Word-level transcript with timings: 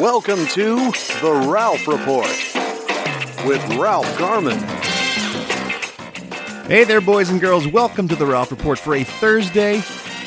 Welcome 0.00 0.46
to 0.48 0.76
The 1.22 1.46
Ralph 1.48 1.88
Report 1.88 2.28
with 3.46 3.64
Ralph 3.78 4.18
Garman. 4.18 4.58
Hey 6.66 6.84
there, 6.84 7.00
boys 7.00 7.30
and 7.30 7.40
girls. 7.40 7.66
Welcome 7.66 8.06
to 8.08 8.14
The 8.14 8.26
Ralph 8.26 8.50
Report 8.50 8.78
for 8.78 8.94
a 8.94 9.04
Thursday. 9.04 9.82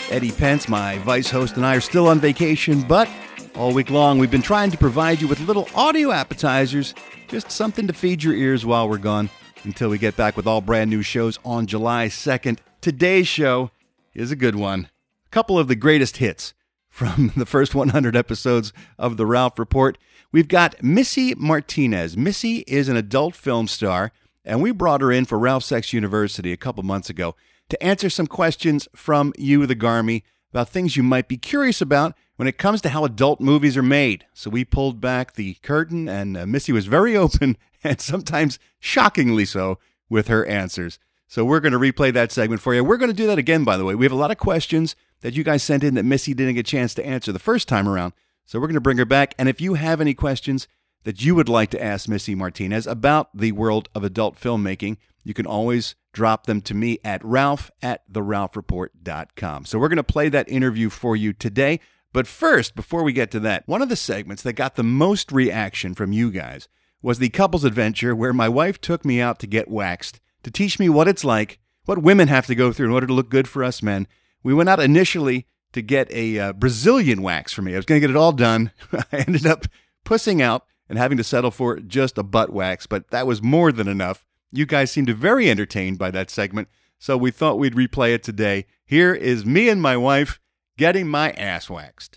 Eddie 0.09 0.32
Pence, 0.32 0.68
my 0.68 0.98
vice 1.00 1.30
host, 1.30 1.55
and 1.55 1.63
I 1.63 1.76
are 1.76 1.82
still 1.82 2.08
on 2.08 2.20
vacation, 2.20 2.82
but 2.82 3.08
all 3.54 3.71
week 3.71 3.91
long 3.91 4.18
we've 4.18 4.32
been 4.32 4.41
trying 4.41 4.71
to 4.71 4.77
provide 4.77 5.21
you 5.21 5.27
with 5.27 5.40
little 5.41 5.70
audio 5.76 6.12
appetizers, 6.12 6.95
just 7.27 7.52
something 7.52 7.86
to 7.86 7.94
feed 7.94 8.23
your 8.23 8.34
ears 8.34 8.66
while 8.66 8.90
we're 8.90 8.98
gone 8.98 9.30
until 9.66 9.90
we 9.90 9.99
get 9.99 10.17
back 10.17 10.36
with 10.36 10.48
all 10.48 10.62
brand 10.62 10.90
new 10.90 11.04
shows 11.04 11.38
on 11.45 11.67
July 11.67 12.08
2nd. 12.08 12.58
Today's 12.81 13.27
show 13.27 13.70
is 14.16 14.31
a 14.31 14.36
good 14.36 14.55
one. 14.55 14.90
A 15.27 15.30
couple 15.30 15.59
of 15.59 15.67
the 15.67 15.76
greatest 15.76 16.17
hits 16.17 16.55
from 16.99 17.31
the 17.38 17.45
first 17.45 17.73
100 17.73 18.13
episodes 18.13 18.73
of 18.98 19.16
The 19.16 19.26
Ralph 19.26 19.57
Report. 19.57 19.98
We've 20.34 20.49
got 20.49 20.84
Missy 20.84 21.34
Martinez. 21.34 22.17
Missy 22.17 22.57
is 22.67 22.90
an 22.90 22.98
adult 22.98 23.35
film 23.35 23.70
star, 23.70 24.12
and 24.44 24.62
we 24.62 24.71
brought 24.71 24.99
her 24.99 25.09
in 25.09 25.23
for 25.23 25.40
Ralph 25.40 25.63
Sex 25.63 25.93
University 25.93 26.52
a 26.52 26.57
couple 26.57 26.84
months 26.84 27.09
ago 27.09 27.38
to 27.70 27.81
answer 27.81 28.09
some 28.09 28.27
questions 28.27 28.90
from 28.93 29.31
you, 29.38 29.66
the 29.66 29.77
Garmy, 29.77 30.23
about 30.52 30.67
things 30.67 30.98
you 30.98 31.04
might 31.04 31.30
be 31.30 31.38
curious 31.38 31.80
about 31.80 32.16
when 32.35 32.49
it 32.49 32.57
comes 32.57 32.81
to 32.81 32.90
how 32.90 33.05
adult 33.05 33.40
movies 33.40 33.77
are 33.77 33.81
made. 33.81 34.26
So 34.34 34.49
we 34.49 34.66
pulled 34.66 34.99
back 34.99 35.35
the 35.35 35.54
curtain, 35.63 36.09
and 36.09 36.35
uh, 36.35 36.45
Missy 36.45 36.73
was 36.73 36.85
very 36.85 37.16
open 37.18 37.55
and 37.81 38.02
sometimes 38.02 38.59
shockingly 38.77 39.45
so 39.45 39.79
with 40.09 40.27
her 40.27 40.45
answers. 40.45 40.99
So 41.29 41.45
we're 41.45 41.62
going 41.62 41.71
to 41.71 41.79
replay 41.79 42.12
that 42.12 42.34
segment 42.34 42.59
for 42.59 42.73
you. 42.76 42.84
We're 42.84 42.98
going 42.98 43.12
to 43.12 43.16
do 43.16 43.27
that 43.27 43.38
again, 43.38 43.63
by 43.63 43.77
the 43.77 43.85
way. 43.85 43.95
We 43.95 44.04
have 44.04 44.12
a 44.12 44.16
lot 44.16 44.31
of 44.31 44.38
questions 44.38 44.98
that 45.22 45.34
you 45.34 45.44
guys 45.44 45.64
sent 45.64 45.84
in 45.84 45.96
that 45.96 46.05
Missy 46.05 46.34
didn't 46.34 46.55
get 46.55 46.68
a 46.68 46.72
chance 46.72 46.94
to 46.96 47.05
answer 47.05 47.32
the 47.32 47.40
first 47.40 47.68
time 47.68 47.88
around. 47.88 48.13
So 48.46 48.60
we're 48.60 48.68
going 48.68 48.76
to 48.76 48.82
bring 48.82 48.98
her 48.98 49.05
back. 49.05 49.35
And 49.38 49.48
if 49.48 49.62
you 49.62 49.76
have 49.76 50.02
any 50.02 50.13
questions 50.13 50.68
that 51.04 51.24
you 51.24 51.35
would 51.35 51.49
like 51.49 51.70
to 51.71 51.84
ask 51.84 52.10
Missy 52.10 52.35
Martinez 52.35 52.88
about 52.88 53.30
the 53.35 53.52
world 53.52 53.90
of 53.93 54.04
adult 54.04 54.40
filmmaking, 54.40 54.98
you 55.24 55.34
can 55.34 55.46
always 55.46 55.96
drop 56.13 56.46
them 56.46 56.62
to 56.62 56.74
me 56.74 56.99
at 57.04 57.24
ralph 57.24 57.70
at 57.82 58.12
theralphreport.com. 58.12 59.66
So 59.66 59.77
we're 59.77 59.90
going 59.90 59.98
to 59.98 60.04
play 60.04 60.30
that 60.30 60.49
interview 60.49 60.90
for 60.90 61.16
you 61.16 61.34
today. 61.34 61.80
But 62.12 62.27
first, 62.27 62.76
before 62.76 63.04
we 63.04 63.13
get 63.13 63.30
to 63.32 63.40
that, 63.41 63.68
one 63.68 63.82
of 63.82 63.90
the 63.90 63.96
segments 63.96 64.41
that 64.44 64.53
got 64.53 64.75
the 64.75 64.84
most 64.84 65.31
reaction 65.31 65.94
from 65.94 66.12
you 66.12 66.31
guys 66.31 66.68
was 67.02 67.19
the 67.19 67.30
couple's 67.30 67.63
adventure 67.63 68.16
where 68.16 68.34
my 68.34 68.50
wife 68.50 68.81
took 68.81 69.06
me 69.06 69.22
out 69.22 69.40
to 69.40 69.47
get 69.47 69.69
waxed 69.69 70.19
to 70.44 70.52
teach 70.52 70.80
me 70.80 70.90
what 70.90 71.08
it's 71.08 71.24
like, 71.24 71.59
what 71.86 72.00
women 72.00 72.28
have 72.28 72.47
to 72.47 72.56
go 72.56 72.74
through 72.74 72.88
in 72.88 72.94
order 72.94 73.08
to 73.08 73.13
look 73.13 73.30
good 73.30 73.47
for 73.47 73.63
us 73.63 73.84
men. 73.84 74.08
We 74.44 74.53
went 74.53 74.69
out 74.69 74.79
initially 74.79 75.47
to 75.73 75.81
get 75.81 76.12
a 76.12 76.40
uh, 76.40 76.53
Brazilian 76.53 77.22
wax 77.22 77.51
for 77.53 77.62
me. 77.62 77.73
I 77.73 77.78
was 77.78 77.85
going 77.85 78.00
to 78.01 78.07
get 78.07 78.13
it 78.13 78.18
all 78.18 78.31
done. 78.31 78.72
I 79.12 79.18
ended 79.28 79.46
up 79.46 79.66
pussing 80.03 80.41
out 80.41 80.66
and 80.88 80.97
having 80.97 81.18
to 81.18 81.23
settle 81.23 81.51
for 81.51 81.79
just 81.79 82.18
a 82.18 82.23
butt 82.23 82.51
wax, 82.51 82.88
but 82.88 83.12
that 83.12 83.28
was 83.28 83.44
more 83.44 83.72
than 83.72 83.88
enough. 83.88 84.25
You 84.51 84.66
guys 84.66 84.91
seemed 84.91 85.09
very 85.09 85.50
entertained 85.50 86.00
by 86.00 86.09
that 86.12 86.31
segment, 86.31 86.69
so 86.97 87.18
we 87.18 87.31
thought 87.31 87.59
we'd 87.59 87.75
replay 87.75 88.13
it 88.13 88.23
today. 88.23 88.66
Here 88.85 89.13
is 89.13 89.46
me 89.46 89.69
and 89.69 89.81
my 89.81 89.96
wife 89.96 90.40
getting 90.78 91.07
my 91.07 91.31
ass 91.31 91.69
waxed. 91.69 92.16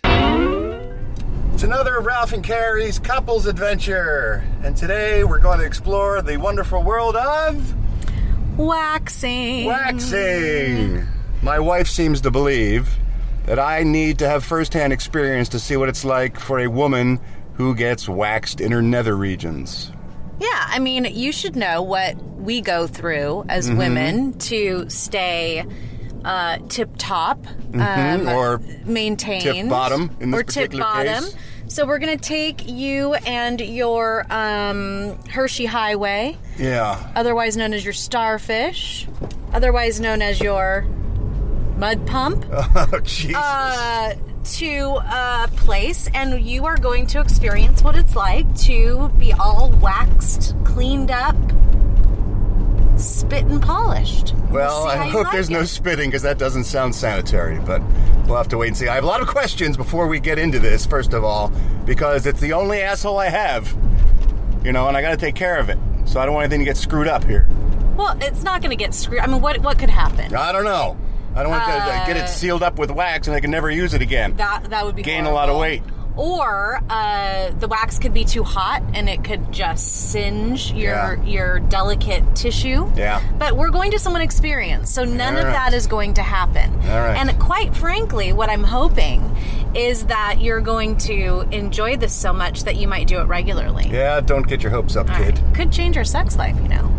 It's 1.53 1.61
another 1.61 1.99
Ralph 1.99 2.33
and 2.33 2.43
Carrie's 2.43 2.97
couples 2.97 3.45
adventure, 3.45 4.43
and 4.63 4.75
today 4.75 5.23
we're 5.23 5.37
going 5.37 5.59
to 5.59 5.65
explore 5.65 6.23
the 6.23 6.37
wonderful 6.37 6.81
world 6.81 7.15
of 7.15 7.75
Waxing. 8.57 9.65
waxing. 9.65 11.07
My 11.43 11.59
wife 11.59 11.87
seems 11.87 12.21
to 12.21 12.31
believe 12.31 12.89
that 13.45 13.59
I 13.59 13.83
need 13.83 14.19
to 14.19 14.29
have 14.29 14.43
firsthand 14.45 14.93
experience 14.93 15.49
to 15.49 15.59
see 15.59 15.75
what 15.75 15.89
it's 15.89 16.05
like 16.05 16.39
for 16.39 16.59
a 16.59 16.67
woman 16.67 17.19
who 17.55 17.75
gets 17.75 18.07
waxed 18.07 18.61
in 18.61 18.71
her 18.71 18.81
nether 18.81 19.15
regions. 19.15 19.91
Yeah, 20.39 20.47
I 20.67 20.79
mean, 20.79 21.05
you 21.05 21.31
should 21.33 21.55
know 21.57 21.81
what 21.81 22.15
we 22.37 22.61
go 22.61 22.87
through 22.87 23.45
as 23.49 23.67
Mm-hmm. 23.67 23.77
women 23.77 24.33
to 24.39 24.89
stay 24.89 25.65
uh, 26.23 26.59
tip 26.69 26.91
top, 26.97 27.45
um, 27.47 27.73
Mm-hmm. 27.73 28.29
or 28.29 28.59
maintain 28.85 29.41
tip 29.41 29.69
bottom 29.69 30.15
in 30.21 30.31
this 30.31 30.39
or 30.39 30.43
tip 30.43 30.71
particular 30.71 30.83
bottom. 30.85 31.23
case. 31.25 31.35
So 31.67 31.85
we're 31.85 31.99
gonna 31.99 32.15
take 32.17 32.69
you 32.69 33.15
and 33.15 33.59
your 33.59 34.25
um, 34.31 35.17
Hershey 35.27 35.65
Highway, 35.65 36.37
Yeah. 36.57 36.97
otherwise 37.15 37.57
known 37.57 37.73
as 37.73 37.83
your 37.83 37.93
starfish, 37.93 39.07
otherwise 39.51 39.99
known 39.99 40.21
as 40.21 40.39
your 40.39 40.85
mud 41.83 42.07
pump. 42.07 42.45
Oh, 42.75 42.99
Jesus. 43.03 43.35
uh, 43.35 44.13
to 44.45 44.99
a 45.03 45.49
place, 45.57 46.09
and 46.13 46.41
you 46.41 46.65
are 46.65 46.77
going 46.77 47.05
to 47.07 47.19
experience 47.19 47.83
what 47.83 47.97
it's 47.97 48.15
like 48.15 48.55
to 48.59 49.09
be 49.17 49.33
all 49.33 49.69
waxed, 49.81 50.55
cleaned 50.63 51.11
up, 51.11 51.35
spit 52.97 53.45
and 53.45 53.61
polished. 53.61 54.33
well, 54.49 54.85
I 54.87 54.95
hope 55.07 55.25
like 55.25 55.33
there's 55.33 55.49
no 55.49 55.65
spitting 55.65 56.09
because 56.09 56.21
that 56.21 56.37
doesn't 56.37 56.63
sound 56.63 56.95
sanitary, 56.95 57.59
but 57.59 57.81
we'll 58.27 58.37
have 58.37 58.47
to 58.49 58.57
wait 58.57 58.69
and 58.69 58.77
see. 58.77 58.87
I 58.87 58.95
have 58.95 59.03
a 59.03 59.07
lot 59.07 59.21
of 59.21 59.27
questions 59.27 59.75
before 59.75 60.07
we 60.07 60.21
get 60.21 60.39
into 60.39 60.59
this, 60.59 60.85
first 60.85 61.11
of 61.13 61.25
all, 61.25 61.51
because 61.85 62.25
it's 62.25 62.39
the 62.39 62.53
only 62.53 62.81
asshole 62.81 63.17
I 63.19 63.27
have, 63.27 63.75
you 64.63 64.71
know, 64.71 64.87
and 64.87 64.95
I 64.95 65.01
got 65.01 65.11
to 65.11 65.17
take 65.17 65.35
care 65.35 65.59
of 65.59 65.67
it. 65.69 65.77
So 66.05 66.21
I 66.21 66.25
don't 66.25 66.33
want 66.33 66.45
anything 66.45 66.59
to 66.59 66.65
get 66.65 66.77
screwed 66.77 67.07
up 67.09 67.25
here. 67.25 67.49
Well, 67.97 68.17
it's 68.21 68.41
not 68.41 68.61
going 68.61 68.71
to 68.71 68.81
get 68.83 68.93
screwed. 68.93 69.19
I 69.19 69.27
mean, 69.27 69.41
what 69.41 69.57
what 69.59 69.77
could 69.77 69.89
happen? 69.89 70.33
I 70.33 70.51
don't 70.53 70.63
know. 70.65 70.97
I 71.35 71.41
don't 71.43 71.51
want 71.51 71.63
to 71.65 71.71
uh, 71.71 72.05
get 72.05 72.17
it 72.17 72.29
sealed 72.29 72.63
up 72.63 72.77
with 72.77 72.91
wax 72.91 73.27
and 73.27 73.35
I 73.35 73.39
can 73.39 73.51
never 73.51 73.69
use 73.69 73.93
it 73.93 74.01
again. 74.01 74.35
That 74.37 74.69
that 74.69 74.85
would 74.85 74.95
be 74.95 75.01
Gain 75.01 75.25
a 75.25 75.31
lot 75.33 75.49
of 75.49 75.57
weight. 75.57 75.81
Or 76.15 76.79
uh, 76.91 77.49
the 77.57 77.67
wax 77.67 77.97
could 77.97 78.13
be 78.13 78.23
too 78.23 78.43
hot 78.43 78.83
and 78.93 79.09
it 79.09 79.23
could 79.23 79.51
just 79.51 80.11
singe 80.11 80.71
your 80.71 81.15
Yeah. 81.15 81.23
your 81.23 81.59
delicate 81.59 82.35
tissue. 82.35 82.87
Yeah. 82.95 83.19
But 83.39 83.57
we're 83.57 83.71
going 83.71 83.89
to 83.91 83.99
someone 83.99 84.21
experienced, 84.21 84.93
so 84.93 85.05
none 85.05 85.33
All 85.33 85.39
of 85.39 85.45
right. 85.45 85.53
that 85.53 85.73
is 85.73 85.87
going 85.87 86.13
to 86.15 86.21
happen. 86.21 86.71
All 86.87 86.99
right. 86.99 87.17
And 87.17 87.39
quite 87.39 87.75
frankly, 87.75 88.31
what 88.31 88.51
I'm 88.51 88.63
hoping 88.63 89.35
is 89.73 90.05
that 90.05 90.39
you're 90.39 90.61
going 90.61 90.97
to 90.97 91.47
enjoy 91.49 91.97
this 91.97 92.13
so 92.13 92.31
much 92.31 92.65
that 92.65 92.75
you 92.75 92.87
might 92.87 93.07
do 93.07 93.19
it 93.19 93.23
regularly. 93.23 93.87
Yeah, 93.91 94.21
don't 94.21 94.47
get 94.47 94.61
your 94.61 94.71
hopes 94.71 94.95
up, 94.95 95.09
All 95.09 95.15
kid. 95.17 95.39
right. 95.39 95.55
Could 95.55 95.71
change 95.71 95.95
your 95.95 96.05
sex 96.05 96.35
life, 96.37 96.55
you 96.61 96.67
know. 96.67 96.91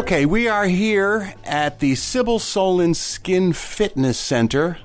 Okay, 0.00 0.24
we 0.24 0.48
are 0.48 0.64
here 0.64 1.34
at 1.44 1.78
the 1.78 1.94
Sybil 1.94 2.38
Solon 2.38 2.94
Skin 2.94 3.52
Fitness 3.52 4.18
Center, 4.18 4.78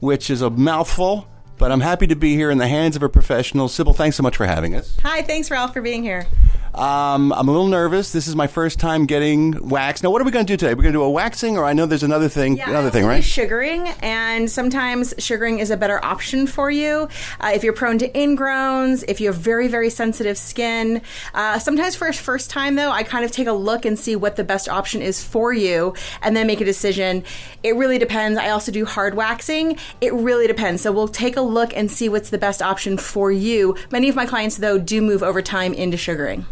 which 0.00 0.28
is 0.28 0.42
a 0.42 0.50
mouthful, 0.50 1.26
but 1.56 1.72
I'm 1.72 1.80
happy 1.80 2.06
to 2.08 2.14
be 2.14 2.34
here 2.34 2.50
in 2.50 2.58
the 2.58 2.68
hands 2.68 2.94
of 2.94 3.02
a 3.02 3.08
professional. 3.08 3.68
Sybil, 3.68 3.94
thanks 3.94 4.18
so 4.18 4.22
much 4.22 4.36
for 4.36 4.44
having 4.44 4.74
us. 4.74 4.98
Hi, 5.02 5.22
thanks 5.22 5.50
Ralph 5.50 5.72
for 5.72 5.80
being 5.80 6.02
here. 6.02 6.26
Um, 6.74 7.32
I'm 7.32 7.48
a 7.48 7.50
little 7.50 7.66
nervous. 7.66 8.12
This 8.12 8.28
is 8.28 8.36
my 8.36 8.46
first 8.46 8.78
time 8.78 9.04
getting 9.04 9.68
waxed. 9.68 10.04
Now, 10.04 10.10
what 10.10 10.22
are 10.22 10.24
we 10.24 10.30
going 10.30 10.46
to 10.46 10.52
do 10.52 10.56
today? 10.56 10.72
We're 10.72 10.82
going 10.82 10.92
to 10.92 10.98
do 10.98 11.02
a 11.02 11.10
waxing, 11.10 11.58
or 11.58 11.64
I 11.64 11.72
know 11.72 11.84
there's 11.84 12.04
another 12.04 12.28
thing, 12.28 12.60
another 12.60 12.90
thing, 12.90 13.04
right? 13.04 13.24
Sugaring, 13.24 13.88
and 14.00 14.48
sometimes 14.48 15.12
sugaring 15.18 15.58
is 15.58 15.72
a 15.72 15.76
better 15.76 16.02
option 16.04 16.46
for 16.46 16.70
you 16.70 17.08
uh, 17.40 17.50
if 17.52 17.64
you're 17.64 17.72
prone 17.72 17.98
to 17.98 18.08
ingrowns, 18.10 19.04
if 19.08 19.20
you 19.20 19.26
have 19.26 19.36
very, 19.36 19.66
very 19.66 19.90
sensitive 19.90 20.38
skin. 20.38 21.02
Uh, 21.34 21.58
sometimes 21.58 21.96
for 21.96 22.06
a 22.06 22.14
first 22.14 22.50
time, 22.50 22.76
though, 22.76 22.90
I 22.92 23.02
kind 23.02 23.24
of 23.24 23.32
take 23.32 23.48
a 23.48 23.52
look 23.52 23.84
and 23.84 23.98
see 23.98 24.14
what 24.14 24.36
the 24.36 24.44
best 24.44 24.68
option 24.68 25.02
is 25.02 25.24
for 25.24 25.52
you, 25.52 25.94
and 26.22 26.36
then 26.36 26.46
make 26.46 26.60
a 26.60 26.64
decision. 26.64 27.24
It 27.64 27.74
really 27.74 27.98
depends. 27.98 28.38
I 28.38 28.50
also 28.50 28.70
do 28.70 28.84
hard 28.84 29.14
waxing. 29.14 29.76
It 30.00 30.12
really 30.12 30.46
depends. 30.46 30.82
So 30.82 30.92
we'll 30.92 31.08
take 31.08 31.36
a 31.36 31.42
look 31.42 31.76
and 31.76 31.90
see 31.90 32.08
what's 32.08 32.30
the 32.30 32.38
best 32.38 32.62
option 32.62 32.96
for 32.96 33.32
you. 33.32 33.76
Many 33.90 34.08
of 34.08 34.14
my 34.14 34.24
clients, 34.24 34.58
though, 34.58 34.78
do 34.78 35.02
move 35.02 35.24
over 35.24 35.42
time 35.42 35.74
into 35.74 35.96
sugaring. 35.96 36.46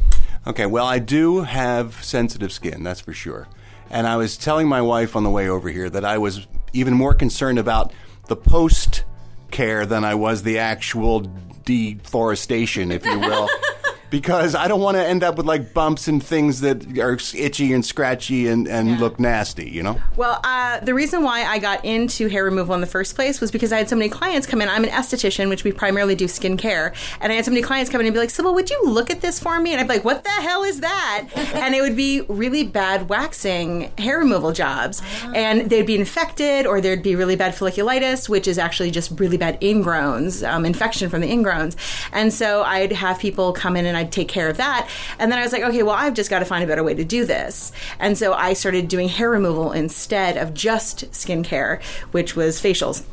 Okay, 0.48 0.64
well, 0.64 0.86
I 0.86 0.98
do 0.98 1.42
have 1.42 2.02
sensitive 2.02 2.52
skin, 2.52 2.82
that's 2.82 3.02
for 3.02 3.12
sure. 3.12 3.48
And 3.90 4.06
I 4.06 4.16
was 4.16 4.38
telling 4.38 4.66
my 4.66 4.80
wife 4.80 5.14
on 5.14 5.22
the 5.22 5.28
way 5.28 5.46
over 5.46 5.68
here 5.68 5.90
that 5.90 6.06
I 6.06 6.16
was 6.16 6.46
even 6.72 6.94
more 6.94 7.12
concerned 7.12 7.58
about 7.58 7.92
the 8.28 8.36
post 8.36 9.04
care 9.50 9.84
than 9.84 10.04
I 10.04 10.14
was 10.14 10.44
the 10.44 10.58
actual 10.58 11.30
deforestation, 11.66 12.90
if 12.90 13.04
you 13.04 13.18
will. 13.18 13.46
because 14.10 14.54
I 14.54 14.68
don't 14.68 14.80
want 14.80 14.96
to 14.96 15.06
end 15.06 15.22
up 15.22 15.36
with 15.36 15.46
like 15.46 15.74
bumps 15.74 16.08
and 16.08 16.22
things 16.22 16.60
that 16.60 16.98
are 16.98 17.18
itchy 17.34 17.72
and 17.72 17.84
scratchy 17.84 18.48
and, 18.48 18.66
and 18.66 18.98
look 19.00 19.20
nasty, 19.20 19.68
you 19.68 19.82
know? 19.82 20.00
Well, 20.16 20.40
uh, 20.44 20.80
the 20.80 20.94
reason 20.94 21.22
why 21.22 21.44
I 21.44 21.58
got 21.58 21.84
into 21.84 22.28
hair 22.28 22.44
removal 22.44 22.74
in 22.74 22.80
the 22.80 22.86
first 22.86 23.14
place 23.14 23.40
was 23.40 23.50
because 23.50 23.72
I 23.72 23.78
had 23.78 23.88
so 23.88 23.96
many 23.96 24.08
clients 24.08 24.46
come 24.46 24.62
in. 24.62 24.68
I'm 24.68 24.84
an 24.84 24.90
esthetician, 24.90 25.48
which 25.48 25.64
we 25.64 25.72
primarily 25.72 26.14
do 26.14 26.26
skincare, 26.26 26.94
and 27.20 27.32
I 27.32 27.36
had 27.36 27.44
so 27.44 27.50
many 27.50 27.62
clients 27.62 27.90
come 27.90 28.00
in 28.00 28.06
and 28.06 28.14
be 28.14 28.20
like, 28.20 28.30
"Sybil, 28.30 28.54
would 28.54 28.70
you 28.70 28.82
look 28.84 29.10
at 29.10 29.20
this 29.20 29.38
for 29.38 29.60
me?" 29.60 29.72
And 29.72 29.80
I'd 29.80 29.88
be 29.88 29.94
like, 29.94 30.04
"What 30.04 30.24
the 30.24 30.30
hell 30.30 30.62
is 30.62 30.80
that?" 30.80 31.28
and 31.36 31.74
it 31.74 31.82
would 31.82 31.96
be 31.96 32.22
really 32.22 32.64
bad 32.64 33.08
waxing 33.08 33.90
hair 33.98 34.18
removal 34.18 34.52
jobs, 34.52 35.02
and 35.34 35.68
they'd 35.68 35.86
be 35.86 35.96
infected, 35.96 36.66
or 36.66 36.80
there'd 36.80 37.02
be 37.02 37.14
really 37.14 37.36
bad 37.36 37.54
folliculitis, 37.54 38.28
which 38.28 38.48
is 38.48 38.58
actually 38.58 38.90
just 38.90 39.18
really 39.20 39.36
bad 39.36 39.60
ingrowns, 39.60 40.48
um, 40.48 40.64
infection 40.64 41.10
from 41.10 41.20
the 41.20 41.28
ingrowns. 41.28 41.76
And 42.12 42.32
so 42.32 42.62
I'd 42.62 42.92
have 42.92 43.18
people 43.18 43.52
come 43.52 43.76
in 43.76 43.84
and 43.86 43.97
I'd 43.98 44.12
take 44.12 44.28
care 44.28 44.48
of 44.48 44.56
that. 44.56 44.88
And 45.18 45.30
then 45.30 45.38
I 45.38 45.42
was 45.42 45.52
like, 45.52 45.62
okay, 45.62 45.82
well, 45.82 45.94
I've 45.94 46.14
just 46.14 46.30
got 46.30 46.38
to 46.38 46.44
find 46.44 46.64
a 46.64 46.66
better 46.66 46.84
way 46.84 46.94
to 46.94 47.04
do 47.04 47.24
this. 47.24 47.72
And 47.98 48.16
so 48.16 48.32
I 48.32 48.52
started 48.52 48.88
doing 48.88 49.08
hair 49.08 49.30
removal 49.30 49.72
instead 49.72 50.36
of 50.36 50.54
just 50.54 51.10
skincare, 51.12 51.82
which 52.12 52.36
was 52.36 52.60
facials. 52.60 53.04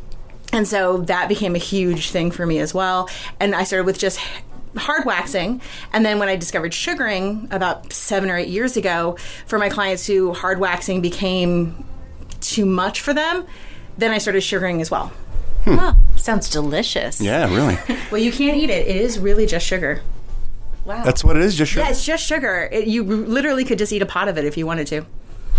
And 0.54 0.68
so 0.68 0.98
that 1.00 1.28
became 1.28 1.56
a 1.56 1.60
huge 1.60 2.12
thing 2.12 2.32
for 2.32 2.46
me 2.46 2.60
as 2.60 2.74
well. 2.74 3.10
And 3.40 3.56
I 3.56 3.64
started 3.64 3.86
with 3.86 3.98
just 4.00 4.20
hard 4.78 5.06
waxing. 5.06 5.62
And 5.92 6.06
then 6.06 6.20
when 6.20 6.30
I 6.30 6.36
discovered 6.36 6.74
sugaring 6.74 7.48
about 7.52 7.92
seven 7.92 8.30
or 8.30 8.38
eight 8.38 8.48
years 8.50 8.78
ago, 8.78 9.18
for 9.48 9.58
my 9.58 9.70
clients 9.70 10.06
who 10.06 10.34
hard 10.34 10.60
waxing 10.60 11.02
became 11.02 11.84
too 12.42 12.66
much 12.66 13.02
for 13.02 13.14
them, 13.14 13.46
then 13.98 14.12
I 14.12 14.18
started 14.18 14.42
sugaring 14.42 14.82
as 14.82 14.92
well. 14.92 15.12
Hmm. 15.64 15.76
Huh. 15.76 15.94
Sounds 16.16 16.50
delicious. 16.50 17.20
Yeah, 17.20 17.54
really. 17.54 17.78
Well, 18.12 18.22
you 18.22 18.32
can't 18.32 18.56
eat 18.56 18.70
it. 18.70 18.88
It 18.88 18.98
is 18.98 19.18
really 19.18 19.46
just 19.48 19.66
sugar. 19.66 20.02
Wow. 20.86 21.04
That's 21.04 21.24
what 21.24 21.36
it 21.36 21.42
is. 21.42 21.56
Just 21.56 21.72
sugar. 21.72 21.84
Yeah, 21.84 21.90
it's 21.90 22.06
just 22.06 22.24
sugar. 22.24 22.70
It, 22.72 22.88
you 22.88 23.04
literally 23.04 23.66
could 23.66 23.80
just 23.80 23.92
eat 23.92 24.02
a 24.02 24.06
pot 24.06 24.28
of 24.28 24.38
it 24.38 24.46
if 24.46 24.56
you 24.56 24.66
wanted 24.66 24.88
to. 24.88 25.06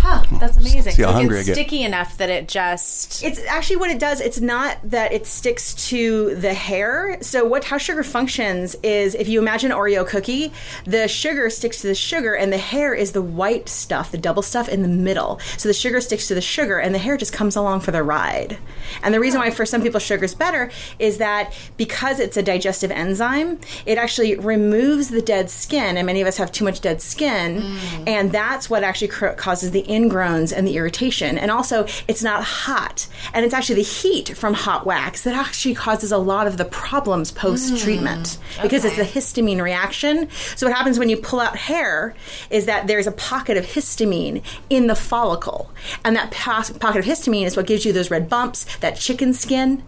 Huh, 0.07 0.23
oh, 0.31 0.37
that's 0.37 0.55
amazing. 0.55 0.93
See 0.93 1.03
how 1.03 1.09
So 1.09 1.15
hungry 1.15 1.39
I 1.39 1.43
get. 1.43 1.55
sticky 1.55 1.83
enough 1.83 2.15
that 2.17 2.29
it 2.29 2.47
just. 2.47 3.21
It's 3.23 3.41
actually 3.45 3.75
what 3.75 3.91
it 3.91 3.99
does. 3.99 4.21
It's 4.21 4.39
not 4.39 4.77
that 4.85 5.11
it 5.11 5.27
sticks 5.27 5.73
to 5.89 6.33
the 6.35 6.53
hair. 6.53 7.17
So 7.19 7.43
what 7.43 7.65
how 7.65 7.77
sugar 7.77 8.03
functions 8.03 8.75
is 8.83 9.15
if 9.15 9.27
you 9.27 9.41
imagine 9.41 9.71
Oreo 9.71 10.07
cookie, 10.07 10.53
the 10.85 11.09
sugar 11.09 11.49
sticks 11.49 11.81
to 11.81 11.87
the 11.87 11.95
sugar 11.95 12.35
and 12.35 12.53
the 12.53 12.57
hair 12.57 12.93
is 12.93 13.11
the 13.11 13.21
white 13.21 13.67
stuff, 13.67 14.09
the 14.09 14.17
double 14.17 14.41
stuff 14.41 14.69
in 14.69 14.81
the 14.81 14.87
middle. 14.87 15.41
So 15.57 15.67
the 15.67 15.73
sugar 15.73 15.99
sticks 15.99 16.29
to 16.29 16.35
the 16.35 16.41
sugar 16.41 16.79
and 16.79 16.95
the 16.95 16.99
hair 16.99 17.17
just 17.17 17.33
comes 17.33 17.57
along 17.57 17.81
for 17.81 17.91
the 17.91 18.01
ride. 18.01 18.57
And 19.03 19.13
the 19.13 19.19
reason 19.19 19.41
why 19.41 19.51
for 19.51 19.65
some 19.65 19.81
people 19.81 19.99
sugar's 19.99 20.33
better 20.33 20.71
is 20.99 21.17
that 21.17 21.51
because 21.75 22.21
it's 22.21 22.37
a 22.37 22.43
digestive 22.43 22.91
enzyme, 22.91 23.59
it 23.85 23.97
actually 23.97 24.35
removes 24.35 25.09
the 25.09 25.21
dead 25.21 25.49
skin 25.49 25.97
and 25.97 26.05
many 26.05 26.21
of 26.21 26.29
us 26.29 26.37
have 26.37 26.49
too 26.49 26.63
much 26.63 26.79
dead 26.79 27.01
skin 27.01 27.61
mm. 27.61 28.03
and 28.07 28.31
that's 28.31 28.69
what 28.69 28.83
actually 28.83 29.09
cr- 29.09 29.27
causes 29.29 29.71
the 29.71 29.96
ingrowns 29.97 30.51
and 30.51 30.67
the 30.67 30.75
irritation. 30.75 31.37
And 31.37 31.49
also, 31.49 31.87
it's 32.07 32.23
not 32.23 32.43
hot. 32.43 33.07
And 33.33 33.43
it's 33.43 33.53
actually 33.53 33.75
the 33.75 33.81
heat 33.81 34.29
from 34.37 34.53
hot 34.53 34.85
wax 34.85 35.23
that 35.23 35.33
actually 35.33 35.75
causes 35.75 36.11
a 36.11 36.17
lot 36.17 36.47
of 36.47 36.57
the 36.57 36.65
problems 36.65 37.31
post 37.31 37.81
treatment 37.81 38.37
hmm, 38.55 38.61
because 38.61 38.85
it's 38.85 38.97
the 38.97 39.03
histamine 39.03 39.61
reaction. 39.61 40.29
So, 40.55 40.67
what 40.67 40.75
happens 40.75 40.99
when 40.99 41.09
you 41.09 41.17
pull 41.17 41.39
out 41.39 41.55
hair 41.55 42.15
is 42.49 42.65
that 42.65 42.87
there's 42.87 43.07
a 43.07 43.11
pocket 43.11 43.57
of 43.57 43.65
histamine 43.65 44.43
in 44.69 44.87
the 44.87 44.95
follicle. 44.95 45.71
And 46.05 46.15
that 46.15 46.31
pos- 46.31 46.71
pocket 46.71 46.99
of 46.99 47.05
histamine 47.05 47.45
is 47.45 47.57
what 47.57 47.67
gives 47.67 47.85
you 47.85 47.93
those 47.93 48.11
red 48.11 48.29
bumps, 48.29 48.65
that 48.77 48.97
chicken 48.97 49.33
skin. 49.33 49.83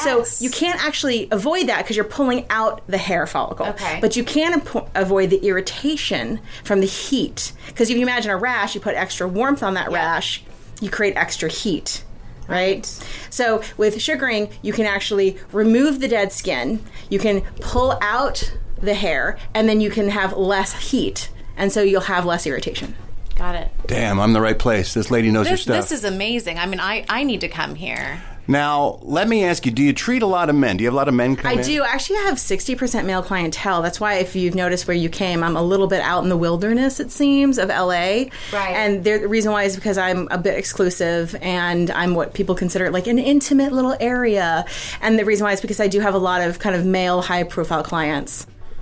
So 0.00 0.24
you 0.38 0.50
can't 0.50 0.82
actually 0.84 1.28
avoid 1.30 1.66
that 1.68 1.78
because 1.82 1.96
you're 1.96 2.04
pulling 2.04 2.46
out 2.50 2.86
the 2.86 2.98
hair 2.98 3.26
follicle. 3.26 3.66
Okay. 3.66 3.98
But 4.00 4.16
you 4.16 4.24
can 4.24 4.60
ap- 4.60 4.90
avoid 4.96 5.30
the 5.30 5.38
irritation 5.46 6.40
from 6.64 6.80
the 6.80 6.86
heat. 6.86 7.52
Because 7.66 7.90
if 7.90 7.96
you 7.96 8.02
imagine 8.02 8.30
a 8.30 8.36
rash, 8.36 8.74
you 8.74 8.80
put 8.80 8.94
extra 8.94 9.26
warmth 9.28 9.62
on 9.62 9.74
that 9.74 9.90
rash, 9.90 10.42
you 10.80 10.90
create 10.90 11.16
extra 11.16 11.48
heat. 11.48 12.04
Right? 12.48 12.84
So 13.30 13.62
with 13.76 14.00
sugaring, 14.02 14.50
you 14.62 14.72
can 14.72 14.84
actually 14.86 15.38
remove 15.52 16.00
the 16.00 16.08
dead 16.08 16.32
skin, 16.32 16.84
you 17.08 17.18
can 17.18 17.40
pull 17.60 17.96
out 18.02 18.56
the 18.80 18.94
hair, 18.94 19.38
and 19.54 19.68
then 19.68 19.80
you 19.80 19.90
can 19.90 20.08
have 20.10 20.36
less 20.36 20.90
heat. 20.90 21.30
And 21.56 21.72
so 21.72 21.82
you'll 21.82 22.00
have 22.02 22.26
less 22.26 22.46
irritation. 22.46 22.94
Got 23.36 23.54
it. 23.54 23.70
Damn, 23.86 24.20
I'm 24.20 24.32
the 24.32 24.40
right 24.40 24.58
place. 24.58 24.92
This 24.92 25.10
lady 25.10 25.30
knows 25.30 25.46
her 25.46 25.54
This, 25.54 25.62
stuff. 25.62 25.76
this 25.76 25.92
is 25.92 26.04
amazing. 26.04 26.58
I 26.58 26.66
mean, 26.66 26.80
I, 26.80 27.04
I 27.08 27.22
need 27.24 27.40
to 27.42 27.48
come 27.48 27.74
here. 27.76 28.22
Now, 28.46 28.98
let 29.02 29.28
me 29.28 29.44
ask 29.44 29.64
you: 29.64 29.72
Do 29.72 29.82
you 29.82 29.92
treat 29.92 30.22
a 30.22 30.26
lot 30.26 30.50
of 30.50 30.56
men? 30.56 30.76
Do 30.76 30.84
you 30.84 30.88
have 30.88 30.94
a 30.94 30.96
lot 30.96 31.08
of 31.08 31.14
men 31.14 31.36
come 31.36 31.50
I 31.50 31.60
in? 31.60 31.64
do. 31.64 31.84
Actually, 31.84 32.18
I 32.18 32.22
have 32.22 32.38
60% 32.38 33.04
male 33.04 33.22
clientele. 33.22 33.82
That's 33.82 34.00
why, 34.00 34.14
if 34.14 34.34
you've 34.34 34.54
noticed 34.54 34.88
where 34.88 34.96
you 34.96 35.08
came, 35.08 35.42
I'm 35.42 35.56
a 35.56 35.62
little 35.62 35.86
bit 35.86 36.00
out 36.00 36.22
in 36.22 36.28
the 36.28 36.36
wilderness, 36.36 36.98
it 36.98 37.10
seems, 37.12 37.58
of 37.58 37.68
LA. 37.68 38.24
Right. 38.52 38.74
And 38.74 39.04
the 39.04 39.26
reason 39.28 39.52
why 39.52 39.64
is 39.64 39.76
because 39.76 39.96
I'm 39.96 40.28
a 40.30 40.38
bit 40.38 40.58
exclusive 40.58 41.36
and 41.40 41.90
I'm 41.90 42.14
what 42.14 42.34
people 42.34 42.54
consider 42.54 42.90
like 42.90 43.06
an 43.06 43.18
intimate 43.18 43.72
little 43.72 43.96
area. 44.00 44.64
And 45.00 45.18
the 45.18 45.24
reason 45.24 45.44
why 45.44 45.52
is 45.52 45.60
because 45.60 45.80
I 45.80 45.88
do 45.88 46.00
have 46.00 46.14
a 46.14 46.18
lot 46.18 46.42
of 46.42 46.58
kind 46.58 46.74
of 46.74 46.84
male, 46.84 47.22
high 47.22 47.44
profile 47.44 47.84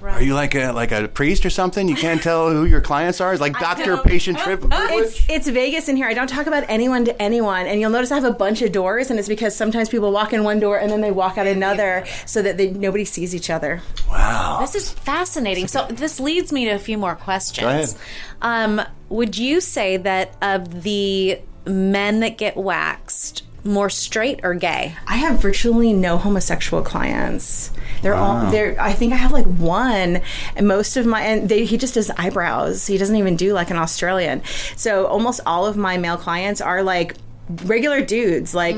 clients. 0.01 0.23
Are 0.23 0.25
you 0.25 0.35
like 0.35 0.55
a 0.55 0.73
like 0.73 0.93
a 0.93 1.09
priest 1.09 1.47
or 1.47 1.51
something? 1.51 1.89
You 1.89 1.95
can't 1.95 2.23
tell 2.23 2.51
who 2.51 2.65
your 2.65 2.81
clients 2.81 3.21
are. 3.21 3.33
It's 3.33 3.41
like 3.41 3.59
doctor, 3.59 3.97
patient, 3.99 4.39
trip. 4.45 4.61
It's 4.71 5.29
it's 5.29 5.49
Vegas 5.49 5.89
in 5.89 5.97
here. 5.97 6.07
I 6.07 6.15
don't 6.15 6.29
talk 6.29 6.47
about 6.47 6.65
anyone 6.69 7.05
to 7.05 7.23
anyone, 7.23 7.67
and 7.67 7.81
you'll 7.81 7.91
notice 7.91 8.11
I 8.11 8.17
have 8.17 8.25
a 8.25 8.33
bunch 8.33 8.63
of 8.63 8.73
doors, 8.73 9.11
and 9.11 9.19
it's 9.19 9.29
because 9.29 9.55
sometimes 9.55 9.89
people 9.89 10.11
walk 10.13 10.33
in 10.33 10.45
one 10.45 10.61
door 10.61 10.79
and 10.79 10.91
then 10.91 11.01
they 11.01 11.11
walk 11.11 11.39
out 11.39 11.47
another, 11.47 12.05
so 12.27 12.43
that 12.43 12.57
they, 12.57 12.71
nobody 12.71 13.05
sees 13.05 13.35
each 13.35 13.51
other. 13.51 13.83
Wow. 14.09 14.59
This 14.61 14.75
is 14.75 14.91
fascinating. 14.91 15.69
So 15.69 15.87
this 15.87 16.19
leads 16.21 16.53
me 16.53 16.65
to 16.67 16.73
a 16.73 16.79
few 16.79 16.99
more 16.99 17.15
questions. 17.15 17.63
Go 17.63 17.69
ahead. 17.69 17.95
Um, 18.43 18.83
would 19.09 19.37
you 19.37 19.61
say 19.61 19.97
that 19.99 20.37
of 20.43 20.83
the 20.83 21.41
men 21.67 22.21
that 22.21 22.39
get 22.39 22.57
waxed, 22.57 23.43
more 23.65 23.91
straight 23.91 24.41
or 24.43 24.55
gay? 24.55 24.97
I 25.07 25.17
have 25.17 25.41
virtually 25.41 25.93
no 25.93 26.19
homosexual 26.19 26.83
clients. 26.83 27.71
They're 28.03 28.15
all 28.15 28.51
they're 28.51 28.81
I 28.81 28.93
think 28.93 29.13
I 29.13 29.17
have 29.17 29.33
like 29.33 29.47
one 29.47 30.23
and 30.57 30.67
most 30.67 30.97
of 30.97 31.07
my 31.07 31.23
and 31.23 31.49
they, 31.49 31.65
he 31.65 31.77
just 31.77 31.95
does 31.95 32.11
eyebrows. 32.11 32.87
He 32.87 32.99
doesn't 32.99 33.17
even 33.17 33.37
do 33.37 33.53
like 33.53 33.71
an 33.71 33.77
Australian. 33.77 34.43
So 34.77 35.07
almost 35.07 35.41
all 35.45 35.67
of 35.67 35.77
my 35.77 35.97
male 35.99 36.17
clients 36.17 36.61
are 36.61 36.83
like 36.83 37.17
regular 37.65 38.01
dudes 38.03 38.55
like 38.55 38.77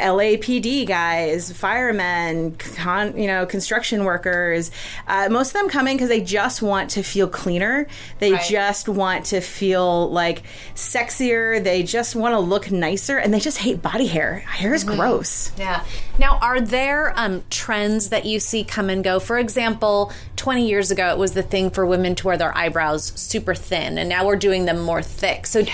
LAPD 0.00 0.86
guys, 0.86 1.52
firemen, 1.52 2.52
con, 2.56 3.16
you 3.18 3.26
know, 3.26 3.46
construction 3.46 4.04
workers. 4.04 4.70
Uh, 5.06 5.28
most 5.30 5.48
of 5.48 5.52
them 5.54 5.68
come 5.68 5.88
in 5.88 5.96
because 5.96 6.08
they 6.08 6.20
just 6.20 6.62
want 6.62 6.90
to 6.90 7.02
feel 7.02 7.28
cleaner. 7.28 7.86
They 8.18 8.32
Right. 8.32 8.46
just 8.48 8.88
want 8.88 9.26
to 9.26 9.40
feel 9.40 10.10
like 10.10 10.42
sexier. 10.74 11.62
They 11.62 11.82
just 11.82 12.14
want 12.16 12.32
to 12.34 12.38
look 12.38 12.70
nicer, 12.70 13.18
and 13.18 13.32
they 13.32 13.40
just 13.40 13.58
hate 13.58 13.82
body 13.82 14.06
hair. 14.06 14.38
Hair 14.40 14.74
is 14.74 14.84
gross. 14.84 15.52
Yeah. 15.58 15.84
Now, 16.18 16.38
are 16.42 16.60
there 16.60 17.12
um, 17.18 17.42
trends 17.50 18.08
that 18.10 18.24
you 18.24 18.40
see 18.40 18.64
come 18.64 18.90
and 18.90 19.02
go? 19.04 19.18
For 19.20 19.38
example, 19.38 20.12
20 20.36 20.66
years 20.68 20.90
ago, 20.90 21.10
it 21.10 21.18
was 21.18 21.32
the 21.32 21.42
thing 21.42 21.70
for 21.70 21.84
women 21.86 22.14
to 22.16 22.26
wear 22.26 22.36
their 22.36 22.56
eyebrows 22.56 23.12
super 23.16 23.54
thin, 23.54 23.98
and 23.98 24.08
now 24.08 24.26
we're 24.26 24.36
doing 24.36 24.64
them 24.64 24.80
more 24.80 25.02
thick. 25.02 25.46
So, 25.46 25.64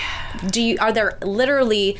do 0.47 0.61
you 0.61 0.77
are 0.79 0.91
there 0.91 1.17
literally 1.21 1.97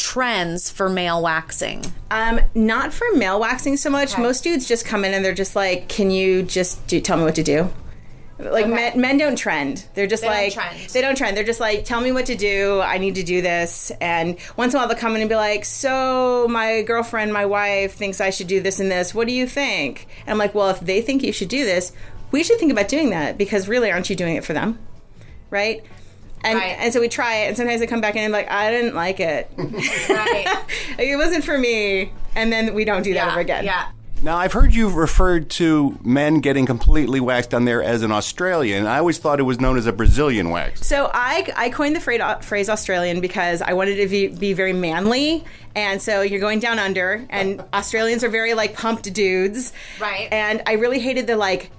trends 0.00 0.70
for 0.70 0.88
male 0.88 1.22
waxing? 1.22 1.84
Um, 2.10 2.40
not 2.54 2.92
for 2.92 3.06
male 3.14 3.38
waxing 3.38 3.76
so 3.76 3.90
much. 3.90 4.16
Most 4.16 4.42
dudes 4.42 4.66
just 4.66 4.86
come 4.86 5.04
in 5.04 5.12
and 5.12 5.22
they're 5.24 5.34
just 5.34 5.54
like, 5.54 5.88
"Can 5.88 6.10
you 6.10 6.42
just 6.42 6.84
do, 6.86 7.00
tell 7.00 7.18
me 7.18 7.24
what 7.24 7.34
to 7.34 7.42
do?" 7.42 7.70
Like 8.38 8.66
men, 8.66 8.98
men 8.98 9.18
don't 9.18 9.36
trend. 9.36 9.84
They're 9.92 10.06
just 10.06 10.22
don't 10.22 10.32
like 10.32 10.54
trend. 10.54 10.88
they 10.88 11.02
don't 11.02 11.14
trend. 11.16 11.36
They're 11.36 11.44
just 11.44 11.60
like, 11.60 11.84
"Tell 11.84 12.00
me 12.00 12.10
what 12.10 12.24
to 12.26 12.34
do. 12.34 12.80
I 12.80 12.96
need 12.96 13.16
to 13.16 13.22
do 13.22 13.42
this." 13.42 13.92
And 14.00 14.38
once 14.56 14.72
in 14.72 14.78
a 14.78 14.80
while, 14.80 14.88
they'll 14.88 14.96
come 14.96 15.14
in 15.14 15.20
and 15.20 15.28
be 15.28 15.36
like, 15.36 15.66
"So 15.66 16.46
my 16.48 16.80
girlfriend, 16.80 17.34
my 17.34 17.44
wife, 17.44 17.94
thinks 17.94 18.20
I 18.22 18.30
should 18.30 18.46
do 18.46 18.60
this 18.62 18.80
and 18.80 18.90
this. 18.90 19.14
What 19.14 19.26
do 19.26 19.34
you 19.34 19.46
think?" 19.46 20.06
And 20.22 20.30
I'm 20.30 20.38
like, 20.38 20.54
"Well, 20.54 20.70
if 20.70 20.80
they 20.80 21.02
think 21.02 21.22
you 21.22 21.32
should 21.32 21.50
do 21.50 21.66
this, 21.66 21.92
we 22.30 22.42
should 22.42 22.58
think 22.58 22.72
about 22.72 22.88
doing 22.88 23.10
that 23.10 23.36
because 23.36 23.68
really, 23.68 23.90
aren't 23.92 24.08
you 24.08 24.16
doing 24.16 24.36
it 24.36 24.44
for 24.44 24.54
them?" 24.54 24.78
Right? 25.50 25.84
And, 26.42 26.58
Right. 26.58 26.76
and 26.78 26.92
so 26.92 27.00
we 27.00 27.08
try 27.08 27.36
it, 27.42 27.48
and 27.48 27.56
sometimes 27.56 27.80
they 27.80 27.86
come 27.86 28.00
back 28.00 28.16
in 28.16 28.22
and 28.24 28.32
like, 28.32 28.50
I 28.50 28.70
didn't 28.70 28.94
like 28.94 29.20
it. 29.20 29.50
Right. 30.08 30.46
It 30.98 31.16
wasn't 31.16 31.44
for 31.44 31.56
me. 31.58 32.12
And 32.34 32.52
then 32.52 32.74
we 32.74 32.84
don't 32.84 33.02
do 33.02 33.14
that 33.14 33.28
ever 33.32 33.40
again. 33.40 33.64
Yeah. 33.64 33.88
Now, 34.22 34.36
I've 34.36 34.52
heard 34.52 34.74
you've 34.74 34.96
referred 34.96 35.48
to 35.52 35.98
men 36.04 36.40
getting 36.40 36.66
completely 36.66 37.20
waxed 37.20 37.54
on 37.54 37.64
there 37.64 37.82
as 37.82 38.02
an 38.02 38.12
Australian. 38.12 38.86
I 38.86 38.98
always 38.98 39.16
thought 39.16 39.40
it 39.40 39.44
was 39.44 39.60
known 39.60 39.78
as 39.78 39.86
a 39.86 39.92
Brazilian 39.92 40.50
wax. 40.50 40.86
So 40.86 41.10
I, 41.14 41.50
I 41.56 41.70
coined 41.70 41.96
the 41.96 42.00
phrase, 42.00 42.20
phrase 42.42 42.68
Australian 42.68 43.22
because 43.22 43.62
I 43.62 43.72
wanted 43.72 43.98
it 43.98 44.04
to 44.04 44.08
be, 44.10 44.26
be 44.28 44.52
very 44.52 44.74
manly. 44.74 45.42
And 45.74 46.02
so 46.02 46.20
you're 46.20 46.38
going 46.40 46.58
down 46.60 46.78
under, 46.78 47.24
and 47.30 47.64
Australians 47.72 48.22
are 48.22 48.28
very 48.28 48.52
like 48.52 48.74
pumped 48.76 49.10
dudes. 49.10 49.72
Right. 49.98 50.28
And 50.30 50.62
I 50.66 50.72
really 50.74 50.98
hated 51.00 51.26
the 51.26 51.36
like 51.38 51.70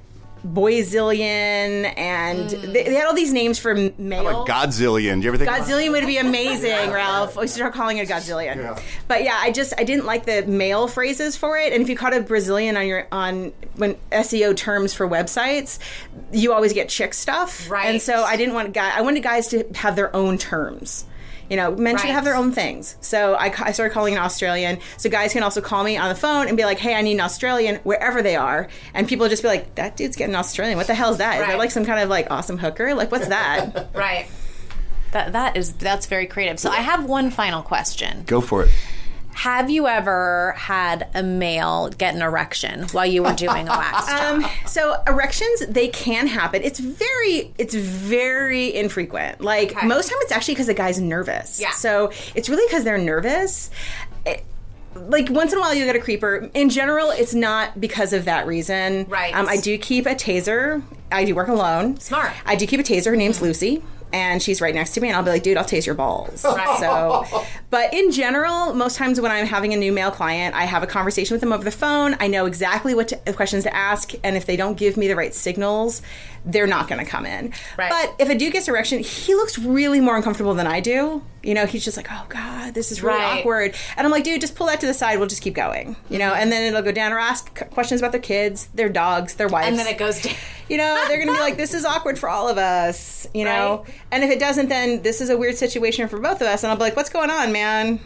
Boyzilian, 0.46 1.94
and 1.98 2.50
they, 2.50 2.84
they 2.84 2.94
had 2.96 3.06
all 3.06 3.14
these 3.14 3.34
names 3.34 3.60
for 3.60 3.76
male. 3.98 4.24
Like 4.24 4.48
Godzillion. 4.48 5.16
Do 5.16 5.22
you 5.22 5.28
ever 5.30 5.38
think? 5.38 5.50
about- 5.50 5.92
would 5.92 6.08
be 6.08 6.18
amazing, 6.18 6.92
Ralph. 6.92 7.36
We 7.36 7.44
should 7.44 7.52
start 7.52 7.74
calling 7.74 7.98
it 7.98 8.08
Godzillion. 8.10 8.82
But 9.08 9.24
yeah, 9.24 9.38
I 9.40 9.52
just 9.52 9.74
I 9.78 9.84
didn't 9.84 10.06
like 10.06 10.26
the 10.26 10.44
male 10.46 10.88
phrases 10.88 11.38
for 11.38 11.58
it. 11.58 11.74
And 11.74 11.82
if 11.82 11.90
you 11.90 11.96
caught 11.96 12.14
a 12.14 12.22
Brazilian 12.22 12.78
on 12.78 12.88
your 12.88 13.08
on 13.12 13.54
when 13.76 13.96
SEO 14.12 14.56
terms 14.56 14.94
for 14.94 15.08
websites, 15.08 15.80
you 16.32 16.54
always 16.54 16.74
get 16.74 16.90
chick 16.90 17.14
stuff. 17.14 17.70
Right. 17.70 17.88
And 17.88 18.02
so 18.02 18.24
I 18.24 18.36
didn't 18.36 18.54
want 18.54 18.74
guy 18.74 18.92
I 18.96 19.02
wanted 19.02 19.24
guys 19.24 19.48
to 19.50 19.64
have 19.76 19.96
their 19.96 20.16
own 20.16 20.38
terms. 20.38 21.06
You 21.52 21.58
know, 21.58 21.76
men 21.76 21.98
should 21.98 22.10
have 22.12 22.24
their 22.24 22.36
own 22.38 22.54
things. 22.54 22.96
So 23.02 23.34
I, 23.36 23.54
I 23.62 23.74
started 23.74 23.94
calling 23.94 24.14
an 24.16 24.22
Australian. 24.24 24.80
So 24.96 25.10
guys 25.10 25.34
can 25.34 25.44
also 25.44 25.60
call 25.60 25.84
me 25.84 25.98
on 25.98 26.08
the 26.08 26.16
phone 26.16 26.48
and 26.48 26.56
be 26.56 26.64
like, 26.64 26.80
"Hey, 26.80 26.96
I 26.96 27.02
need 27.02 27.16
an 27.16 27.20
Australian," 27.20 27.76
wherever 27.84 28.22
they 28.22 28.38
are, 28.38 28.70
and 28.94 29.06
people 29.06 29.28
just 29.28 29.42
be 29.42 29.50
like, 29.50 29.76
"That 29.76 29.98
dude's 29.98 30.16
getting 30.16 30.34
Australian. 30.34 30.78
What 30.78 30.88
the 30.88 30.94
hell 30.96 31.12
is 31.12 31.18
that? 31.18 31.34
Is 31.36 31.42
that 31.42 31.50
Right. 31.50 31.58
like 31.60 31.72
some 31.72 31.84
kind 31.84 32.00
of 32.00 32.08
like 32.08 32.32
awesome 32.32 32.58
hooker? 32.58 32.96
Like 32.96 33.12
what's 33.12 33.28
that?" 33.28 33.90
Right. 33.94 34.28
That 35.12 35.34
that 35.34 35.58
is 35.58 35.74
that's 35.74 36.06
very 36.06 36.26
creative. 36.26 36.58
So 36.58 36.70
I 36.70 36.78
have 36.78 37.04
one 37.04 37.32
final 37.32 37.62
question. 37.62 38.24
Go 38.26 38.40
for 38.40 38.64
it. 38.64 38.70
Have 39.34 39.70
you 39.70 39.88
ever 39.88 40.54
had 40.58 41.08
a 41.14 41.24
male 41.24 41.90
get 41.90 42.14
an 42.16 42.22
erection 42.22 42.84
while 42.92 43.06
you 43.06 43.24
were 43.24 43.34
doing 43.34 43.68
a 43.68 43.72
wax 43.72 44.08
job? 44.12 44.44
Um, 44.44 44.46
so 44.68 45.02
erections 45.08 45.66
they 45.68 45.88
can 45.88 46.28
happen. 46.28 46.62
It's 46.64 46.80
very 46.80 47.54
it's 47.58 47.74
very 47.74 48.74
infrequent. 48.76 49.42
Like 49.42 49.72
Okay. 49.76 49.88
most 49.88 50.10
time 50.10 50.18
it's 50.22 50.32
actually 50.32 50.54
because 50.56 50.68
the 50.68 50.74
guy's 50.74 51.00
nervous. 51.00 51.60
Yeah. 51.60 51.72
So 51.72 52.12
it's 52.36 52.50
really 52.50 52.68
because 52.68 52.84
they're 52.84 52.98
nervous. 52.98 53.70
It- 54.26 54.44
like 54.94 55.30
once 55.30 55.54
in 55.54 55.58
a 55.58 55.62
while 55.62 55.74
you 55.74 55.86
get 55.86 55.96
a 55.96 56.00
creeper. 56.02 56.50
In 56.54 56.70
general, 56.70 57.12
it's 57.12 57.34
not 57.34 57.80
because 57.80 58.12
of 58.12 58.26
that 58.26 58.46
reason. 58.46 59.06
Right. 59.08 59.34
Um, 59.34 59.48
I 59.48 59.56
do 59.56 59.78
keep 59.78 60.06
a 60.06 60.10
taser. 60.16 60.84
I 61.10 61.24
do 61.24 61.34
work 61.34 61.48
alone. 61.48 61.98
Smart. 62.02 62.34
I 62.46 62.56
do 62.58 62.68
keep 62.68 62.82
a 62.82 62.84
taser. 62.84 63.06
Her 63.06 63.16
name's 63.16 63.42
Lucy. 63.42 63.82
And 64.14 64.42
she's 64.42 64.62
right 64.62 64.74
next 64.74 64.94
to 64.94 65.02
me, 65.02 65.08
and 65.08 65.18
I'll 65.18 65.24
be 65.24 65.30
like, 65.30 65.44
"Dude, 65.44 65.58
I'll 65.58 65.64
tase 65.64 65.86
your 65.86 65.96
balls." 65.96 66.44
Right. 66.44 66.80
So, 66.80 67.46
but 67.70 67.94
in 67.94 68.12
general, 68.12 68.74
most 68.74 68.98
times 68.98 69.20
when 69.22 69.32
I'm 69.32 69.46
having 69.46 69.74
a 69.74 69.78
new 69.78 69.92
male 69.92 70.12
client, 70.12 70.56
I 70.56 70.66
have 70.66 70.84
a 70.84 70.88
conversation 70.88 71.34
with 71.34 71.42
them 71.42 71.54
over 71.54 71.64
the 71.64 71.72
phone. 71.72 72.16
I 72.20 72.28
know 72.28 72.46
exactly 72.46 72.94
what 72.94 73.10
to, 73.10 73.34
questions 73.34 73.64
to 73.64 73.76
ask, 73.76 74.12
and 74.24 74.36
if 74.38 74.46
they 74.46 74.56
don't 74.56 74.78
give 74.78 74.98
me 74.98 75.08
the 75.08 75.16
right 75.16 75.34
signals, 75.34 76.02
they're 76.46 76.68
not 76.68 76.88
going 76.88 77.04
to 77.04 77.10
come 77.10 77.26
in. 77.26 77.54
Right. 77.78 77.90
But 77.90 78.16
if 78.20 78.30
a 78.30 78.36
dude 78.36 78.54
gets 78.54 78.68
erection, 78.68 79.00
he 79.00 79.36
looks 79.36 79.60
really 79.60 80.00
more 80.00 80.16
uncomfortable 80.16 80.54
than 80.54 80.68
I 80.68 80.80
do. 80.80 81.24
You 81.44 81.54
know, 81.54 81.66
he's 81.66 81.84
just 81.84 81.98
like, 81.98 82.08
"Oh 82.12 82.26
God, 82.30 82.74
this 82.74 82.92
is 82.92 83.02
really 83.02 83.18
Right. 83.20 83.40
awkward," 83.40 83.76
and 83.98 84.06
I'm 84.06 84.12
like, 84.12 84.24
"Dude, 84.24 84.42
just 84.42 84.56
pull 84.56 84.68
that 84.68 84.80
to 84.82 84.88
the 84.88 84.94
side. 84.94 85.18
We'll 85.18 85.28
just 85.28 85.42
keep 85.42 85.56
going." 85.56 85.96
You 86.10 86.20
know, 86.20 86.34
and 86.34 86.52
then 86.52 86.64
it'll 86.64 86.82
go 86.84 86.92
down 86.92 87.12
or 87.12 87.20
ask 87.20 87.54
questions 87.72 88.00
about 88.02 88.12
their 88.12 88.22
kids, 88.22 88.70
their 88.76 88.90
dogs, 88.90 89.36
their 89.36 89.48
wives, 89.48 89.68
And 89.70 89.80
then 89.80 89.88
it 89.88 89.98
goes 89.98 90.22
down. 90.22 90.36
you 90.70 90.78
know, 90.78 91.04
they're 91.08 91.18
going 91.18 91.28
to 91.28 91.34
be 91.34 91.40
like, 91.40 91.58
this 91.58 91.74
is 91.74 91.84
awkward 91.84 92.18
for 92.20 92.30
all 92.30 92.48
of 92.48 92.58
us, 92.58 93.28
you 93.34 93.44
know? 93.44 93.84
Right. 93.86 93.96
And 94.12 94.24
if 94.24 94.30
it 94.32 94.40
doesn't, 94.40 94.70
then 94.70 95.02
this 95.02 95.20
is 95.20 95.30
a 95.30 95.38
weird 95.38 95.58
situation 95.58 96.08
for 96.08 96.18
both 96.20 96.42
of 96.42 96.48
us. 96.48 96.64
And 96.64 96.72
I'll 96.72 96.78
be 96.78 96.84
like, 96.84 96.96
what's 96.96 97.10
going 97.10 97.30
on, 97.30 97.52
man? 97.52 98.00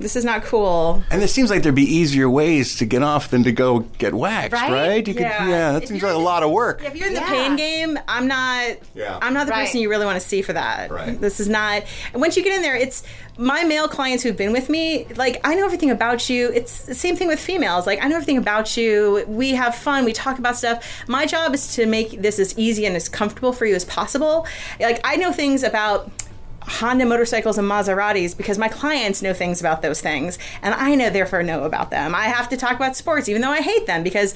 This 0.00 0.16
is 0.16 0.24
not 0.24 0.42
cool. 0.42 1.02
And 1.12 1.22
it 1.22 1.28
seems 1.28 1.48
like 1.48 1.62
there'd 1.62 1.74
be 1.76 1.82
easier 1.84 2.28
ways 2.28 2.76
to 2.78 2.84
get 2.84 3.02
off 3.02 3.30
than 3.30 3.44
to 3.44 3.52
go 3.52 3.80
get 3.98 4.14
waxed, 4.14 4.52
Right? 4.52 4.72
right? 4.72 5.06
You 5.06 5.14
could, 5.14 5.22
Yeah. 5.22 5.48
yeah. 5.48 5.72
that 5.72 5.82
If 5.84 5.88
seems 5.90 6.02
like 6.02 6.14
a 6.14 6.18
lot 6.18 6.42
of 6.42 6.50
work. 6.50 6.82
If 6.84 6.96
you're 6.96 7.06
in 7.06 7.14
the 7.14 7.20
pain 7.20 7.54
game, 7.54 7.98
I'm 8.08 8.26
not. 8.26 8.78
Yeah. 8.94 9.18
I'm 9.22 9.32
not 9.32 9.46
the 9.46 9.52
Right. 9.52 9.66
person 9.66 9.80
you 9.80 9.88
really 9.88 10.04
want 10.04 10.20
to 10.20 10.26
see 10.26 10.42
for 10.42 10.54
that. 10.54 10.90
Right. 10.90 11.20
This 11.20 11.38
is 11.38 11.48
not. 11.48 11.84
And 12.12 12.20
once 12.20 12.36
you 12.36 12.42
get 12.42 12.54
in 12.56 12.62
there, 12.62 12.74
it's 12.74 13.04
my 13.38 13.62
male 13.64 13.86
clients 13.86 14.22
who've 14.24 14.36
been 14.36 14.52
with 14.52 14.68
me. 14.68 15.06
Like 15.16 15.40
I 15.44 15.54
know 15.54 15.64
everything 15.64 15.90
about 15.90 16.28
you. 16.28 16.50
It's 16.52 16.80
the 16.84 16.94
same 16.94 17.14
thing 17.14 17.28
with 17.28 17.38
females. 17.38 17.86
Like 17.86 18.02
I 18.04 18.08
know 18.08 18.16
everything 18.16 18.38
about 18.38 18.76
you. 18.76 19.24
We 19.28 19.52
have 19.52 19.74
fun. 19.74 20.04
We 20.04 20.12
talk 20.12 20.38
about 20.38 20.56
stuff. 20.56 20.84
My 21.06 21.26
job 21.26 21.54
is 21.54 21.74
to 21.76 21.86
make 21.86 22.20
this 22.22 22.38
as 22.40 22.58
easy 22.58 22.86
and 22.86 22.96
as 22.96 23.08
comfortable 23.08 23.52
for 23.52 23.66
you 23.66 23.74
as 23.76 23.84
possible. 23.84 24.46
Like 24.80 25.00
I 25.04 25.14
know 25.16 25.32
things 25.32 25.62
about. 25.62 26.10
Honda 26.66 27.04
motorcycles 27.04 27.58
and 27.58 27.68
Maseratis 27.68 28.36
because 28.36 28.58
my 28.58 28.68
clients 28.68 29.22
know 29.22 29.34
things 29.34 29.60
about 29.60 29.82
those 29.82 30.00
things 30.00 30.38
and 30.62 30.74
I 30.74 30.94
know 30.94 31.10
therefore 31.10 31.42
know 31.42 31.64
about 31.64 31.90
them. 31.90 32.14
I 32.14 32.24
have 32.24 32.48
to 32.50 32.56
talk 32.56 32.76
about 32.76 32.96
sports 32.96 33.28
even 33.28 33.42
though 33.42 33.50
I 33.50 33.60
hate 33.60 33.86
them 33.86 34.02
because 34.02 34.34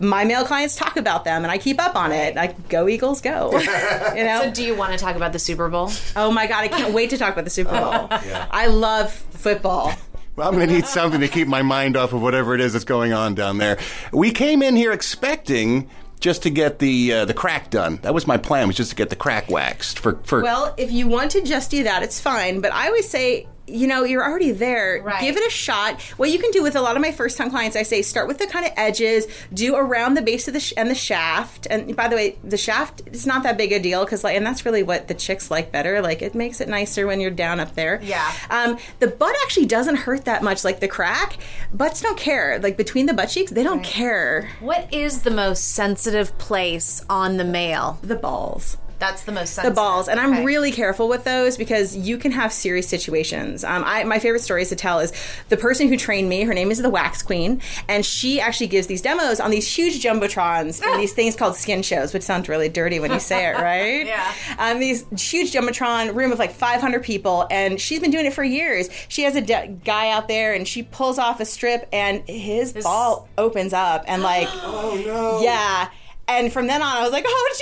my 0.00 0.24
male 0.24 0.44
clients 0.44 0.76
talk 0.76 0.96
about 0.96 1.24
them 1.24 1.42
and 1.42 1.52
I 1.52 1.58
keep 1.58 1.80
up 1.80 1.94
on 1.94 2.12
it. 2.12 2.34
Like 2.34 2.68
go 2.68 2.88
Eagles 2.88 3.20
go. 3.20 3.52
you 3.58 4.24
know? 4.24 4.42
So, 4.44 4.50
do 4.50 4.64
you 4.64 4.74
want 4.74 4.92
to 4.92 4.98
talk 4.98 5.16
about 5.16 5.32
the 5.32 5.38
Super 5.38 5.68
Bowl? 5.68 5.90
oh 6.16 6.30
my 6.30 6.46
god, 6.46 6.64
I 6.64 6.68
can't 6.68 6.94
wait 6.94 7.10
to 7.10 7.18
talk 7.18 7.32
about 7.32 7.44
the 7.44 7.50
Super 7.50 7.72
Bowl. 7.72 8.08
I 8.10 8.66
love 8.66 9.12
football. 9.12 9.92
Well, 10.36 10.48
I'm 10.48 10.54
going 10.54 10.68
to 10.68 10.74
need 10.74 10.86
something 10.86 11.20
to 11.20 11.28
keep 11.28 11.48
my 11.48 11.60
mind 11.60 11.96
off 11.96 12.12
of 12.12 12.22
whatever 12.22 12.54
it 12.54 12.60
is 12.60 12.72
that's 12.72 12.84
going 12.84 13.12
on 13.12 13.34
down 13.34 13.58
there. 13.58 13.78
We 14.12 14.30
came 14.30 14.62
in 14.62 14.76
here 14.76 14.92
expecting 14.92 15.90
just 16.20 16.42
to 16.44 16.50
get 16.50 16.78
the 16.78 17.12
uh, 17.12 17.24
the 17.24 17.34
crack 17.34 17.70
done. 17.70 17.98
That 18.02 18.14
was 18.14 18.26
my 18.26 18.36
plan, 18.36 18.66
was 18.66 18.76
just 18.76 18.90
to 18.90 18.96
get 18.96 19.10
the 19.10 19.16
crack 19.16 19.50
waxed 19.50 19.98
for 19.98 20.20
for. 20.22 20.42
Well, 20.42 20.74
if 20.76 20.92
you 20.92 21.08
want 21.08 21.32
to 21.32 21.42
just 21.42 21.70
do 21.70 21.82
that, 21.84 22.02
it's 22.02 22.20
fine. 22.20 22.60
But 22.60 22.72
I 22.72 22.86
always 22.86 23.08
say, 23.08 23.48
you 23.70 23.86
know, 23.86 24.04
you're 24.04 24.24
already 24.24 24.52
there. 24.52 25.00
Right. 25.02 25.20
Give 25.20 25.36
it 25.36 25.46
a 25.46 25.50
shot. 25.50 26.00
What 26.16 26.30
you 26.30 26.38
can 26.38 26.50
do 26.50 26.62
with 26.62 26.76
a 26.76 26.80
lot 26.80 26.96
of 26.96 27.02
my 27.02 27.12
first 27.12 27.36
time 27.36 27.50
clients, 27.50 27.76
I 27.76 27.82
say, 27.82 28.02
start 28.02 28.28
with 28.28 28.38
the 28.38 28.46
kind 28.46 28.66
of 28.66 28.72
edges, 28.76 29.26
do 29.52 29.76
around 29.76 30.14
the 30.14 30.22
base 30.22 30.48
of 30.48 30.54
the 30.54 30.60
sh- 30.60 30.72
and 30.76 30.90
the 30.90 30.94
shaft. 30.94 31.66
And 31.70 31.96
by 31.96 32.08
the 32.08 32.16
way, 32.16 32.38
the 32.42 32.56
shaft 32.56 33.02
is 33.06 33.26
not 33.26 33.42
that 33.44 33.56
big 33.56 33.72
a 33.72 33.78
deal 33.80 34.04
because, 34.04 34.24
like, 34.24 34.36
and 34.36 34.44
that's 34.46 34.64
really 34.64 34.82
what 34.82 35.08
the 35.08 35.14
chicks 35.14 35.50
like 35.50 35.72
better. 35.72 36.00
Like, 36.00 36.22
it 36.22 36.34
makes 36.34 36.60
it 36.60 36.68
nicer 36.68 37.06
when 37.06 37.20
you're 37.20 37.30
down 37.30 37.60
up 37.60 37.74
there. 37.74 38.00
Yeah. 38.02 38.32
Um, 38.50 38.78
the 38.98 39.08
butt 39.08 39.34
actually 39.42 39.66
doesn't 39.66 39.96
hurt 39.96 40.24
that 40.24 40.42
much, 40.42 40.64
like 40.64 40.80
the 40.80 40.88
crack. 40.88 41.38
Butts 41.72 42.00
don't 42.00 42.18
care. 42.18 42.58
Like 42.58 42.76
between 42.76 43.06
the 43.06 43.14
butt 43.14 43.28
cheeks, 43.28 43.50
they 43.50 43.62
don't 43.62 43.84
care. 43.84 44.50
What 44.60 44.92
is 44.92 45.22
the 45.22 45.30
most 45.30 45.68
sensitive 45.74 46.36
place 46.38 47.04
on 47.08 47.36
the 47.36 47.44
male? 47.44 47.98
The 48.02 48.16
balls. 48.16 48.76
That's 49.00 49.22
the 49.24 49.32
most 49.32 49.54
sensitive. 49.54 49.74
the 49.74 49.80
balls 49.80 50.08
and 50.08 50.20
i'm 50.20 50.32
Okay. 50.34 50.44
really 50.44 50.70
careful 50.70 51.08
with 51.08 51.24
those 51.24 51.56
because 51.56 51.96
you 51.96 52.16
can 52.18 52.30
have 52.32 52.52
serious 52.52 52.86
situations 52.88 53.64
um, 53.64 53.82
I, 53.84 54.04
my 54.04 54.18
favorite 54.20 54.42
stories 54.42 54.68
to 54.68 54.76
tell 54.76 55.00
is 55.00 55.12
the 55.48 55.56
person 55.56 55.88
who 55.88 55.96
trained 55.96 56.28
me 56.28 56.42
her 56.42 56.54
name 56.54 56.70
is 56.70 56.78
the 56.78 56.90
wax 56.90 57.22
queen 57.22 57.60
and 57.88 58.06
she 58.06 58.40
actually 58.40 58.66
gives 58.68 58.86
these 58.86 59.02
demos 59.02 59.40
on 59.40 59.50
these 59.50 59.66
huge 59.66 60.02
jumbotrons 60.02 60.80
and 60.86 61.00
these 61.00 61.12
things 61.20 61.34
called 61.34 61.56
skin 61.56 61.82
shows 61.82 62.12
which 62.14 62.22
sounds 62.22 62.48
really 62.48 62.68
dirty 62.68 63.00
when 63.00 63.10
you 63.10 63.18
say 63.20 63.46
it 63.48 63.56
right 63.60 64.06
Yeah. 64.06 64.32
um, 64.58 64.78
these 64.78 65.04
huge 65.18 65.52
jumbotron 65.52 66.14
room 66.14 66.30
of 66.30 66.38
like 66.38 66.52
500 66.52 67.02
people 67.02 67.46
and 67.50 67.80
she's 67.80 68.00
been 68.00 68.10
doing 68.10 68.26
it 68.26 68.34
for 68.34 68.44
years 68.44 68.88
she 69.08 69.22
has 69.22 69.34
a 69.34 69.40
de- 69.40 69.78
guy 69.84 70.10
out 70.10 70.28
there 70.28 70.52
and 70.54 70.68
she 70.68 70.82
pulls 70.82 71.18
off 71.18 71.40
a 71.40 71.44
strip 71.46 71.88
and 71.92 72.22
his 72.28 72.74
ball 72.74 73.28
opens 73.38 73.72
up 73.72 74.04
and 74.06 74.22
like 74.22 74.46
oh 74.52 75.02
no! 75.04 75.40
yeah. 75.42 75.88
And 76.28 76.52
from 76.52 76.68
then 76.68 76.80
on, 76.80 76.96
I 76.96 77.02
was 77.02 77.10
like, 77.10 77.24
oh, 77.26 77.54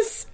Jesus. 0.00 0.26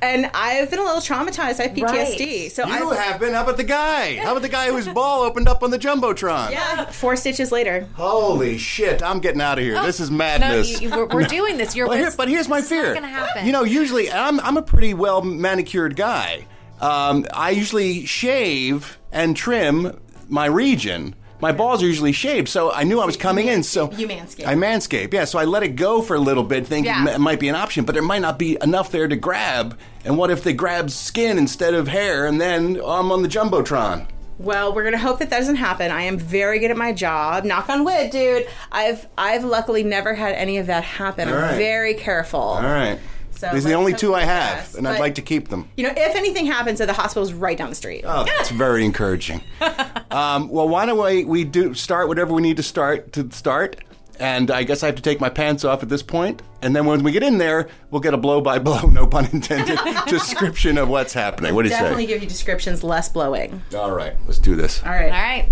And 0.00 0.30
I've 0.32 0.70
been 0.70 0.78
a 0.78 0.84
little 0.84 1.00
traumatized. 1.00 1.58
I 1.58 1.64
have 1.64 1.72
PTSD. 1.72 2.42
Right. 2.42 2.52
So 2.52 2.66
You 2.66 2.90
I. 2.90 2.96
have 2.96 3.18
been. 3.20 3.34
How 3.34 3.42
about 3.42 3.56
the 3.56 3.64
guy? 3.64 4.16
How 4.16 4.30
about 4.30 4.42
the 4.42 4.48
guy 4.48 4.70
whose 4.70 4.86
ball 4.86 5.22
opened 5.22 5.48
up 5.48 5.62
on 5.64 5.70
the 5.70 5.78
jumbotron? 5.78 6.52
Yeah, 6.52 6.84
four 6.90 7.16
stitches 7.16 7.50
later. 7.50 7.88
Holy 7.94 8.58
shit! 8.58 9.02
I'm 9.02 9.18
getting 9.18 9.40
out 9.40 9.58
of 9.58 9.64
here. 9.64 9.82
this 9.82 9.98
is 9.98 10.10
No, 10.10 10.18
madness. 10.18 10.80
you, 10.80 10.88
you, 10.90 10.96
we're, 10.96 11.06
we're 11.06 11.24
doing 11.26 11.56
this. 11.56 11.74
You're. 11.74 11.88
But, 11.88 11.98
here, 11.98 12.12
but 12.16 12.28
here's 12.28 12.48
my 12.48 12.58
it's 12.58 12.70
not 12.70 12.82
fear. 12.94 12.94
happen. 12.94 13.44
You 13.46 13.52
know, 13.52 13.64
usually 13.64 14.10
I'm 14.12 14.38
I'm 14.40 14.56
a 14.56 14.62
pretty 14.62 14.94
well 14.94 15.22
manicured 15.22 15.96
guy. 15.96 16.46
Um, 16.80 17.26
I 17.34 17.50
usually 17.50 18.06
shave 18.06 18.98
and 19.10 19.36
trim 19.36 19.98
my 20.28 20.46
region. 20.46 21.16
My 21.40 21.52
balls 21.52 21.82
are 21.82 21.86
usually 21.86 22.12
shaved, 22.12 22.48
so 22.48 22.72
I 22.72 22.82
knew 22.84 23.00
I 23.00 23.06
was 23.06 23.16
coming 23.16 23.46
in. 23.48 23.62
So 23.62 23.90
You 23.92 24.08
manscape. 24.08 24.46
I 24.46 24.54
manscape, 24.54 25.12
yeah. 25.12 25.24
So 25.24 25.38
I 25.38 25.44
let 25.44 25.62
it 25.62 25.76
go 25.76 26.02
for 26.02 26.16
a 26.16 26.20
little 26.20 26.42
bit, 26.42 26.66
thinking 26.66 26.92
Yeah. 26.92 27.14
it 27.14 27.20
might 27.20 27.38
be 27.40 27.48
an 27.48 27.54
option, 27.54 27.84
but 27.84 27.92
there 27.92 28.02
might 28.02 28.22
not 28.22 28.38
be 28.38 28.56
enough 28.62 28.90
there 28.90 29.06
to 29.06 29.16
grab. 29.16 29.78
And 30.04 30.16
what 30.18 30.30
if 30.30 30.42
they 30.42 30.52
grab 30.52 30.90
skin 30.90 31.38
instead 31.38 31.74
of 31.74 31.88
hair, 31.88 32.26
and 32.26 32.40
then 32.40 32.80
I'm 32.84 33.12
on 33.12 33.22
the 33.22 33.28
jumbotron? 33.28 34.06
Well, 34.38 34.72
we're 34.72 34.84
gonna 34.84 34.98
hope 34.98 35.18
that 35.18 35.30
that 35.30 35.38
doesn't 35.40 35.56
happen. 35.56 35.90
I 35.90 36.02
am 36.02 36.16
very 36.16 36.60
good 36.60 36.70
at 36.70 36.76
my 36.76 36.92
job. 36.92 37.44
Knock 37.44 37.68
on 37.68 37.84
wood, 37.84 38.10
dude. 38.10 38.46
I've 38.70 39.06
I've 39.18 39.42
luckily 39.44 39.82
never 39.82 40.14
had 40.14 40.34
any 40.36 40.58
of 40.58 40.66
that 40.68 40.84
happen. 40.84 41.28
I'm 41.28 41.34
right. 41.34 41.56
very 41.56 41.94
careful. 41.94 42.38
All 42.40 42.62
right. 42.62 42.98
So 43.38 43.48
These 43.54 43.64
are 43.66 43.68
the 43.68 43.74
only 43.74 43.94
two 43.94 44.16
I 44.16 44.22
have, 44.24 44.58
best. 44.58 44.74
and 44.74 44.88
I'd 44.88 44.98
like 44.98 45.14
to 45.14 45.22
keep 45.22 45.48
them. 45.48 45.68
You 45.76 45.84
know, 45.86 45.94
if 45.96 46.16
anything 46.16 46.44
happens, 46.46 46.80
at 46.80 46.88
the 46.88 46.92
hospital's 46.92 47.32
right 47.32 47.56
down 47.56 47.68
the 47.70 47.76
street. 47.76 48.02
Oh, 48.04 48.24
that's 48.24 48.50
very 48.50 48.84
encouraging. 48.84 49.40
Um, 50.10 50.48
well, 50.48 50.66
why 50.66 50.86
don't 50.86 50.98
we, 51.04 51.24
we 51.26 51.44
do 51.44 51.74
start 51.74 52.08
whatever 52.08 52.32
we 52.32 52.40
need 52.40 52.56
to 52.56 52.62
start 52.62 53.12
to 53.12 53.30
start? 53.30 53.76
And 54.18 54.50
I 54.50 54.62
guess 54.62 54.82
I 54.82 54.86
have 54.86 54.96
to 54.96 55.02
take 55.02 55.20
my 55.20 55.28
pants 55.28 55.64
off 55.66 55.82
at 55.82 55.90
this 55.90 56.02
point. 56.02 56.40
And 56.62 56.74
then 56.74 56.86
when 56.86 57.02
we 57.02 57.12
get 57.12 57.22
in 57.22 57.36
there, 57.36 57.68
we'll 57.90 58.00
get 58.00 58.14
a 58.14 58.16
blow 58.16 58.40
by 58.40 58.58
blow, 58.58 58.80
no 58.88 59.06
pun 59.06 59.26
intended, 59.32 59.78
description 60.08 60.78
of 60.78 60.88
what's 60.88 61.12
happening. 61.12 61.54
What 61.54 61.64
do 61.64 61.68
you 61.68 61.74
Definitely 61.76 62.04
say? 62.06 62.12
give 62.14 62.22
you 62.22 62.28
descriptions, 62.28 62.82
less 62.82 63.10
blowing. 63.10 63.62
All 63.76 63.92
right, 63.92 64.14
let's 64.26 64.38
do 64.38 64.56
this. 64.56 64.82
All 64.82 64.92
right. 64.92 65.48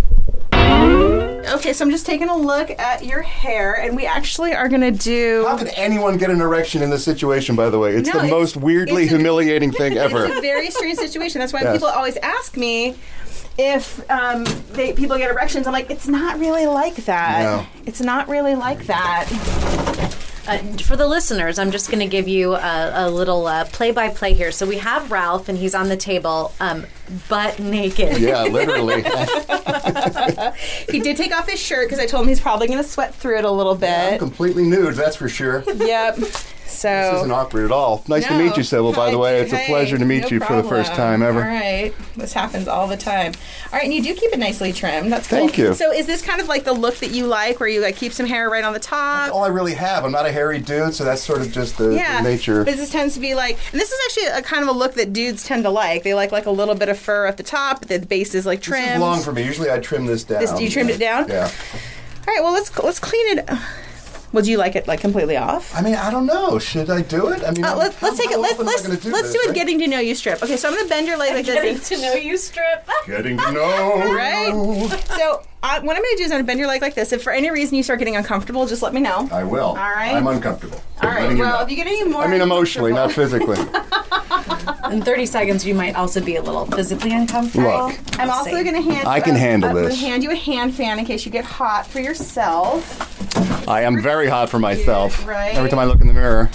All 0.52 0.58
right. 1.20 1.35
Okay, 1.54 1.72
so 1.72 1.84
I'm 1.84 1.90
just 1.90 2.06
taking 2.06 2.28
a 2.28 2.36
look 2.36 2.70
at 2.78 3.04
your 3.04 3.22
hair, 3.22 3.74
and 3.74 3.94
we 3.96 4.04
actually 4.06 4.52
are 4.54 4.68
gonna 4.68 4.90
do. 4.90 5.44
How 5.46 5.56
could 5.56 5.70
anyone 5.76 6.16
get 6.16 6.30
an 6.30 6.40
erection 6.40 6.82
in 6.82 6.90
this 6.90 7.04
situation, 7.04 7.54
by 7.56 7.70
the 7.70 7.78
way? 7.78 7.94
It's 7.96 8.06
No, 8.08 8.14
the 8.14 8.18
it's- 8.26 8.30
most 8.30 8.56
weirdly 8.56 9.04
a- 9.04 9.08
humiliating 9.08 9.70
thing 9.72 9.96
ever. 9.98 10.24
It's 10.26 10.38
a 10.38 10.40
very 10.40 10.70
strange 10.70 10.98
situation. 10.98 11.40
That's 11.40 11.52
why 11.52 11.62
Yes. 11.62 11.74
people 11.76 11.88
always 11.88 12.16
ask 12.18 12.56
me 12.56 12.96
if 13.58 14.08
um, 14.10 14.44
they, 14.72 14.92
people 14.92 15.16
get 15.18 15.30
erections. 15.30 15.66
I'm 15.66 15.72
like, 15.72 15.90
it's 15.90 16.08
not 16.08 16.38
really 16.38 16.66
like 16.66 16.96
that. 17.06 17.42
No. 17.42 17.66
It's 17.86 18.00
not 18.00 18.28
really 18.28 18.54
like 18.54 18.86
that. 18.86 19.26
Uh, 20.48 20.58
for 20.84 20.96
the 20.96 21.06
listeners, 21.06 21.58
I'm 21.58 21.70
just 21.70 21.88
going 21.90 22.00
to 22.00 22.06
give 22.06 22.28
you 22.28 22.54
a, 22.54 22.92
a 23.06 23.10
little 23.10 23.46
uh, 23.46 23.64
play-by-play 23.66 24.34
here. 24.34 24.52
So 24.52 24.66
we 24.66 24.78
have 24.78 25.10
Ralph, 25.10 25.48
and 25.48 25.58
he's 25.58 25.74
on 25.74 25.88
the 25.88 25.96
table, 25.96 26.52
um, 26.60 26.86
butt 27.28 27.58
naked. 27.58 28.18
yeah, 28.18 28.42
literally. 28.44 29.04
He 30.90 31.00
did 31.00 31.16
take 31.16 31.36
off 31.36 31.48
his 31.48 31.60
shirt 31.60 31.86
because 31.88 31.98
I 31.98 32.06
told 32.06 32.22
him 32.22 32.28
he's 32.28 32.40
probably 32.40 32.66
going 32.68 32.82
to 32.82 32.88
sweat 32.88 33.14
through 33.14 33.38
it 33.38 33.44
a 33.44 33.50
little 33.50 33.74
bit. 33.74 34.18
completely 34.18 34.64
nude, 34.64 34.94
that's 34.94 35.16
for 35.16 35.28
sure. 35.28 35.64
yep. 35.74 36.18
This 36.66 36.84
isn't 37.20 37.30
awkward 37.32 37.64
at 37.64 37.72
all. 37.72 38.02
Nice 38.08 38.26
to 38.26 38.38
meet 38.38 38.56
you, 38.56 38.62
Sybil, 38.62 38.92
by 38.92 39.10
the 39.10 39.18
way. 39.18 39.40
It's 39.40 39.52
a 39.52 39.64
pleasure 39.66 39.98
to 39.98 40.04
meet 40.04 40.22
no 40.22 40.28
you 40.28 40.40
for 40.40 40.56
the 40.56 40.62
first 40.62 40.92
time 40.94 41.22
ever. 41.22 41.40
All 41.42 41.48
right. 41.48 41.92
This 42.16 42.32
happens 42.32 42.68
all 42.68 42.86
the 42.86 42.96
time. 42.96 43.32
All 43.72 43.78
right, 43.78 43.84
and 43.84 43.92
you 43.92 44.02
do 44.02 44.14
keep 44.14 44.32
it 44.32 44.38
nicely 44.38 44.72
trimmed. 44.72 45.12
That's 45.12 45.28
cool. 45.28 45.38
Thank 45.38 45.58
you. 45.58 45.74
So 45.74 45.92
is 45.92 46.06
this 46.06 46.22
kind 46.22 46.40
of 46.40 46.48
like 46.48 46.64
the 46.64 46.72
look 46.72 46.96
that 46.96 47.10
you 47.10 47.26
like 47.26 47.60
where 47.60 47.68
you 47.68 47.80
like 47.80 47.96
keep 47.96 48.12
some 48.12 48.26
hair 48.26 48.50
right 48.50 48.64
on 48.64 48.72
the 48.72 48.78
top? 48.78 49.32
all 49.32 49.44
I 49.44 49.48
really 49.48 49.74
have. 49.74 50.04
I'm 50.04 50.12
not 50.12 50.26
a 50.26 50.32
hairy 50.32 50.58
dude, 50.58 50.94
so 50.94 51.04
that's 51.04 51.22
sort 51.22 51.40
of 51.40 51.52
just 51.52 51.78
the, 51.78 51.94
yeah. 51.94 52.22
the 52.22 52.28
nature. 52.28 52.64
But 52.64 52.76
this 52.76 52.90
tends 52.90 53.14
to 53.14 53.20
be 53.20 53.34
like, 53.34 53.58
and 53.72 53.80
this 53.80 53.90
is 53.90 53.98
actually 54.06 54.38
a 54.38 54.42
kind 54.42 54.62
of 54.62 54.68
a 54.68 54.78
look 54.78 54.94
that 54.94 55.12
dudes 55.12 55.44
tend 55.44 55.64
to 55.64 55.70
like. 55.70 56.02
They 56.02 56.14
like 56.14 56.32
like 56.32 56.46
a 56.46 56.50
little 56.50 56.74
bit 56.74 56.88
of 56.88 56.98
fur 56.98 57.26
at 57.26 57.36
the 57.36 57.42
top, 57.42 57.80
but 57.80 57.88
the 57.88 57.98
base 57.98 58.34
is 58.34 58.46
like 58.46 58.60
This 58.60 58.68
trimmed. 58.68 58.94
is 58.94 59.00
long 59.00 59.20
for 59.20 59.32
me. 59.32 59.44
Usually 59.44 59.70
I 59.70 59.78
trim 59.78 60.06
this 60.06 60.24
down. 60.24 60.40
This- 60.40 60.60
you 60.60 60.70
trimmed 60.70 60.90
it 60.90 60.98
down? 60.98 61.28
Yeah. 61.28 61.50
All 62.26 62.34
right, 62.34 62.42
well 62.42 62.52
let's 62.52 62.76
let's 62.78 62.98
clean 62.98 63.38
it. 63.38 63.48
Would 64.32 64.46
you 64.46 64.58
like 64.58 64.76
it 64.76 64.86
like 64.86 65.00
completely 65.00 65.36
off? 65.36 65.74
I 65.74 65.80
mean, 65.82 65.94
I 65.94 66.10
don't 66.10 66.26
know. 66.26 66.58
Should 66.58 66.90
I 66.90 67.02
do 67.02 67.28
it? 67.28 67.42
I 67.44 67.50
mean, 67.52 67.64
Uh, 67.64 67.76
let's 67.76 68.00
let's 68.02 68.18
take 68.18 68.30
it. 68.30 68.38
Let's 68.38 68.54
often 68.54 68.66
am 68.66 68.68
I 68.68 68.72
let's 68.88 69.02
do 69.04 69.10
let's 69.10 69.32
this, 69.32 69.32
do 69.32 69.40
a 69.44 69.46
right? 69.48 69.54
getting 69.54 69.78
to 69.78 69.86
know 69.86 70.00
you 70.00 70.14
strip. 70.14 70.42
Okay, 70.42 70.56
so 70.56 70.68
I'm 70.68 70.74
gonna 70.76 70.88
bend 70.88 71.06
your 71.06 71.16
leg 71.16 71.34
like 71.34 71.46
Getting 71.46 71.74
this. 71.74 71.88
Getting 71.88 72.02
to 72.02 72.06
know 72.08 72.14
you 72.14 72.36
strip. 72.36 72.88
Getting 73.06 73.38
to 73.38 73.52
know. 73.52 74.12
Right? 74.16 75.00
So 75.18 75.42
uh, 75.66 75.80
what 75.82 75.96
I'm 75.96 76.02
going 76.02 76.16
to 76.16 76.18
do 76.18 76.24
is 76.24 76.30
I'm 76.30 76.36
going 76.36 76.44
to 76.44 76.46
bend 76.46 76.58
your 76.60 76.68
leg 76.68 76.80
like 76.82 76.94
this. 76.94 77.12
If 77.12 77.22
for 77.22 77.32
any 77.32 77.50
reason 77.50 77.76
you 77.76 77.82
start 77.82 77.98
getting 77.98 78.16
uncomfortable, 78.16 78.66
just 78.66 78.82
let 78.82 78.94
me 78.94 79.00
know. 79.00 79.28
I 79.32 79.42
will. 79.44 79.66
All 79.68 79.74
right. 79.74 80.14
I'm 80.14 80.26
uncomfortable. 80.26 80.80
All 81.02 81.08
right. 81.10 81.22
Letting 81.22 81.36
you 81.38 81.42
Well, 81.42 81.58
know. 81.58 81.64
if 81.64 81.70
you 81.70 81.76
get 81.76 81.86
any 81.86 82.04
more, 82.04 82.22
I 82.22 82.28
mean, 82.28 82.40
emotionally, 82.40 82.92
not 82.92 83.10
physically. 83.12 83.58
In 84.92 85.02
30 85.02 85.26
seconds, 85.26 85.66
you 85.66 85.74
might 85.74 85.96
also 85.96 86.20
be 86.24 86.36
a 86.36 86.42
little 86.42 86.64
physically 86.66 87.12
uncomfortable. 87.12 87.88
Look. 87.88 87.98
I'm 88.20 88.30
also 88.30 88.50
going 88.62 88.74
to 88.74 88.80
hand. 88.80 89.08
I 89.08 89.18
can 89.20 89.34
uh, 89.34 89.38
handle 89.38 89.70
I'm 89.70 89.76
gonna 89.76 89.88
this. 89.88 90.00
hand 90.00 90.22
you 90.22 90.30
a 90.30 90.36
hand 90.36 90.74
fan 90.74 90.98
in 91.00 91.04
case 91.04 91.26
you 91.26 91.32
get 91.32 91.44
hot 91.44 91.86
for 91.86 91.98
yourself. 91.98 93.68
I 93.68 93.82
am 93.82 94.00
very 94.00 94.28
hot 94.28 94.48
for 94.48 94.60
myself. 94.60 95.26
Right. 95.26 95.56
Every 95.56 95.68
time 95.70 95.80
I 95.80 95.84
look 95.86 96.00
in 96.00 96.06
the 96.06 96.12
mirror. 96.14 96.48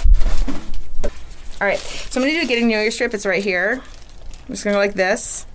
All 1.60 1.68
right. 1.68 1.77
So 1.77 2.20
I'm 2.20 2.24
going 2.25 2.34
to 2.36 2.39
do 2.39 2.46
a 2.46 2.48
getting 2.48 2.70
to 2.70 2.75
know 2.75 2.82
your 2.82 2.91
strip. 2.91 3.13
It's 3.13 3.25
right 3.25 3.44
here. 3.44 3.82
I'm 3.84 4.48
just 4.48 4.63
going 4.63 4.74
to 4.74 4.77
go 4.77 4.80
like 4.80 4.94
this. 4.94 5.46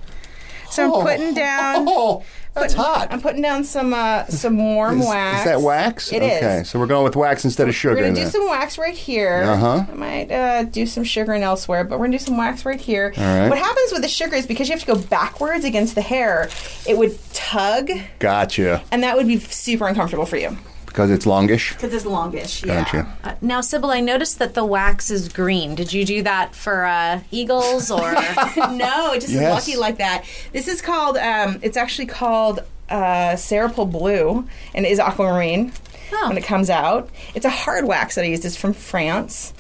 So 0.71 0.93
Oh. 0.95 1.01
I'm 1.01 1.07
putting 1.07 1.35
down. 1.35 1.87
Oh, 1.89 2.25
that's 2.57 2.75
hot. 2.75 3.09
I'm 3.11 3.21
putting 3.21 3.43
down 3.43 3.65
some 3.65 3.93
uh, 3.95 4.25
some 4.27 4.57
warm 4.59 5.01
Is, 5.01 5.07
wax. 5.09 5.39
is 5.41 5.45
that 5.45 5.61
wax? 5.61 6.13
It 6.13 6.23
is. 6.23 6.43
okay, 6.43 6.63
so 6.65 6.79
we're 6.79 6.87
going 6.87 7.05
with 7.05 7.17
wax 7.17 7.45
instead 7.45 7.69
of 7.69 7.75
sugar. 7.75 7.95
We're 7.97 8.03
gonna 8.03 8.15
do 8.15 8.23
there. 8.23 8.31
some 8.31 8.47
wax 8.49 8.79
right 8.79 8.97
here. 8.97 9.43
Uh-huh. 9.43 9.85
I 9.91 9.95
might 9.95 10.31
uh, 10.31 10.63
do 10.65 10.87
some 10.87 11.05
sugaring 11.05 11.43
elsewhere, 11.43 11.85
but 11.85 11.99
we're 11.99 12.07
gonna 12.07 12.19
do 12.19 12.25
some 12.25 12.37
wax 12.37 12.65
right 12.65 12.81
here. 12.81 13.13
right. 13.17 13.49
What 13.49 13.59
happens 13.59 13.93
with 13.93 14.03
the 14.03 14.09
sugar 14.09 14.37
is 14.37 14.47
because 14.47 14.69
you 14.69 14.73
have 14.73 14.81
to 14.81 14.87
go 14.87 14.99
backwards 14.99 15.65
against 15.65 15.95
the 15.95 16.03
hair, 16.03 16.49
it 16.87 16.97
would 16.97 17.19
tug, 17.33 17.91
Gotcha. 18.19 18.83
and 18.91 19.03
that 19.03 19.17
would 19.17 19.27
be 19.27 19.39
super 19.39 19.87
uncomfortable 19.87 20.27
for 20.27 20.37
you 20.37 20.57
Because 20.97 21.11
it's 21.11 21.27
longish. 21.27 21.75
because 21.75 21.93
it's 21.93 22.07
longish. 22.07 22.65
Yeah. 22.65 22.83
Gotcha. 22.83 23.07
Uh, 23.23 23.35
now, 23.43 23.61
Sybil, 23.61 23.91
I 23.91 24.01
noticed 24.01 24.39
that 24.39 24.55
the 24.55 24.65
wax 24.65 25.11
is 25.11 25.29
green. 25.29 25.75
Did 25.75 25.93
you 25.93 26.07
do 26.07 26.23
that 26.23 26.55
for 26.55 26.87
uh, 26.87 27.21
eagles 27.31 27.91
or? 27.91 28.01
no, 28.57 29.13
it 29.13 29.21
just 29.21 29.35
Yes. 29.35 29.43
is 29.69 29.69
lucky 29.69 29.77
like 29.79 29.99
that. 29.99 30.25
This 30.55 30.69
is 30.69 30.81
called. 30.81 31.19
Um, 31.19 31.59
it's 31.61 31.77
actually 31.77 32.07
called 32.07 32.61
uh, 32.89 33.35
Cirepil 33.37 33.93
Blue, 33.93 34.49
and 34.75 34.87
it 34.87 34.91
is 34.91 34.99
aquamarine 34.99 35.71
Oh. 36.13 36.29
when 36.29 36.39
it 36.39 36.45
comes 36.45 36.71
out. 36.71 37.11
It's 37.35 37.45
a 37.45 37.51
hard 37.51 37.85
wax 37.85 38.15
that 38.15 38.23
I 38.25 38.29
used. 38.29 38.47
It's 38.47 38.57
from 38.57 38.73
France, 38.73 39.53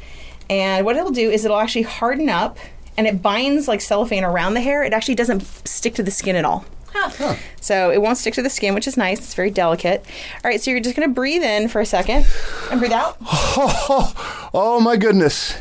and 0.48 0.86
what 0.86 0.96
it'll 0.96 1.10
do 1.10 1.30
is 1.30 1.44
it'll 1.44 1.58
actually 1.58 1.82
harden 1.82 2.30
up, 2.30 2.56
and 2.96 3.06
it 3.06 3.20
binds 3.20 3.68
like 3.68 3.82
cellophane 3.82 4.24
around 4.24 4.54
the 4.54 4.62
hair. 4.62 4.82
It 4.84 4.94
actually 4.94 5.16
doesn't 5.16 5.42
stick 5.68 5.94
to 5.96 6.02
the 6.02 6.10
skin 6.10 6.34
at 6.34 6.46
all. 6.46 6.64
Huh. 7.10 7.34
So 7.60 7.90
it 7.90 8.00
won't 8.02 8.18
stick 8.18 8.34
to 8.34 8.42
the 8.42 8.50
skin, 8.50 8.74
which 8.74 8.86
is 8.86 8.96
nice. 8.96 9.18
It's 9.18 9.34
very 9.34 9.50
delicate. 9.50 10.04
All 10.44 10.50
right, 10.50 10.60
so 10.60 10.70
you're 10.70 10.80
just 10.80 10.96
going 10.96 11.08
to 11.08 11.14
breathe 11.14 11.42
in 11.42 11.68
for 11.68 11.80
a 11.80 11.86
second 11.86 12.26
and 12.70 12.80
breathe 12.80 12.92
out. 12.92 13.16
Oh, 13.22 14.50
oh 14.54 14.80
my 14.80 14.96
goodness. 14.96 15.56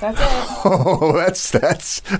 That's 0.00 0.18
it. 0.20 0.58
Oh, 0.64 1.12
that's 1.16 1.50
that's 1.50 2.00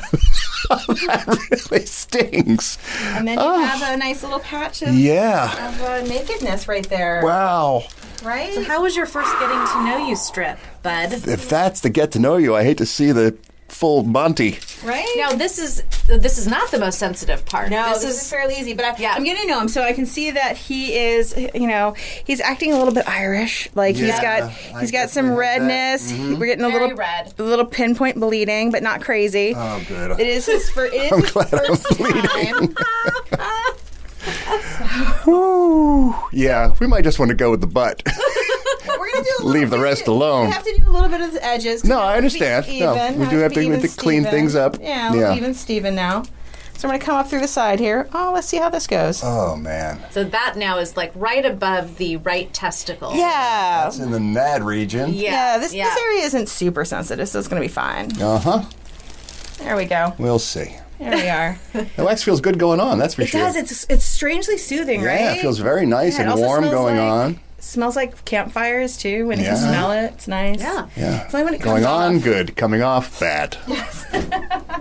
that 0.68 1.58
really 1.70 1.86
stings. 1.86 2.78
And 3.16 3.26
then 3.28 3.38
you 3.38 3.44
have 3.64 3.82
a 3.94 3.96
nice 3.96 4.22
little 4.24 4.40
patch 4.40 4.82
of, 4.82 4.94
Yeah. 4.94 5.68
of 5.68 5.80
uh, 5.82 6.02
nakedness 6.02 6.66
right 6.68 6.88
there. 6.88 7.20
Wow. 7.24 7.84
Right? 8.24 8.52
So 8.54 8.62
how 8.64 8.82
was 8.82 8.96
your 8.96 9.06
first 9.06 9.32
getting 9.38 9.56
to 9.66 9.84
know 9.84 10.06
you 10.08 10.16
strip, 10.16 10.58
bud? 10.82 11.12
If 11.12 11.48
that's 11.48 11.80
the 11.80 11.90
get 11.90 12.12
to 12.12 12.18
know 12.18 12.36
you, 12.36 12.54
I 12.54 12.62
hate 12.64 12.78
to 12.78 12.86
see 12.86 13.10
the 13.12 13.36
full 13.82 14.04
Monty. 14.04 14.60
Right? 14.84 15.04
Now, 15.16 15.32
this 15.32 15.58
is 15.58 15.82
this 16.06 16.38
is 16.38 16.46
not 16.46 16.70
the 16.70 16.78
most 16.78 17.00
sensitive 17.00 17.44
part. 17.44 17.68
No, 17.68 17.94
this, 17.94 18.04
this, 18.04 18.22
is, 18.22 18.30
fairly 18.30 18.54
easy, 18.54 18.74
but 18.74 18.84
I, 18.84 18.96
Yeah. 18.96 19.14
I'm 19.14 19.24
getting 19.24 19.42
to 19.42 19.48
know 19.48 19.60
him, 19.60 19.66
so 19.66 19.82
I 19.82 19.92
can 19.92 20.06
see 20.06 20.30
that 20.30 20.56
he 20.56 20.94
is, 20.96 21.36
you 21.52 21.66
know, 21.66 21.96
he's 22.24 22.40
acting 22.40 22.72
a 22.72 22.78
little 22.78 22.94
bit 22.94 23.08
Irish. 23.08 23.68
Like 23.74 23.96
he's 23.96 24.10
got, 24.20 24.42
I 24.44 24.48
he's 24.78 24.92
got 24.92 25.10
some 25.10 25.26
definitely 25.26 25.46
have 25.46 25.62
that. 25.62 25.68
redness. 25.68 26.12
Mm-hmm. 26.12 26.38
We're 26.38 26.46
getting 26.46 26.64
a 26.64 26.68
Very 26.68 26.80
little 26.80 26.96
red. 26.96 27.34
a 27.36 27.42
little 27.42 27.64
pinpoint 27.64 28.20
bleeding, 28.20 28.70
but 28.70 28.84
not 28.84 29.00
crazy. 29.00 29.52
Oh, 29.56 29.84
good. 29.88 30.12
It 30.20 30.28
is 30.28 30.46
his, 30.46 30.70
fir- 30.70 30.86
it 30.86 31.12
is 31.12 31.22
his 31.24 31.30
glad 31.32 31.52
I'm 31.52 31.74
first 31.74 31.98
time. 31.98 32.76
Ooh, 35.26 36.14
yeah, 36.32 36.72
we 36.78 36.86
might 36.86 37.02
just 37.02 37.18
want 37.18 37.30
to 37.30 37.34
go 37.34 37.50
with 37.50 37.60
the 37.60 37.66
butt. 37.66 38.00
We're 38.86 38.96
gonna 38.96 38.96
do 38.96 38.96
a 38.96 39.00
little 39.00 39.11
Leave 39.42 39.70
the 39.70 39.76
bit- 39.76 39.82
rest 39.82 40.06
alone. 40.08 40.46
We 40.46 40.52
have 40.52 40.64
to 40.64 40.76
do 40.78 40.88
a 40.88 40.92
little 40.92 41.08
bit 41.08 41.20
of 41.20 41.32
the 41.32 41.44
edges. 41.44 41.84
No, 41.84 42.00
I 42.00 42.14
have 42.20 42.30
to 42.32 42.38
be 42.38 42.44
understand. 42.44 43.18
No, 43.18 43.24
we 43.24 43.30
do 43.30 43.38
have 43.38 43.52
to- 43.52 43.60
we 43.60 43.66
have 43.68 43.82
to 43.82 43.88
clean 43.88 44.22
Steven. 44.22 44.30
things 44.30 44.54
up. 44.56 44.76
Yeah, 44.80 45.12
Yeah. 45.14 45.34
even 45.34 45.54
Steven 45.54 45.94
now. 45.94 46.22
So 46.76 46.88
I'm 46.88 46.94
gonna 46.94 47.04
come 47.04 47.14
up 47.16 47.28
through 47.28 47.42
the 47.42 47.48
side 47.48 47.78
here. 47.78 48.08
Oh, 48.12 48.32
let's 48.34 48.48
see 48.48 48.56
how 48.56 48.68
this 48.68 48.88
goes. 48.88 49.22
oh 49.22 49.54
man, 49.54 50.00
So 50.10 50.24
that 50.24 50.54
now 50.56 50.78
is 50.78 50.96
like 50.96 51.12
right 51.14 51.44
above 51.46 51.96
the 51.98 52.16
right 52.16 52.52
testicle. 52.52 53.12
yeah. 53.14 53.86
it's 53.86 53.98
in 54.00 54.10
the 54.10 54.18
NAD 54.18 54.64
region. 54.64 55.12
Yeah. 55.14 55.30
Yeah, 55.30 55.58
this, 55.58 55.72
yeah. 55.72 55.84
this 55.90 55.98
area 56.02 56.24
isn't 56.24 56.48
super 56.48 56.84
sensitive, 56.84 57.28
so 57.28 57.38
it's 57.38 57.46
going 57.46 57.62
to 57.62 57.68
be 57.68 57.72
fine. 57.72 58.10
Uh 58.20 58.38
huh. 58.38 58.62
There 59.58 59.76
we 59.76 59.84
go. 59.84 60.12
We'll 60.18 60.40
see. 60.40 60.74
There 60.98 61.12
we 61.16 61.28
are. 61.28 61.58
The 61.96 62.04
wax 62.04 62.22
feels 62.24 62.40
good 62.40 62.58
going 62.58 62.80
on. 62.80 62.98
That's 62.98 63.14
for 63.14 63.22
it 63.22 63.28
sure. 63.28 63.40
does. 63.40 63.54
It's 63.54 63.86
it's 63.88 64.04
strangely 64.04 64.58
soothing, 64.58 65.02
right? 65.02 65.20
Yeah, 65.20 65.32
it 65.34 65.40
feels 65.40 65.58
very 65.58 65.86
nice 65.86 66.18
Yeah, 66.18 66.32
and 66.32 66.40
warm 66.40 66.64
going 66.68 66.96
like- 66.96 67.06
on. 67.10 67.40
Smells 67.62 67.94
like 67.94 68.24
campfires 68.24 68.96
too. 68.96 69.26
When 69.28 69.38
you 69.38 69.44
Yeah. 69.44 69.50
can 69.54 69.58
smell 69.62 69.92
it, 69.92 70.12
it's 70.14 70.26
nice. 70.28 70.60
Yeah. 70.60 70.88
Yeah. 70.96 71.24
It's 71.24 71.32
only 71.34 71.44
when 71.44 71.54
it 71.54 71.60
Going 71.60 71.84
comes 71.84 71.86
on, 71.86 72.16
off. 72.16 72.22
good. 72.24 72.56
Coming 72.56 72.82
off, 72.82 73.20
bad. 73.20 73.56
Yes. 73.68 74.04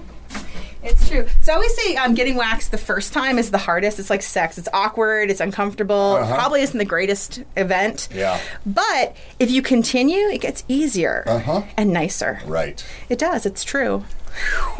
It's 0.84 1.08
true. 1.08 1.28
So 1.44 1.52
I 1.52 1.56
always 1.56 1.76
say 1.78 1.96
um, 1.96 2.16
getting 2.16 2.36
waxed 2.38 2.72
the 2.72 2.78
first 2.80 3.14
time 3.14 3.38
is 3.38 3.52
the 3.52 3.60
hardest. 3.60 4.00
It's 4.00 4.10
like 4.10 4.24
sex. 4.24 4.58
It's 4.58 4.68
awkward. 4.74 5.30
It's 5.30 5.40
uncomfortable. 5.40 6.16
It 6.18 6.26
probably 6.28 6.64
isn't 6.64 6.76
the 6.78 6.86
greatest 6.86 7.44
event. 7.56 8.08
Uh-huh. 8.10 8.20
Yeah. 8.20 8.40
But 8.66 9.16
if 9.38 9.52
you 9.52 9.62
continue, 9.62 10.28
it 10.30 10.40
gets 10.42 10.64
easier 10.68 11.24
Uh-huh. 11.28 11.62
and 11.78 11.94
nicer. 11.94 12.42
Right. 12.48 12.84
It 13.10 13.20
does. 13.20 13.46
It's 13.46 13.64
true. 13.64 14.04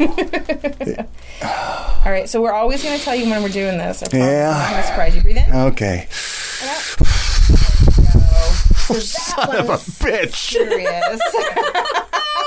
All 0.00 0.06
right. 2.04 2.28
So 2.28 2.42
we're 2.42 2.52
always 2.52 2.82
going 2.82 2.98
to 2.98 3.04
tell 3.04 3.14
you 3.14 3.30
when 3.30 3.40
we're 3.40 3.48
doing 3.50 3.78
this. 3.78 4.02
I 4.02 4.08
promise. 4.08 4.26
Yeah. 4.26 4.50
I'm 4.56 4.70
going 4.72 4.82
to 4.82 4.88
surprise 4.88 5.14
you. 5.14 5.22
Breathe 5.22 5.36
in. 5.36 5.54
Okay. 5.54 6.08
So 8.92 8.94
Son 8.94 9.56
of 9.56 9.68
a 9.70 9.76
bitch. 9.76 10.34
serious. 10.34 11.20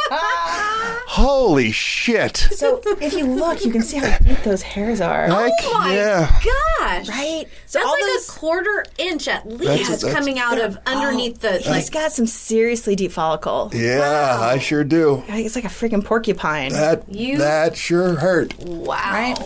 Holy 1.08 1.72
shit. 1.72 2.36
so 2.38 2.82
if 3.00 3.14
you 3.14 3.26
look, 3.26 3.64
you 3.64 3.72
can 3.72 3.82
see 3.82 3.98
how 3.98 4.18
deep 4.20 4.38
those 4.44 4.62
hairs 4.62 5.00
are. 5.02 5.28
Heck, 5.28 5.52
oh 5.64 5.74
my 5.80 5.96
yeah. 5.96 6.42
Gosh. 6.80 7.08
Right? 7.10 7.46
So 7.66 7.80
That's 7.80 7.86
all 7.88 7.92
like 7.94 8.02
those- 8.02 8.30
a 8.30 8.32
quarter 8.40 8.86
inch 8.98 9.28
at 9.28 9.48
least 9.48 9.64
That's- 9.64 10.02
that's- 10.02 10.14
coming 10.14 10.38
out 10.40 10.60
of 10.60 10.78
oh, 10.86 10.92
underneath 10.92 11.40
the 11.40 11.54
He's 11.60 11.68
like 11.68 11.92
got 11.92 12.12
some 12.12 12.28
seriously 12.28 12.96
deep 12.96 13.12
follicle. 13.14 13.72
Yeah, 13.74 14.38
I 14.42 14.60
sure 14.60 14.84
do. 14.84 15.24
It's 15.30 15.56
like 15.56 15.66
a 15.66 15.70
freaking 15.70 16.04
porcupine. 16.04 16.74
That 16.74 17.04
You- 17.10 17.38
that 17.38 17.78
sure 17.78 18.16
hurt. 18.16 18.54
wow. 18.60 18.96
Right? 19.14 19.40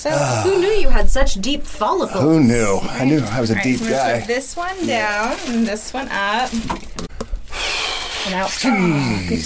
So, 0.00 0.10
Who 0.10 0.60
knew 0.60 0.68
you 0.68 0.88
had 0.88 1.10
such 1.10 1.34
deep 1.42 1.62
follicles? 1.62 2.24
Who 2.24 2.40
knew? 2.40 2.78
I 2.84 3.04
knew 3.04 3.18
I 3.18 3.38
was 3.38 3.50
a 3.50 3.52
All 3.52 3.56
right, 3.56 3.64
deep 3.64 3.80
so 3.80 3.84
I'm 3.84 3.90
gonna 3.90 4.02
guy. 4.02 4.18
Put 4.20 4.28
this 4.28 4.56
one 4.56 4.86
down 4.86 5.36
and 5.48 5.66
this 5.66 5.92
one 5.92 6.08
up. 6.08 6.50
And 8.24 8.34
out. 8.34 8.50
Oh, 8.64 9.26
good 9.28 9.44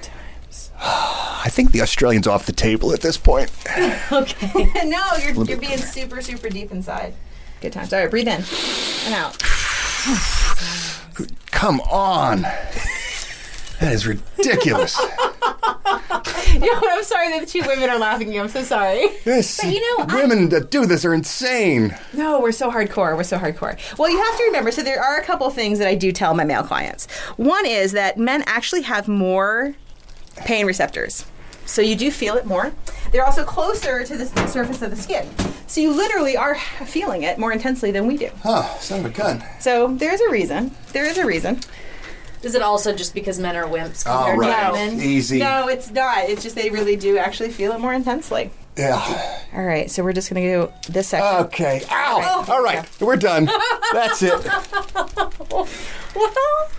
times. 0.00 0.70
I 0.80 1.48
think 1.50 1.72
the 1.72 1.82
Australian's 1.82 2.26
off 2.26 2.46
the 2.46 2.52
table 2.52 2.94
at 2.94 3.02
this 3.02 3.18
point. 3.18 3.52
Okay. 4.10 4.70
no, 4.86 5.04
you're, 5.22 5.44
you're 5.44 5.58
being 5.58 5.76
super, 5.76 6.22
super 6.22 6.48
deep 6.48 6.72
inside. 6.72 7.12
Good 7.60 7.74
times. 7.74 7.92
All 7.92 8.00
right, 8.00 8.10
breathe 8.10 8.28
in 8.28 8.42
and 9.04 9.14
out. 9.14 9.38
Come 11.50 11.82
on. 11.82 12.46
That 13.80 13.92
is 13.92 14.06
ridiculous. 14.06 15.00
You 16.54 16.60
know, 16.72 16.80
I'm 16.88 17.02
sorry 17.02 17.30
that 17.30 17.40
the 17.40 17.46
two 17.46 17.66
women 17.66 17.90
are 17.90 17.98
laughing 17.98 18.28
at 18.28 18.34
you. 18.34 18.40
I'm 18.40 18.48
so 18.48 18.62
sorry. 18.62 19.08
Yes, 19.26 19.62
you 19.64 19.80
know, 19.98 20.04
I- 20.08 20.22
women 20.22 20.50
that 20.50 20.70
do 20.70 20.86
this 20.86 21.04
are 21.04 21.12
insane. 21.12 21.96
No, 22.12 22.40
we're 22.40 22.52
so 22.52 22.70
hardcore. 22.70 23.16
We're 23.16 23.24
so 23.24 23.38
hardcore. 23.38 23.76
Well, 23.98 24.08
you 24.08 24.22
have 24.22 24.36
to 24.36 24.44
remember. 24.44 24.70
So 24.70 24.82
there 24.82 25.02
are 25.02 25.18
a 25.18 25.24
couple 25.24 25.50
things 25.50 25.78
that 25.80 25.88
I 25.88 25.96
do 25.96 26.12
tell 26.12 26.32
my 26.32 26.44
male 26.44 26.62
clients. 26.62 27.10
One 27.36 27.66
is 27.66 27.90
that 27.92 28.18
men 28.18 28.44
actually 28.46 28.82
have 28.82 29.08
more 29.08 29.74
pain 30.36 30.64
receptors. 30.66 31.26
So 31.66 31.82
you 31.82 31.96
do 31.96 32.10
feel 32.12 32.36
it 32.36 32.46
more. 32.46 32.72
They're 33.10 33.24
also 33.26 33.44
closer 33.44 34.04
to 34.04 34.16
the 34.16 34.26
surface 34.46 34.80
of 34.80 34.90
the 34.90 34.96
skin. 34.96 35.28
So 35.66 35.80
you 35.80 35.92
literally 35.92 36.36
are 36.36 36.54
feeling 36.86 37.22
it 37.24 37.38
more 37.38 37.52
intensely 37.52 37.90
than 37.90 38.06
we 38.06 38.16
do. 38.16 38.30
Huh, 38.42 38.62
son 38.78 39.00
of 39.00 39.06
a 39.06 39.10
gun. 39.10 39.42
So 39.60 39.88
there's 39.96 40.20
a 40.20 40.30
reason. 40.30 40.70
There 40.92 41.04
is 41.04 41.18
a 41.18 41.26
reason. 41.26 41.60
Is 42.44 42.54
it 42.54 42.62
also 42.62 42.94
just 42.94 43.14
because 43.14 43.38
men 43.38 43.56
are 43.56 43.64
wimps 43.64 44.06
All 44.06 44.26
compared 44.26 44.38
right. 44.40 44.66
to 44.66 44.72
women? 44.72 45.00
Easy. 45.02 45.38
No, 45.38 45.68
it's 45.68 45.90
not. 45.90 46.18
It's 46.28 46.42
just 46.42 46.54
they 46.56 46.70
really 46.70 46.96
do 46.96 47.16
actually 47.18 47.50
feel 47.50 47.72
it 47.72 47.80
more 47.80 47.92
intensely. 47.94 48.50
Yeah. 48.76 49.40
All 49.54 49.62
right, 49.64 49.88
so 49.88 50.02
we're 50.02 50.12
just 50.12 50.28
going 50.32 50.42
to 50.42 50.66
do 50.66 50.92
this 50.92 51.08
section. 51.08 51.44
Okay. 51.46 51.82
Ow. 51.90 52.44
Oh. 52.48 52.52
All 52.52 52.62
right. 52.62 52.84
We're 53.00 53.14
done. 53.16 53.48
That's 53.92 54.20
it. 54.22 54.34
Well, 56.14 56.28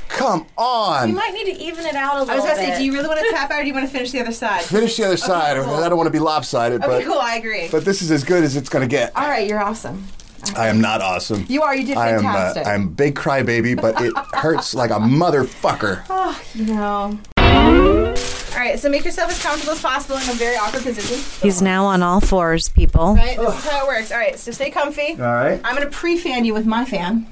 Come 0.07 0.45
on. 0.57 1.09
you 1.09 1.15
might 1.15 1.33
need 1.33 1.53
to 1.53 1.61
even 1.61 1.85
it 1.85 1.95
out 1.95 2.15
a 2.15 2.19
little 2.19 2.25
bit. 2.27 2.31
I 2.33 2.35
was 2.35 2.45
going 2.45 2.55
to 2.55 2.61
bit. 2.61 2.73
say, 2.75 2.79
do 2.79 2.85
you 2.85 2.93
really 2.93 3.07
want 3.09 3.19
to 3.19 3.29
tap 3.31 3.51
out 3.51 3.59
or 3.59 3.63
do 3.63 3.67
you 3.67 3.73
want 3.73 3.85
to 3.85 3.91
finish 3.91 4.11
the 4.11 4.21
other 4.21 4.31
side? 4.31 4.61
Finish 4.61 4.95
the 4.95 5.03
other 5.03 5.17
side. 5.17 5.61
cool. 5.61 5.73
I 5.73 5.89
don't 5.89 5.97
want 5.97 6.07
to 6.07 6.11
be 6.11 6.19
lopsided, 6.19 6.81
Okay, 6.81 6.87
but 6.99 7.03
cool. 7.03 7.19
I 7.19 7.35
agree. 7.35 7.67
but 7.69 7.83
this 7.83 8.01
is 8.01 8.11
as 8.11 8.23
good 8.23 8.43
as 8.45 8.55
it's 8.55 8.69
going 8.69 8.87
to 8.87 8.89
get. 8.89 9.13
All 9.15 9.27
right, 9.27 9.45
you're 9.45 9.61
awesome. 9.61 10.07
I 10.55 10.67
am 10.67 10.81
not 10.81 11.01
awesome. 11.01 11.45
You 11.47 11.63
are. 11.63 11.75
You 11.75 11.85
did 11.85 11.97
I 11.97 12.09
am. 12.09 12.25
Uh, 12.25 12.31
fantastic. 12.33 12.67
I'm 12.67 12.89
big 12.89 13.15
crybaby, 13.15 13.79
but 13.79 13.99
it 14.01 14.13
hurts 14.33 14.73
like 14.73 14.91
a 14.91 14.99
motherfucker. 14.99 16.03
Oh, 16.09 16.41
you 16.53 16.65
know. 16.65 17.17
All 17.37 18.61
right, 18.61 18.79
so 18.79 18.89
make 18.89 19.03
yourself 19.03 19.29
as 19.29 19.41
comfortable 19.41 19.73
as 19.73 19.81
possible 19.81 20.15
in 20.15 20.29
a 20.29 20.33
very 20.33 20.55
awkward 20.55 20.83
position. 20.83 21.17
He's 21.41 21.61
now 21.61 21.85
on 21.85 22.01
all 22.01 22.21
fours, 22.21 22.69
people. 22.69 23.15
Right, 23.15 23.37
this 23.37 23.57
is 23.57 23.65
how 23.65 23.83
it 23.85 23.87
works. 23.87 24.11
All 24.11 24.17
right, 24.17 24.39
so 24.39 24.51
stay 24.51 24.71
comfy. 24.71 25.11
All 25.11 25.17
right. 25.19 25.59
I'm 25.63 25.75
gonna 25.75 25.89
pre-fan 25.89 26.45
you 26.45 26.53
with 26.53 26.65
my 26.65 26.85
fan. 26.85 27.27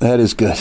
That 0.00 0.20
is 0.20 0.32
good. 0.32 0.56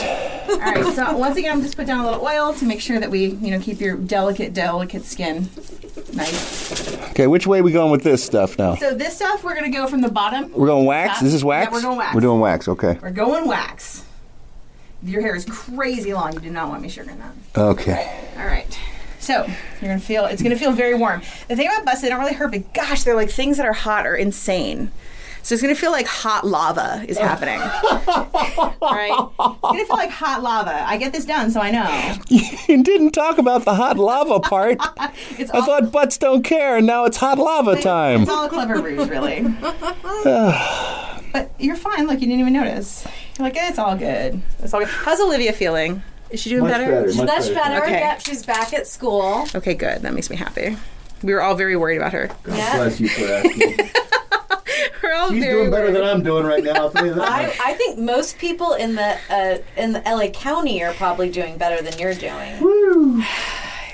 All 0.49 0.58
right, 0.58 0.86
so 0.93 1.17
once 1.17 1.38
again, 1.38 1.51
I'm 1.53 1.62
just 1.62 1.75
put 1.75 1.88
down 1.88 2.06
a 2.06 2.10
little 2.10 2.25
oil 2.25 2.53
to 2.53 2.65
make 2.65 2.82
sure 2.82 2.99
that 2.99 3.10
we, 3.10 3.25
you 3.25 3.51
know, 3.51 3.60
keep 3.60 3.79
your 3.79 3.95
delicate, 3.95 4.53
delicate 4.53 5.06
skin 5.06 5.49
nice. 6.13 6.93
Okay, 7.12 7.27
which 7.27 7.47
way 7.47 7.60
are 7.60 7.63
we 7.63 7.71
going 7.71 7.91
with 7.91 8.03
this 8.03 8.23
stuff 8.23 8.58
now? 8.58 8.75
So 8.75 8.93
this 8.93 9.15
stuff, 9.15 9.43
we're 9.43 9.56
gonna 9.56 9.69
go 9.69 9.88
from 9.88 10.01
the 10.01 10.10
bottom. 10.10 10.51
We're 10.51 10.67
going 10.67 10.86
wax? 10.86 11.19
This 11.19 11.34
is 11.34 11.43
wax? 11.43 11.69
Yeah, 11.69 11.73
we're 11.73 11.82
going 11.82 11.97
wax. 11.97 12.15
We're 12.15 12.21
doing 12.21 12.39
wax, 12.39 12.67
okay. 12.67 12.99
We're 13.01 13.12
going 13.12 13.47
wax. 13.47 14.03
Your 15.03 15.21
hair 15.21 15.36
is 15.36 15.45
crazy 15.45 16.13
long. 16.13 16.34
You 16.34 16.39
do 16.39 16.49
not 16.49 16.69
want 16.69 16.82
me 16.82 16.89
sugaring 16.89 17.19
that. 17.19 17.34
Okay. 17.60 18.21
All 18.38 18.45
right. 18.45 18.79
So 19.19 19.45
you're 19.82 19.89
gonna 19.89 19.99
feel 19.99 20.25
it's 20.25 20.41
gonna 20.41 20.56
feel 20.58 20.71
very 20.71 20.95
warm. 20.95 21.21
The 21.47 21.56
thing 21.56 21.67
about 21.67 21.86
busts, 21.86 22.01
they 22.01 22.10
don't 22.10 22.19
really 22.19 22.34
hurt, 22.34 22.51
but 22.51 22.73
gosh, 22.73 23.03
they're 23.03 23.15
like 23.15 23.29
things 23.29 23.58
that 23.58 23.65
are 23.65 23.73
hot 23.73 24.06
are 24.06 24.15
insane. 24.15 24.91
So 25.43 25.53
it's 25.56 25.62
gonna 25.62 25.75
feel 25.75 25.91
like 25.91 26.08
hot 26.08 26.45
lava 26.47 27.03
is 27.08 27.17
happening. 27.17 27.60
right? 28.82 29.12
It's 29.12 29.62
gonna 29.62 29.86
feel 29.86 29.97
like 29.97 30.10
hot 30.10 30.41
lava. 30.41 30.88
I 30.88 30.95
get 30.97 31.12
this 31.12 31.25
done, 31.25 31.51
so 31.51 31.60
I 31.60 31.69
know. 31.69 32.15
You 32.29 32.82
didn't 32.82 33.12
talk 33.12 33.38
about 33.38 33.65
the 33.65 33.75
hot 33.75 33.97
lava 33.97 34.39
part. 34.39 34.79
It's 35.38 35.51
I 35.51 35.60
all, 35.60 35.65
thought 35.65 35.91
butts 35.91 36.17
don't 36.17 36.43
care, 36.43 36.77
and 36.77 36.88
now 36.88 37.06
it's 37.06 37.17
hot 37.17 37.38
lava 37.38 37.79
time. 37.82 38.21
it's 38.21 38.32
all 38.32 38.45
a 38.45 38.49
clever 38.49 38.82
ruse, 38.82 39.10
really. 39.10 39.41
but 40.23 41.51
you're 41.60 41.75
fine. 41.75 42.08
Look, 42.08 42.21
you 42.21 42.27
didn't 42.27 42.39
even 42.39 42.53
notice. 42.53 43.06
You're 43.38 43.47
like, 43.47 43.58
eh, 43.58 43.69
it's 43.69 43.79
all 43.79 43.97
good. 43.97 44.41
It's 44.60 44.73
all 44.73 44.79
good. 44.79 44.89
How's 44.89 45.19
Olivia 45.19 45.51
feeling? 45.53 46.03
Is 46.29 46.39
she 46.41 46.49
doing 46.49 46.65
better? 46.65 47.06
Much 47.15 47.53
better. 47.53 47.84
Okay. 47.84 47.99
Yep, 47.99 48.21
she's 48.21 48.45
back 48.45 48.73
at 48.73 48.88
school. 48.88 49.45
Okay, 49.53 49.73
good. 49.73 50.01
That 50.03 50.13
makes 50.13 50.29
me 50.29 50.36
happy. 50.36 50.77
We 51.21 51.34
were 51.34 51.41
all 51.41 51.56
very 51.56 51.75
worried 51.75 51.97
about 51.97 52.13
her. 52.13 52.27
God 52.43 52.58
Yeah. 52.58 52.89
you 52.89 53.10
for 53.10 53.25
asking. 53.25 53.89
We're 55.13 55.19
all 55.19 55.30
She's 55.30 55.43
very 55.43 55.54
doing 55.60 55.69
better 55.71 55.84
worried. 55.91 55.95
than 55.95 56.04
I'm 56.06 56.23
doing 56.23 56.43
right 56.45 56.63
now. 56.63 56.73
I'll 56.73 56.89
tell 56.89 57.06
you 57.06 57.13
that. 57.13 57.30
I, 57.32 57.54
I 57.63 57.73
think 57.73 57.99
most 57.99 58.39
people 58.39 58.73
in 58.73 58.95
the 58.95 59.15
uh, 59.30 59.58
in 59.78 59.93
the 59.93 59.99
LA 60.02 60.30
County 60.30 60.84
are 60.84 60.93
probably 60.93 61.30
doing 61.30 61.56
better 61.58 61.84
than 61.84 61.99
you're 61.99 62.15
doing. 62.15 62.60
You're 62.60 63.21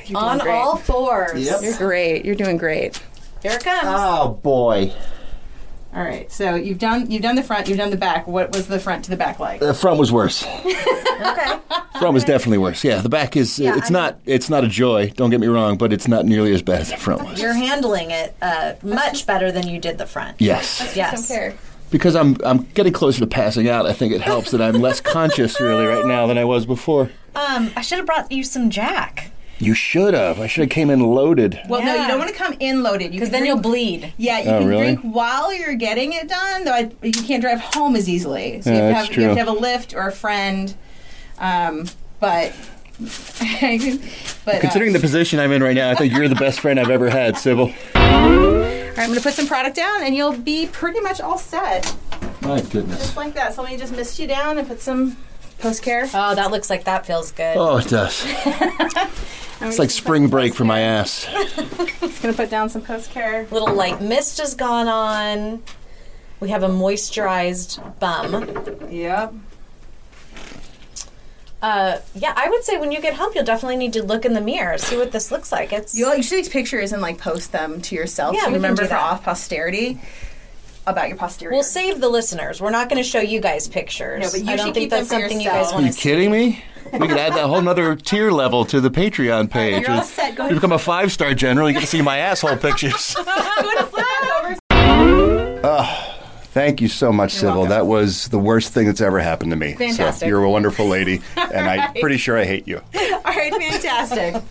doing 0.05 0.15
On 0.15 0.37
great. 0.39 0.53
all 0.53 0.77
fours. 0.77 1.45
Yep. 1.45 1.59
You're 1.61 1.77
great. 1.77 2.23
You're 2.23 2.35
doing 2.35 2.55
great. 2.55 3.03
Here 3.41 3.51
it 3.51 3.63
comes. 3.63 3.81
oh 3.85 4.29
boy. 4.41 4.93
All 5.93 6.03
right. 6.03 6.31
So 6.31 6.55
you've 6.55 6.77
done 6.77 7.09
you've 7.09 7.23
done 7.23 7.35
the 7.35 7.43
front. 7.43 7.67
You've 7.67 7.77
done 7.77 7.89
the 7.89 7.97
back. 7.97 8.27
What 8.27 8.53
was 8.55 8.67
the 8.67 8.79
front 8.79 9.05
to 9.05 9.09
the 9.09 9.17
back 9.17 9.39
like? 9.39 9.59
The 9.59 9.73
front 9.73 9.99
was 9.99 10.11
worse. 10.11 10.45
okay. 10.65 11.59
Front 11.97 12.13
was 12.13 12.23
definitely 12.23 12.59
worse. 12.59 12.83
Yeah, 12.83 12.99
the 12.99 13.09
back 13.09 13.35
is. 13.35 13.57
Yeah, 13.59 13.77
it's 13.77 13.89
I 13.89 13.93
not. 13.93 14.19
It's 14.25 14.49
not 14.49 14.63
a 14.63 14.67
joy. 14.67 15.09
Don't 15.15 15.31
get 15.31 15.39
me 15.39 15.47
wrong, 15.47 15.77
but 15.77 15.91
it's 15.91 16.07
not 16.07 16.25
nearly 16.25 16.53
as 16.53 16.61
bad 16.61 16.81
as 16.81 16.91
the 16.91 16.97
front 16.97 17.23
was. 17.23 17.41
You're 17.41 17.53
handling 17.53 18.11
it 18.11 18.35
uh, 18.41 18.73
much 18.83 19.25
better 19.25 19.51
than 19.51 19.67
you 19.67 19.79
did 19.79 19.97
the 19.97 20.05
front. 20.05 20.39
Yes, 20.39 20.93
Yes. 20.95 21.27
Don't 21.27 21.57
because 21.91 22.15
I'm. 22.15 22.37
I'm 22.45 22.63
getting 22.75 22.93
closer 22.93 23.19
to 23.19 23.27
passing 23.27 23.67
out. 23.67 23.87
I 23.87 23.93
think 23.93 24.13
it 24.13 24.21
helps 24.21 24.51
that 24.51 24.61
I'm 24.61 24.75
less 24.75 25.01
conscious 25.01 25.59
really 25.59 25.85
right 25.85 26.05
now 26.05 26.27
than 26.27 26.37
I 26.37 26.45
was 26.45 26.65
before. 26.65 27.09
Um, 27.35 27.71
I 27.75 27.81
should 27.81 27.97
have 27.97 28.05
brought 28.05 28.31
you 28.31 28.43
some 28.43 28.69
Jack 28.69 29.31
You 29.59 29.73
should 29.73 30.13
have. 30.13 30.39
I 30.39 30.47
should 30.47 30.61
have 30.61 30.69
came 30.69 30.89
in 30.89 31.01
loaded. 31.01 31.59
Well, 31.67 31.83
no, 31.83 31.93
you 31.93 32.07
don't 32.07 32.17
want 32.17 32.29
to 32.31 32.35
come 32.35 32.55
in 32.59 32.81
loaded. 32.81 33.11
because 33.11 33.29
then 33.29 33.45
you'll 33.45 33.59
bleed. 33.59 34.13
Yeah, 34.17 34.39
you 34.39 34.49
Oh, 34.49 34.59
can 34.59 34.67
really? 34.67 34.83
drink 34.95 34.99
while 35.01 35.53
you're 35.53 35.75
getting 35.75 36.13
it 36.13 36.27
done, 36.29 36.63
though 36.63 36.71
I, 36.73 36.91
you 37.03 37.11
can't 37.11 37.41
drive 37.41 37.59
home 37.59 37.95
as 37.97 38.07
easily. 38.07 38.61
So 38.61 38.71
Yeah, 38.71 38.87
you, 38.89 38.93
have 38.93 38.93
to 38.93 38.93
that's 38.93 39.07
have, 39.09 39.17
you 39.17 39.23
have 39.27 39.33
to 39.35 39.39
have 39.39 39.47
a 39.49 39.59
lift 39.59 39.93
or 39.93 40.07
a 40.07 40.11
friend. 40.13 40.73
Um, 41.39 41.87
but 42.19 42.53
but 44.45 44.59
Considering 44.61 44.93
the 44.93 44.99
position 44.99 45.39
I'm 45.39 45.51
in 45.51 45.61
right 45.63 45.75
now, 45.75 45.89
I 45.89 45.95
think 45.95 46.13
you're 46.13 46.27
the 46.27 46.35
best 46.35 46.59
friend 46.59 46.79
I've 46.79 46.89
ever 46.89 47.09
had, 47.09 47.37
Sybil. 47.37 47.73
uh, 47.95 47.99
all 47.99 48.59
right, 48.59 48.89
I'm 48.97 49.05
going 49.07 49.15
to 49.15 49.21
put 49.21 49.33
some 49.33 49.47
product 49.47 49.75
down, 49.75 50.03
and 50.03 50.15
you'll 50.15 50.33
be 50.37 50.67
pretty 50.67 50.99
much 50.99 51.21
all 51.21 51.37
set. 51.37 51.95
My 52.41 52.59
goodness. 52.61 52.99
Just 52.99 53.15
like 53.17 53.33
that. 53.35 53.49
So 53.51 53.55
Somebody 53.57 53.77
just 53.77 53.93
missed 53.95 54.19
you 54.19 54.27
down 54.27 54.57
and 54.57 54.67
put 54.67 54.81
some 54.81 55.15
post 55.59 55.83
care. 55.83 56.09
Oh, 56.13 56.35
that 56.35 56.51
looks 56.51 56.69
like 56.69 56.83
that 56.85 57.05
feels 57.05 57.31
good. 57.31 57.55
Oh, 57.57 57.77
it 57.77 57.87
does. 57.87 58.25
It's 59.61 59.79
like 59.79 59.91
spring 59.91 60.27
break 60.27 60.53
for 60.53 60.63
my 60.63 60.79
ass. 60.79 61.25
Just 61.55 62.21
going 62.21 62.33
to 62.33 62.33
put 62.33 62.49
down 62.49 62.69
some 62.69 62.81
post 62.81 63.11
care. 63.11 63.45
Little 63.51 63.73
light 63.73 64.01
mist 64.01 64.37
has 64.39 64.55
gone 64.55 64.87
on. 64.87 65.61
We 66.39 66.49
have 66.49 66.63
a 66.63 66.69
moisturized 66.69 67.99
bum. 67.99 68.89
Yep. 68.89 69.33
Uh, 71.61 71.99
yeah, 72.15 72.33
I 72.37 72.47
would 72.49 72.63
say 72.63 72.77
when 72.77 72.93
you 72.93 73.01
get 73.01 73.15
home, 73.15 73.31
you'll 73.35 73.43
definitely 73.43 73.75
need 73.75 73.91
to 73.93 74.03
look 74.03 74.23
in 74.23 74.33
the 74.33 74.39
mirror, 74.39 74.77
see 74.77 74.95
what 74.95 75.11
this 75.11 75.29
looks 75.29 75.51
like. 75.51 75.73
It's 75.73 75.93
You, 75.93 76.07
you 76.15 76.23
should 76.23 76.41
take 76.45 76.51
pictures 76.53 76.93
and 76.93 77.01
like 77.01 77.17
post 77.17 77.51
them 77.51 77.81
to 77.81 77.95
yourself. 77.95 78.33
Yeah, 78.33 78.41
so 78.43 78.45
we 78.47 78.53
can 78.53 78.61
remember 78.61 78.83
do 78.83 78.87
for 78.87 78.93
that. 78.93 79.01
off 79.01 79.23
posterity 79.25 79.99
about 80.87 81.09
your 81.09 81.17
posterity. 81.17 81.55
We'll 81.57 81.63
save 81.63 81.99
the 81.99 82.07
listeners. 82.07 82.61
We're 82.61 82.69
not 82.69 82.87
going 82.87 83.03
to 83.03 83.07
show 83.07 83.19
you 83.19 83.41
guys 83.41 83.67
pictures. 83.67 84.21
No, 84.21 84.31
but 84.31 84.39
you 84.39 84.53
I 84.53 84.55
don't 84.55 84.67
should 84.67 84.73
think 84.73 84.83
keep 84.85 84.89
them 84.91 84.99
that's 84.99 85.09
for 85.13 85.19
something 85.19 85.39
you 85.41 85.47
yourself. 85.47 85.63
guys 85.65 85.71
Are 85.71 85.75
want 85.75 85.85
you 85.87 85.91
to 85.91 85.97
see. 85.97 86.01
kidding 86.09 86.31
me? 86.31 86.63
We 86.93 87.07
could 87.07 87.17
add 87.17 87.33
that 87.33 87.45
whole 87.45 87.61
nother 87.61 87.95
tier 87.95 88.31
level 88.31 88.65
to 88.65 88.81
the 88.81 88.89
Patreon 88.89 89.49
page. 89.51 89.81
You're 89.83 89.91
all 89.91 90.01
set. 90.03 90.35
Go 90.35 90.47
You 90.47 90.55
become 90.55 90.71
a 90.71 90.79
five 90.79 91.11
star 91.11 91.33
general, 91.33 91.69
you 91.69 91.73
get 91.73 91.81
to 91.81 91.87
see 91.87 92.01
my 92.01 92.17
asshole 92.17 92.57
pictures. 92.57 93.15
Go 93.15 93.21
ahead 93.23 93.77
and 93.79 93.87
flip 93.87 94.05
that. 94.05 94.29
Thank 96.51 96.81
you 96.81 96.87
so 96.87 97.13
much, 97.13 97.31
Sybil. 97.31 97.53
welcome. 97.53 97.69
That 97.69 97.85
was 97.85 98.27
the 98.29 98.39
worst 98.39 98.73
thing 98.73 98.87
that's 98.87 99.01
ever 99.01 99.19
happened 99.19 99.51
to 99.51 99.55
me. 99.55 99.75
Fantastic. 99.75 100.21
So 100.21 100.25
you're 100.25 100.43
a 100.43 100.49
wonderful 100.49 100.87
lady, 100.87 101.21
and 101.37 101.69
I'm 101.69 101.93
pretty 101.93 102.17
sure 102.17 102.37
I 102.37 102.43
hate 102.43 102.67
you. 102.67 102.77
All 102.95 103.21
right, 103.23 103.53
fantastic. 103.53 104.41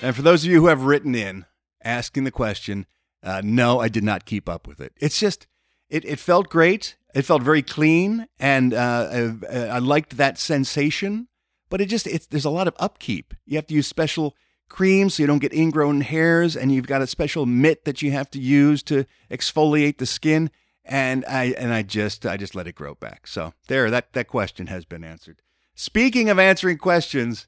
And 0.00 0.14
for 0.14 0.22
those 0.22 0.44
of 0.44 0.50
you 0.50 0.60
who 0.60 0.66
have 0.68 0.84
written 0.84 1.14
in 1.16 1.46
asking 1.82 2.24
the 2.24 2.30
question, 2.30 2.86
uh, 3.24 3.42
no, 3.44 3.80
I 3.80 3.88
did 3.88 4.04
not 4.04 4.24
keep 4.24 4.48
up 4.48 4.68
with 4.68 4.80
it. 4.80 4.92
It's 5.00 5.18
just, 5.18 5.48
it, 5.90 6.04
it 6.04 6.20
felt 6.20 6.48
great. 6.48 6.96
It 7.14 7.22
felt 7.22 7.42
very 7.42 7.62
clean, 7.62 8.26
and 8.38 8.72
uh, 8.72 9.32
I, 9.50 9.56
I 9.58 9.78
liked 9.78 10.16
that 10.16 10.38
sensation. 10.38 11.28
But 11.68 11.80
it 11.80 11.86
just, 11.86 12.06
there's 12.30 12.44
a 12.44 12.50
lot 12.50 12.68
of 12.68 12.74
upkeep. 12.78 13.34
You 13.46 13.56
have 13.56 13.66
to 13.68 13.74
use 13.74 13.86
special 13.86 14.36
creams 14.68 15.14
so 15.14 15.22
you 15.22 15.26
don't 15.26 15.38
get 15.38 15.54
ingrown 15.54 16.02
hairs, 16.02 16.56
and 16.56 16.72
you've 16.72 16.86
got 16.86 17.02
a 17.02 17.06
special 17.06 17.46
mitt 17.46 17.84
that 17.84 18.02
you 18.02 18.10
have 18.12 18.30
to 18.32 18.38
use 18.38 18.82
to 18.84 19.06
exfoliate 19.30 19.98
the 19.98 20.06
skin. 20.06 20.50
And 20.84 21.24
I 21.26 21.54
and 21.56 21.72
I 21.72 21.82
just 21.82 22.26
I 22.26 22.36
just 22.36 22.54
let 22.54 22.66
it 22.66 22.74
grow 22.74 22.94
back. 22.94 23.26
So 23.26 23.54
there, 23.68 23.90
that 23.90 24.12
that 24.14 24.26
question 24.26 24.66
has 24.66 24.84
been 24.84 25.04
answered. 25.04 25.40
Speaking 25.74 26.28
of 26.28 26.38
answering 26.38 26.78
questions, 26.78 27.46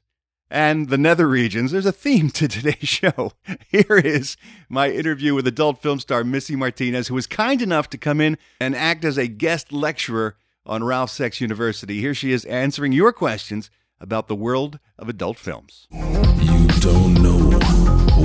and 0.55 0.87
the 0.87 0.97
nether 0.97 1.27
regions, 1.27 1.71
there's 1.71 1.85
a 1.85 1.91
theme 1.91 2.29
to 2.29 2.47
today's 2.47 2.77
show. 2.87 3.33
Here 3.67 3.97
is 3.97 4.37
my 4.69 4.89
interview 4.89 5.35
with 5.35 5.45
adult 5.45 5.81
film 5.81 5.99
star 5.99 6.23
Missy 6.23 6.55
Martinez, 6.55 7.09
who 7.09 7.15
was 7.15 7.27
kind 7.27 7.61
enough 7.61 7.89
to 7.89 7.97
come 7.97 8.21
in 8.21 8.37
and 8.61 8.73
act 8.73 9.03
as 9.03 9.17
a 9.17 9.27
guest 9.27 9.73
lecturer 9.73 10.37
on 10.65 10.81
Ralph 10.85 11.09
Sex 11.09 11.41
University. 11.41 11.99
Here 11.99 12.13
she 12.13 12.31
is 12.31 12.45
answering 12.45 12.93
your 12.93 13.11
questions 13.11 13.69
about 13.99 14.29
the 14.29 14.35
world 14.35 14.79
of 14.97 15.09
adult 15.09 15.37
films. 15.37 15.89
You 15.91 16.67
don't 16.79 17.15
know 17.21 17.59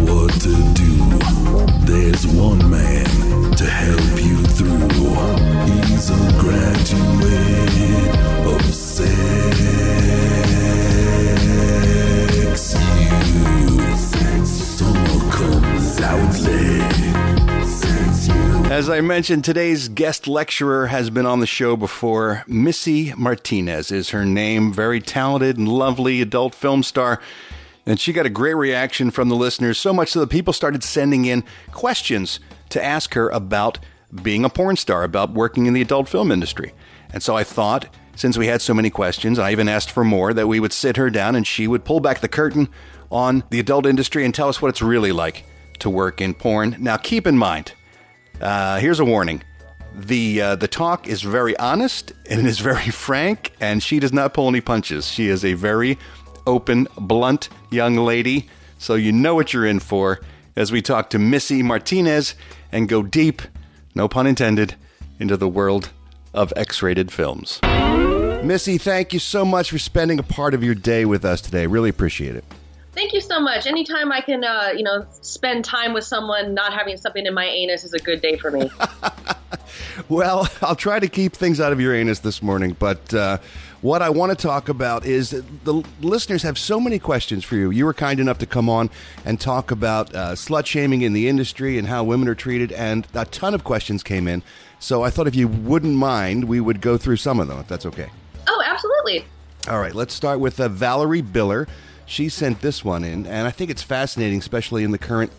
what 0.05 0.33
to 0.43 0.55
do. 0.75 1.01
There's 1.85 2.29
one 2.29 2.71
man 2.71 3.57
to 3.57 3.65
help 3.65 4.23
you 4.23 4.45
through. 4.45 4.89
He's 5.67 6.11
a 6.11 6.31
graduate 6.39 8.15
of 8.47 8.73
sex. 8.73 9.80
As 18.81 18.89
I 18.89 19.03
mentioned, 19.03 19.45
today's 19.45 19.91
guest 19.91 20.27
lecturer 20.27 20.87
has 20.87 21.11
been 21.11 21.27
on 21.27 21.41
the 21.41 21.47
show 21.47 21.77
before. 21.77 22.45
Missy 22.47 23.13
Martinez 23.15 23.91
is 23.91 24.09
her 24.09 24.25
name. 24.25 24.73
Very 24.73 25.03
talented 25.03 25.59
and 25.59 25.69
lovely 25.69 26.23
adult 26.23 26.55
film 26.55 26.83
star. 26.83 27.21
And 27.85 28.01
she 28.01 28.15
got 28.15 28.25
a 28.25 28.31
great 28.31 28.55
reaction 28.55 29.11
from 29.11 29.29
the 29.29 29.37
listeners, 29.37 29.77
so 29.77 29.93
much 29.93 30.09
so 30.09 30.21
that 30.21 30.31
people 30.31 30.55
started 30.55 30.83
sending 30.83 31.27
in 31.27 31.45
questions 31.73 32.41
to 32.71 32.83
ask 32.83 33.13
her 33.13 33.29
about 33.29 33.79
being 34.23 34.47
a 34.47 34.49
porn 34.49 34.77
star, 34.77 35.05
about 35.05 35.35
working 35.35 35.67
in 35.67 35.75
the 35.75 35.83
adult 35.83 36.09
film 36.09 36.33
industry. 36.33 36.73
And 37.13 37.23
so 37.23 37.37
I 37.37 37.45
thought, 37.45 37.95
since 38.17 38.39
we 38.39 38.47
had 38.47 38.63
so 38.63 38.73
many 38.73 38.89
questions, 38.89 39.39
I 39.39 39.53
even 39.53 39.69
asked 39.69 39.91
for 39.91 40.05
more, 40.05 40.33
that 40.33 40.49
we 40.49 40.59
would 40.59 40.73
sit 40.73 40.97
her 40.97 41.11
down 41.11 41.37
and 41.37 41.47
she 41.47 41.69
would 41.69 41.85
pull 41.85 42.01
back 42.01 42.21
the 42.21 42.29
curtain 42.29 42.67
on 43.11 43.45
the 43.51 43.61
adult 43.61 43.85
industry 43.85 44.25
and 44.25 44.35
tell 44.35 44.49
us 44.49 44.63
what 44.63 44.71
it's 44.71 44.81
really 44.81 45.13
like 45.13 45.45
to 45.81 45.91
work 45.91 46.23
in 46.23 46.33
porn. 46.33 46.77
Now, 46.79 46.97
keep 46.97 47.27
in 47.27 47.37
mind, 47.37 47.75
uh, 48.41 48.79
here's 48.79 49.01
a 49.01 49.05
warning. 49.05 49.43
The 49.95 50.41
uh, 50.41 50.57
the 50.57 50.69
talk 50.69 51.09
is 51.09 51.23
very 51.23 51.57
honest 51.57 52.13
and 52.29 52.41
it 52.41 52.47
is 52.47 52.61
very 52.61 52.91
frank, 52.91 53.53
and 53.61 53.83
she 53.83 53.99
does 53.99 54.13
not 54.13 54.35
pull 54.35 54.49
any 54.49 54.61
punches. 54.61 55.09
She 55.09 55.29
is 55.29 55.45
a 55.45 55.55
very 55.55 55.99
open, 56.47 56.87
blunt 56.97 57.49
young 57.71 57.97
lady, 57.97 58.49
so 58.79 58.95
you 58.95 59.13
know 59.13 59.35
what 59.35 59.53
you're 59.53 59.67
in 59.67 59.81
for 59.81 60.21
as 60.57 60.73
we 60.73 60.83
talk 60.83 61.11
to 61.11 61.19
Missy 61.19 61.63
Martinez 61.63 62.35
and 62.73 62.89
go 62.89 63.03
deep, 63.03 63.43
no 63.95 64.09
pun 64.09 64.27
intended, 64.27 64.75
into 65.19 65.37
the 65.37 65.49
world 65.49 65.91
of 66.33 66.53
X-rated 66.57 67.13
films. 67.13 67.61
Missy, 68.43 68.79
thank 68.79 69.13
you 69.13 69.19
so 69.19 69.45
much 69.45 69.71
for 69.71 69.79
spending 69.79 70.19
a 70.19 70.23
part 70.23 70.55
of 70.55 70.65
your 70.65 70.75
day 70.75 71.05
with 71.05 71.25
us 71.25 71.41
today. 71.41 71.67
Really 71.67 71.91
appreciate 71.91 72.37
it. 72.37 72.45
Thank 72.93 73.13
you 73.13 73.21
so 73.21 73.41
much. 73.41 73.67
Anytime 73.67 74.11
I 74.11 74.21
can, 74.21 74.45
uh, 74.45 74.71
you 74.77 74.83
know, 74.83 75.07
spend 75.21 75.65
time 75.65 75.93
with 75.93 76.05
someone 76.05 76.55
not 76.55 76.73
having 76.73 76.97
something 76.97 77.25
in 77.25 77.35
my 77.35 77.47
anus 77.47 77.85
is 77.85 77.93
a 77.93 77.99
good 77.99 78.21
day 78.21 78.37
for 78.37 78.51
me. 78.51 78.71
Well, 80.09 80.49
I'll 80.63 80.77
try 80.77 80.99
to 80.99 81.09
keep 81.09 81.35
things 81.35 81.61
out 81.61 81.73
of 81.73 81.81
your 81.81 81.95
anus 81.95 82.21
this 82.21 82.43
morning, 82.43 82.77
but 82.79 83.13
uh, 83.15 83.39
what 83.81 84.03
I 84.03 84.11
want 84.11 84.37
to 84.37 84.37
talk 84.37 84.69
about 84.69 85.05
is 85.05 85.31
the 85.31 85.85
listeners 86.01 86.43
have 86.43 86.59
so 86.59 86.81
many 86.81 86.99
questions 86.99 87.45
for 87.45 87.57
you. 87.57 87.71
You 87.71 87.85
were 87.85 87.95
kind 87.95 88.19
enough 88.21 88.39
to 88.39 88.47
come 88.47 88.69
on 88.69 88.91
and 89.25 89.41
talk 89.41 89.71
about 89.71 90.15
uh, 90.15 90.33
slut 90.33 90.67
shaming 90.67 91.03
in 91.03 91.13
the 91.13 91.29
industry 91.29 91.79
and 91.79 91.87
how 91.87 92.05
women 92.05 92.29
are 92.29 92.35
treated, 92.35 92.73
and 92.73 93.07
a 93.15 93.25
ton 93.27 93.55
of 93.55 93.65
questions 93.65 94.03
came 94.03 94.27
in. 94.27 94.43
So 94.79 95.03
I 95.03 95.11
thought 95.11 95.27
if 95.27 95.35
you 95.35 95.49
wouldn't 95.49 95.95
mind, 95.95 96.45
we 96.45 96.61
would 96.61 96.81
go 96.81 96.97
through 96.97 97.17
some 97.17 97.39
of 97.39 97.49
them, 97.49 97.59
if 97.59 97.69
that's 97.69 97.87
okay. 97.87 98.11
oh, 98.49 98.63
absolutely. 98.65 99.25
All 99.69 99.79
right, 99.79 99.95
let's 99.95 100.15
start 100.15 100.41
with 100.41 100.59
uh, 100.59 100.69
Valerie 100.69 101.23
Biller. 101.23 101.69
She 102.11 102.29
sent 102.29 102.61
this 102.61 102.85
one 102.85 103.05
in, 103.05 103.25
and 103.25 103.47
I 103.47 103.53
think 103.53 103.71
it's 103.71 103.85
fascinating, 103.85 104.41
especially 104.41 104.83
in 104.83 104.91
the 104.91 104.99
current 104.99 105.31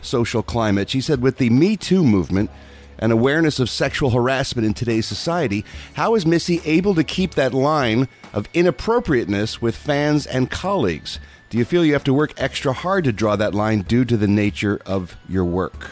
social 0.00 0.42
climate. 0.42 0.88
She 0.88 1.02
said, 1.02 1.20
with 1.20 1.36
the 1.36 1.50
Me 1.50 1.76
Too 1.76 2.02
movement 2.02 2.50
and 2.98 3.12
awareness 3.12 3.60
of 3.60 3.68
sexual 3.68 4.08
harassment 4.08 4.64
in 4.64 4.72
today's 4.72 5.04
society, 5.04 5.62
how 5.92 6.14
is 6.14 6.24
Missy 6.24 6.62
able 6.64 6.94
to 6.94 7.04
keep 7.04 7.34
that 7.34 7.52
line 7.52 8.08
of 8.32 8.48
inappropriateness 8.54 9.60
with 9.60 9.76
fans 9.76 10.24
and 10.24 10.50
colleagues? 10.50 11.20
Do 11.50 11.58
you 11.58 11.66
feel 11.66 11.84
you 11.84 11.92
have 11.92 12.04
to 12.04 12.14
work 12.14 12.32
extra 12.38 12.72
hard 12.72 13.04
to 13.04 13.12
draw 13.12 13.36
that 13.36 13.54
line 13.54 13.82
due 13.82 14.06
to 14.06 14.16
the 14.16 14.26
nature 14.26 14.80
of 14.86 15.18
your 15.28 15.44
work? 15.44 15.90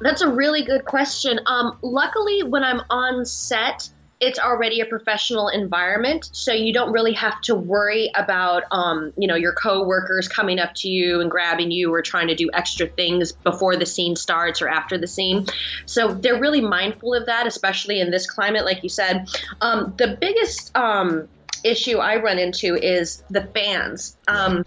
That's 0.00 0.22
a 0.22 0.28
really 0.28 0.64
good 0.64 0.84
question. 0.84 1.40
Um, 1.46 1.76
luckily, 1.82 2.44
when 2.44 2.62
I'm 2.62 2.82
on 2.88 3.24
set, 3.24 3.88
it's 4.22 4.38
already 4.38 4.80
a 4.80 4.86
professional 4.86 5.48
environment, 5.48 6.30
so 6.32 6.52
you 6.52 6.72
don't 6.72 6.92
really 6.92 7.12
have 7.12 7.40
to 7.40 7.56
worry 7.56 8.08
about, 8.14 8.62
um, 8.70 9.12
you 9.18 9.26
know, 9.26 9.34
your 9.34 9.52
coworkers 9.52 10.28
coming 10.28 10.60
up 10.60 10.72
to 10.76 10.88
you 10.88 11.20
and 11.20 11.28
grabbing 11.28 11.72
you 11.72 11.92
or 11.92 12.02
trying 12.02 12.28
to 12.28 12.36
do 12.36 12.48
extra 12.54 12.86
things 12.86 13.32
before 13.32 13.74
the 13.74 13.84
scene 13.84 14.14
starts 14.14 14.62
or 14.62 14.68
after 14.68 14.96
the 14.96 15.08
scene. 15.08 15.46
So 15.86 16.14
they're 16.14 16.38
really 16.38 16.60
mindful 16.60 17.14
of 17.14 17.26
that, 17.26 17.48
especially 17.48 17.98
in 17.98 18.12
this 18.12 18.30
climate, 18.30 18.64
like 18.64 18.84
you 18.84 18.88
said. 18.88 19.28
Um, 19.60 19.92
the 19.98 20.16
biggest 20.20 20.70
um, 20.76 21.26
issue 21.64 21.98
I 21.98 22.22
run 22.22 22.38
into 22.38 22.76
is 22.76 23.24
the 23.28 23.42
fans. 23.42 24.16
Um, 24.28 24.64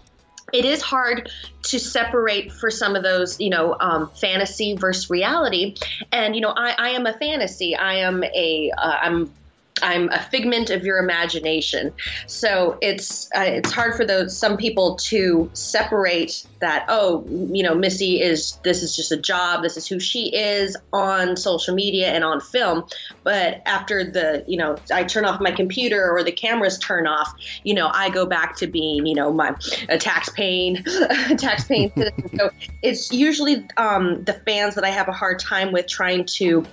it 0.52 0.66
is 0.66 0.82
hard 0.82 1.30
to 1.64 1.78
separate 1.80 2.52
for 2.52 2.70
some 2.70 2.94
of 2.94 3.02
those, 3.02 3.40
you 3.40 3.50
know, 3.50 3.74
um, 3.80 4.10
fantasy 4.10 4.76
versus 4.76 5.08
reality. 5.08 5.76
And 6.12 6.34
you 6.34 6.42
know, 6.42 6.52
I, 6.54 6.74
I 6.76 6.88
am 6.90 7.06
a 7.06 7.14
fantasy. 7.14 7.74
I 7.74 7.94
am 7.94 8.22
a, 8.22 8.70
uh, 8.76 8.98
I'm 9.82 10.08
a 10.10 10.20
figment 10.20 10.70
of 10.70 10.84
your 10.84 10.98
imagination. 10.98 11.92
So 12.26 12.78
it's 12.80 13.26
uh, 13.36 13.40
it's 13.40 13.70
hard 13.70 13.94
for 13.94 14.06
those 14.06 14.36
some 14.36 14.56
people 14.56 14.96
to 14.96 15.50
separate 15.52 16.46
that. 16.60 16.86
Oh, 16.88 17.26
you 17.28 17.62
know, 17.62 17.74
Missy 17.74 18.20
is 18.20 18.58
this 18.62 18.82
is 18.82 18.96
just 18.96 19.12
a 19.12 19.18
job. 19.18 19.62
This 19.62 19.76
is 19.76 19.86
who 19.86 20.00
she 20.00 20.34
is 20.34 20.76
on 20.92 21.36
social 21.36 21.74
media 21.74 22.08
and 22.08 22.24
on 22.24 22.40
film. 22.40 22.84
But 23.22 23.60
after 23.66 24.02
the 24.02 24.44
you 24.46 24.56
know 24.56 24.76
I 24.92 25.04
turn 25.04 25.26
off 25.26 25.40
my 25.40 25.50
computer 25.50 26.10
or 26.10 26.22
the 26.22 26.32
cameras 26.32 26.78
turn 26.78 27.06
off, 27.06 27.34
you 27.62 27.74
know 27.74 27.90
I 27.92 28.08
go 28.08 28.24
back 28.24 28.56
to 28.56 28.66
being 28.66 29.04
you 29.06 29.14
know 29.14 29.30
my 29.30 29.54
a 29.90 29.98
tax 29.98 30.30
paying 30.30 30.84
tax 31.36 31.64
paying 31.64 31.92
citizen. 31.94 32.38
So 32.38 32.50
it's 32.82 33.12
usually 33.12 33.66
um, 33.76 34.24
the 34.24 34.32
fans 34.32 34.74
that 34.76 34.84
I 34.84 34.90
have 34.90 35.08
a 35.08 35.12
hard 35.12 35.38
time 35.38 35.72
with 35.72 35.86
trying 35.86 36.24
to 36.36 36.64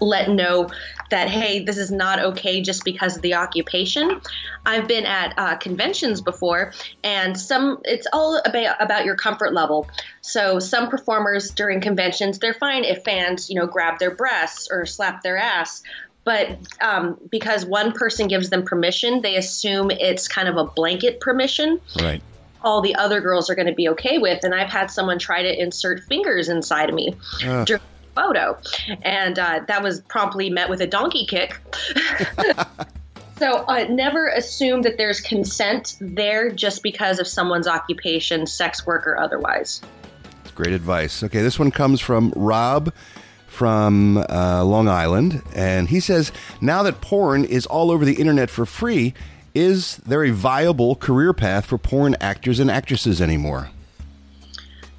let 0.00 0.30
know 0.30 0.68
that 1.14 1.28
hey 1.28 1.62
this 1.62 1.78
is 1.78 1.92
not 1.92 2.18
okay 2.18 2.60
just 2.60 2.84
because 2.84 3.14
of 3.14 3.22
the 3.22 3.34
occupation 3.34 4.20
i've 4.66 4.88
been 4.88 5.06
at 5.06 5.32
uh, 5.38 5.56
conventions 5.58 6.20
before 6.20 6.72
and 7.04 7.38
some 7.38 7.78
it's 7.84 8.08
all 8.12 8.42
about, 8.44 8.82
about 8.82 9.04
your 9.04 9.14
comfort 9.14 9.54
level 9.54 9.86
so 10.22 10.58
some 10.58 10.90
performers 10.90 11.50
during 11.52 11.80
conventions 11.80 12.40
they're 12.40 12.52
fine 12.52 12.82
if 12.82 13.04
fans 13.04 13.48
you 13.48 13.54
know 13.54 13.66
grab 13.68 14.00
their 14.00 14.10
breasts 14.10 14.68
or 14.72 14.84
slap 14.86 15.22
their 15.22 15.36
ass 15.36 15.82
but 16.24 16.58
um, 16.80 17.16
because 17.30 17.64
one 17.64 17.92
person 17.92 18.26
gives 18.26 18.50
them 18.50 18.64
permission 18.64 19.22
they 19.22 19.36
assume 19.36 19.92
it's 19.92 20.26
kind 20.26 20.48
of 20.48 20.56
a 20.56 20.64
blanket 20.64 21.20
permission 21.20 21.78
Right. 22.00 22.22
all 22.60 22.80
the 22.82 22.96
other 22.96 23.20
girls 23.20 23.50
are 23.50 23.54
going 23.54 23.68
to 23.68 23.74
be 23.74 23.90
okay 23.90 24.16
with. 24.18 24.42
And 24.42 24.54
I've 24.54 24.70
had 24.70 24.90
someone 24.90 25.18
try 25.18 25.42
to 25.42 25.62
insert 25.62 26.00
fingers 26.08 26.48
inside 26.48 26.88
of 26.88 26.94
me 26.94 27.14
Ugh. 27.44 27.66
during 27.66 27.82
photo, 28.14 28.58
and 29.02 29.38
uh, 29.38 29.60
that 29.68 29.82
was 29.82 30.00
promptly 30.02 30.50
met 30.50 30.68
with 30.70 30.80
a 30.80 30.86
donkey 30.86 31.26
kick. 31.26 31.58
so 33.38 33.64
uh, 33.68 33.86
never 33.90 34.28
assume 34.28 34.82
that 34.82 34.96
there's 34.96 35.20
consent 35.20 35.96
there 36.00 36.50
just 36.50 36.82
because 36.82 37.18
of 37.18 37.26
someone's 37.26 37.66
occupation, 37.66 38.46
sex 38.46 38.86
work 38.86 39.06
or 39.06 39.18
otherwise. 39.18 39.82
Great 40.54 40.72
advice. 40.72 41.22
Okay, 41.22 41.42
this 41.42 41.58
one 41.58 41.70
comes 41.70 42.00
from 42.00 42.32
Rob 42.36 42.92
from 43.48 44.18
uh, 44.28 44.64
Long 44.64 44.88
Island, 44.88 45.42
and 45.54 45.88
he 45.88 46.00
says, 46.00 46.32
"Now 46.60 46.82
that 46.84 47.00
porn 47.00 47.44
is 47.44 47.66
all 47.66 47.90
over 47.90 48.04
the 48.04 48.14
internet 48.14 48.50
for 48.50 48.66
free, 48.66 49.14
is 49.54 49.96
there 49.98 50.24
a 50.24 50.30
viable 50.30 50.96
career 50.96 51.32
path 51.32 51.66
for 51.66 51.78
porn 51.78 52.16
actors 52.20 52.60
and 52.60 52.70
actresses 52.70 53.20
anymore?" 53.20 53.70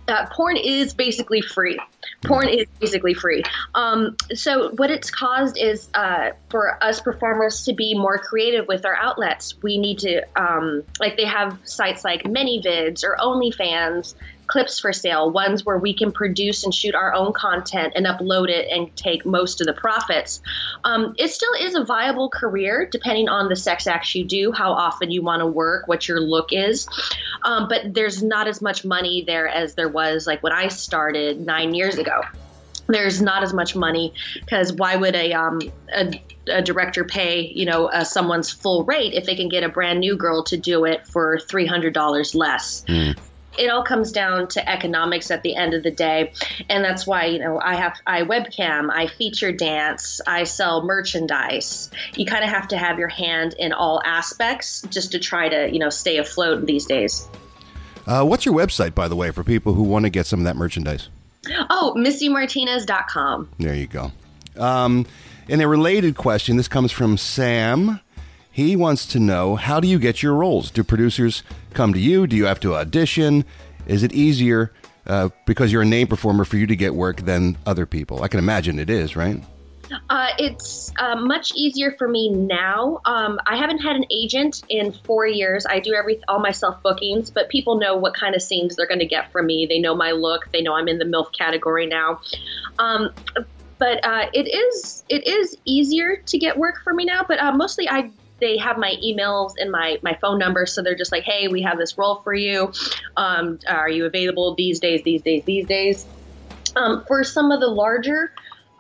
Uh, 0.08 0.28
porn 0.32 0.58
is 0.58 0.94
basically 0.94 1.42
free. 1.42 1.80
Porn 2.24 2.48
is 2.48 2.68
basically 2.80 3.14
free. 3.14 3.44
Um, 3.74 4.16
so 4.34 4.72
what 4.72 4.92
it's 4.92 5.10
caused 5.10 5.58
is 5.58 5.90
uh, 5.94 6.32
for 6.50 6.84
us 6.84 7.02
performers 7.02 7.66
to 7.66 7.74
be 7.74 7.98
more 7.98 8.18
creative 8.18 8.68
with 8.68 8.86
our 8.86 8.96
outlets. 8.96 9.62
We 9.62 9.78
need 9.78 10.00
to 10.00 10.24
um, 10.36 10.84
like 11.00 11.18
they 11.18 11.26
have 11.26 11.60
sites 11.64 12.04
like 12.04 12.24
ManyVids 12.24 13.04
or 13.04 13.18
OnlyFans, 13.20 14.16
clips 14.48 14.80
for 14.80 14.94
sale, 14.94 15.32
ones 15.32 15.66
where 15.66 15.78
we 15.78 15.94
can 15.94 16.12
produce 16.12 16.64
and 16.64 16.74
shoot 16.74 16.96
our 16.96 17.14
own 17.14 17.34
content 17.34 17.94
and 17.96 18.06
upload 18.06 18.50
it 18.50 18.68
and 18.70 18.96
take 18.96 19.26
most 19.26 19.62
of 19.62 19.68
the 19.68 19.74
profits. 19.74 20.42
Um, 20.84 21.16
it 21.18 21.30
still 21.30 21.54
is 21.60 21.76
a 21.76 21.84
viable 21.84 22.30
career 22.30 22.88
depending 22.92 23.30
on 23.30 23.50
the 23.50 23.56
sex 23.56 23.88
acts 23.88 24.16
you 24.16 24.24
do, 24.24 24.52
how 24.52 24.72
often 24.72 25.12
you 25.12 25.22
want 25.22 25.42
to 25.42 25.48
work, 25.48 25.88
what 25.88 26.08
your 26.08 26.20
look 26.20 26.52
is. 26.52 26.88
Um, 27.44 27.68
but 27.68 27.94
there's 27.94 28.24
not 28.24 28.48
as 28.48 28.62
much 28.62 28.86
money 28.86 29.24
there 29.26 29.48
as 29.48 29.76
there 29.76 29.90
was 29.90 30.28
like 30.28 30.44
when 30.44 30.54
I 30.54 30.68
started 30.68 31.46
nine 31.46 31.74
years 31.74 31.98
ago. 31.98 32.22
There's 32.88 33.20
not 33.20 33.42
as 33.42 33.52
much 33.52 33.76
money 33.76 34.14
because 34.36 34.72
why 34.72 34.96
would 34.96 35.16
a, 35.16 35.34
um, 35.34 35.60
a 35.92 36.22
a 36.48 36.62
director 36.62 37.04
pay 37.04 37.42
you 37.42 37.66
know 37.66 37.88
uh, 37.88 38.04
someone's 38.04 38.52
full 38.52 38.84
rate 38.84 39.14
if 39.14 39.26
they 39.26 39.36
can 39.36 39.50
get 39.50 39.64
a 39.64 39.70
brand 39.70 40.00
new 40.00 40.16
girl 40.16 40.44
to 40.44 40.58
do 40.58 40.86
it 40.86 41.08
for 41.08 41.40
three 41.40 41.66
hundred 41.66 41.94
dollars 41.94 42.36
less? 42.36 42.86
It 43.58 43.70
all 43.70 43.84
comes 43.84 44.12
down 44.12 44.48
to 44.48 44.70
economics 44.70 45.32
at 45.32 45.42
the 45.44 45.56
end 45.56 45.74
of 45.74 45.84
the 45.84 45.92
day 45.92 46.32
and 46.70 46.84
that's 46.84 47.06
why 47.08 47.26
you 47.26 47.40
know 47.40 47.60
i 47.60 47.76
have 47.76 47.94
i 48.06 48.22
webcam 48.24 48.90
i 48.92 49.08
feature 49.08 49.52
dance 49.52 50.22
i 50.28 50.44
sell 50.44 50.84
merchandise 50.84 51.90
you 52.16 52.26
kind 52.26 52.44
of 52.44 52.50
have 52.50 52.68
to 52.68 52.78
have 52.78 52.98
your 53.00 53.08
hand 53.08 53.56
in 53.60 53.72
all 53.74 54.02
aspects 54.06 54.82
just 54.90 55.12
to 55.12 55.20
try 55.20 55.48
to 55.50 55.70
you 55.72 55.80
know 55.80 55.90
stay 55.90 56.18
afloat 56.18 56.66
these 56.66 56.86
days 56.86 57.28
Uh, 58.08 58.24
what's 58.24 58.46
your 58.46 58.54
website, 58.54 58.94
by 58.94 59.08
the 59.08 59.16
way, 59.16 59.32
for 59.32 59.44
people 59.44 59.74
who 59.74 59.82
want 59.82 60.06
to 60.06 60.12
get 60.12 60.28
some 60.28 60.40
of 60.40 60.46
that 60.46 60.56
merchandise? 60.56 61.10
oh 61.72 61.94
missymartinez.com 61.98 63.50
There 63.60 63.76
you 63.76 63.88
go. 63.88 64.12
Um, 64.58 65.06
in 65.48 65.62
a 65.62 65.68
related 65.68 66.16
question, 66.16 66.58
this 66.58 66.68
comes 66.68 66.92
from 66.92 67.18
Sam. 67.18 68.00
He 68.56 68.78
wants 68.78 69.06
to 69.08 69.20
know 69.20 69.58
how 69.58 69.82
do 69.82 69.88
you 69.90 70.00
get 70.00 70.24
your 70.24 70.34
roles? 70.34 70.72
Do 70.72 70.82
producers 70.82 71.44
come 71.74 71.92
to 71.92 72.00
you? 72.00 72.26
Do 72.26 72.38
you 72.38 72.46
have 72.46 72.62
to 72.62 72.74
audition? 72.74 73.44
Is 73.86 74.02
it 74.02 74.14
easier 74.14 74.72
uh, 75.06 75.28
because 75.46 75.74
you're 75.74 75.82
a 75.82 75.86
name 75.86 76.08
performer 76.08 76.46
for 76.46 76.56
you 76.56 76.66
to 76.68 76.76
get 76.78 76.96
work 76.96 77.18
than 77.18 77.58
other 77.66 77.86
people? 77.86 78.24
I 78.24 78.30
can 78.30 78.40
imagine 78.40 78.80
it 78.80 78.90
is, 78.90 79.18
right? 79.18 79.44
Uh, 80.10 80.28
it's 80.38 80.94
uh, 80.98 81.18
much 81.18 81.52
easier 81.54 81.96
for 81.98 82.08
me 82.08 82.30
now. 82.30 83.02
Um, 83.04 83.42
I 83.46 83.58
haven't 83.58 83.80
had 83.80 83.98
an 83.98 84.06
agent 84.10 84.64
in 84.70 84.94
four 84.94 85.28
years. 85.28 85.66
I 85.66 85.82
do 85.82 85.94
every 85.94 86.22
all 86.30 86.40
my 86.40 86.52
self 86.52 86.82
bookings, 86.82 87.32
but 87.32 87.50
people 87.50 87.78
know 87.78 87.98
what 87.98 88.14
kind 88.14 88.36
of 88.36 88.42
scenes 88.42 88.78
they're 88.78 88.88
going 88.88 89.02
to 89.02 89.06
get 89.06 89.34
from 89.34 89.48
me. 89.48 89.66
They 89.66 89.80
know 89.80 89.96
my 89.96 90.12
look. 90.12 90.50
They 90.54 90.62
know 90.62 90.76
I'm 90.76 90.88
in 90.88 90.98
the 90.98 91.04
MILF 91.04 91.34
category 91.34 91.88
now. 91.88 92.22
Um, 92.80 93.10
but 93.80 94.00
uh, 94.06 94.30
it 94.32 94.48
is 94.48 95.04
it 95.10 95.28
is 95.28 95.58
easier 95.66 96.24
to 96.28 96.38
get 96.38 96.58
work 96.58 96.82
for 96.86 96.94
me 96.94 97.04
now. 97.04 97.26
But 97.28 97.42
uh, 97.42 97.52
mostly 97.52 97.90
I 97.90 98.12
they 98.40 98.58
have 98.58 98.78
my 98.78 98.96
emails 99.04 99.54
and 99.58 99.72
my 99.72 99.98
my 100.04 100.18
phone 100.22 100.40
number, 100.40 100.66
so 100.66 100.82
they're 100.82 100.96
just 100.96 101.12
like, 101.12 101.24
hey, 101.24 101.48
we 101.48 101.62
have 101.62 101.78
this 101.78 101.98
role 101.98 102.22
for 102.24 102.34
you. 102.34 102.72
Um, 103.18 103.60
are 103.68 103.90
you 103.90 104.06
available 104.06 104.56
these 104.56 104.80
days? 104.80 105.02
These 105.04 105.22
days? 105.22 105.44
These 105.46 105.68
days? 105.68 106.06
Um, 106.76 107.04
for 107.08 107.24
some 107.24 107.52
of 107.52 107.62
the 107.62 107.68
larger 107.68 108.32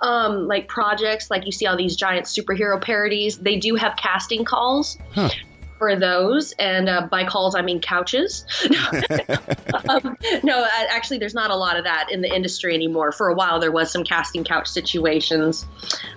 um, 0.01 0.47
like 0.47 0.67
projects, 0.67 1.29
like 1.29 1.45
you 1.45 1.51
see 1.51 1.65
all 1.65 1.77
these 1.77 1.95
giant 1.95 2.25
superhero 2.25 2.81
parodies, 2.81 3.37
they 3.37 3.57
do 3.57 3.75
have 3.75 3.95
casting 3.95 4.43
calls 4.43 4.97
Huh. 5.13 5.29
For 5.77 5.95
those. 5.95 6.53
And 6.53 6.89
uh, 6.89 7.07
by 7.07 7.25
calls, 7.25 7.55
I 7.55 7.61
mean 7.61 7.79
couches. 7.79 8.45
um, 9.89 10.17
no, 10.43 10.67
actually, 10.89 11.17
there's 11.17 11.33
not 11.33 11.51
a 11.51 11.55
lot 11.55 11.77
of 11.77 11.83
that 11.83 12.11
in 12.11 12.21
the 12.21 12.33
industry 12.33 12.73
anymore. 12.73 13.11
For 13.11 13.29
a 13.29 13.33
while, 13.33 13.59
there 13.59 13.71
was 13.71 13.91
some 13.91 14.03
casting 14.03 14.43
couch 14.43 14.67
situations, 14.67 15.65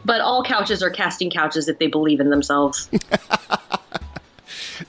but 0.04 0.20
all 0.20 0.42
couches 0.42 0.82
are 0.82 0.90
casting 0.90 1.30
couches 1.30 1.68
if 1.68 1.78
they 1.78 1.88
believe 1.88 2.20
in 2.20 2.30
themselves. 2.30 2.88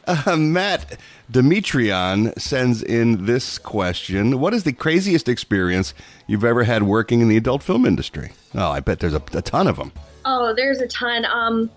Uh, 0.05 0.38
Matt 0.38 0.99
Demetrion 1.32 2.39
sends 2.39 2.82
in 2.82 3.25
this 3.25 3.58
question 3.58 4.39
What 4.39 4.53
is 4.53 4.63
the 4.63 4.73
craziest 4.73 5.27
experience 5.27 5.93
you've 6.27 6.43
ever 6.43 6.63
had 6.63 6.84
working 6.84 7.21
in 7.21 7.27
the 7.27 7.38
adult 7.38 7.63
film 7.63 7.86
industry? 7.86 8.32
Oh, 8.55 8.69
I 8.69 8.79
bet 8.79 8.99
there's 8.99 9.13
a, 9.13 9.21
a 9.34 9.41
ton 9.41 9.67
of 9.67 9.77
them. 9.77 9.91
Oh, 10.25 10.53
there's 10.55 10.79
a 10.79 10.88
ton. 10.88 11.25
Um, 11.25 11.69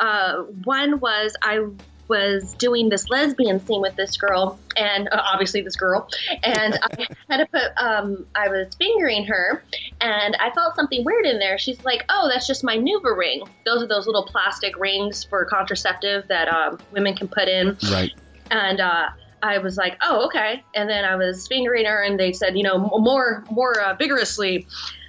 uh, 0.00 0.42
one 0.64 1.00
was 1.00 1.34
I 1.42 1.66
was 2.08 2.54
doing 2.54 2.88
this 2.88 3.08
lesbian 3.08 3.64
scene 3.64 3.80
with 3.80 3.96
this 3.96 4.16
girl, 4.16 4.58
and 4.76 5.08
uh, 5.10 5.22
obviously 5.32 5.60
this 5.60 5.76
girl, 5.76 6.08
and 6.42 6.78
I 6.82 7.06
had 7.28 7.36
to 7.38 7.46
put. 7.46 7.62
Um, 7.76 8.26
I 8.34 8.48
was 8.48 8.74
fingering 8.74 9.24
her, 9.24 9.62
and 10.00 10.36
I 10.36 10.50
felt 10.50 10.76
something 10.76 11.04
weird 11.04 11.26
in 11.26 11.38
there. 11.38 11.58
She's 11.58 11.84
like, 11.84 12.04
"Oh, 12.08 12.28
that's 12.32 12.46
just 12.46 12.64
my 12.64 12.76
NuvaRing. 12.76 13.48
Those 13.64 13.82
are 13.82 13.86
those 13.86 14.06
little 14.06 14.24
plastic 14.24 14.78
rings 14.78 15.24
for 15.24 15.44
contraceptive 15.44 16.28
that 16.28 16.48
um, 16.48 16.78
women 16.92 17.16
can 17.16 17.28
put 17.28 17.48
in." 17.48 17.76
Right. 17.90 18.12
And 18.50 18.80
uh, 18.80 19.08
I 19.42 19.58
was 19.58 19.76
like, 19.76 19.96
"Oh, 20.02 20.26
okay." 20.26 20.62
And 20.74 20.88
then 20.88 21.04
I 21.04 21.16
was 21.16 21.46
fingering 21.46 21.86
her, 21.86 22.02
and 22.02 22.18
they 22.18 22.32
said, 22.32 22.56
"You 22.56 22.62
know, 22.62 22.78
more, 22.78 23.44
more 23.50 23.78
uh, 23.80 23.94
vigorously." 23.94 24.66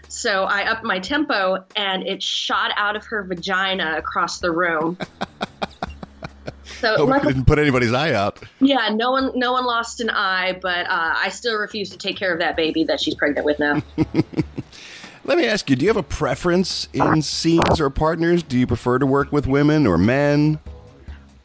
So 0.10 0.44
I 0.46 0.70
upped 0.70 0.84
my 0.84 1.00
tempo, 1.00 1.66
and 1.76 2.08
it 2.08 2.24
shot 2.24 2.72
out 2.78 2.96
of 2.96 3.06
her 3.08 3.24
vagina 3.24 3.98
across 3.98 4.40
the 4.40 4.52
room. 4.52 4.98
So 6.80 6.96
Hope 6.98 7.10
luckily- 7.10 7.34
didn't 7.34 7.48
put 7.48 7.60
anybody's 7.60 7.94
eye 7.94 8.14
out. 8.14 8.40
yeah, 8.60 8.90
no 8.94 9.12
one 9.12 9.32
no 9.36 9.52
one 9.54 9.66
lost 9.66 10.00
an 10.00 10.10
eye, 10.10 10.58
but 10.62 10.86
uh, 10.88 11.14
I 11.16 11.30
still 11.30 11.58
refuse 11.58 11.90
to 11.90 11.98
take 11.98 12.18
care 12.18 12.32
of 12.32 12.40
that 12.40 12.56
baby 12.56 12.84
that 12.86 13.00
she's 13.00 13.16
pregnant 13.16 13.46
with 13.46 13.60
now. 13.60 13.82
Let 15.26 15.38
me 15.38 15.46
ask 15.46 15.70
you 15.70 15.76
do 15.76 15.84
you 15.84 15.90
have 15.90 15.98
a 15.98 16.04
preference 16.04 16.88
in 16.94 17.22
scenes 17.22 17.82
or 17.82 17.90
partners? 17.90 18.44
Do 18.44 18.58
you 18.58 18.68
prefer 18.68 19.00
to 19.00 19.06
work 19.06 19.32
with 19.32 19.46
women 19.48 19.86
or 19.86 19.98
men? 19.98 20.60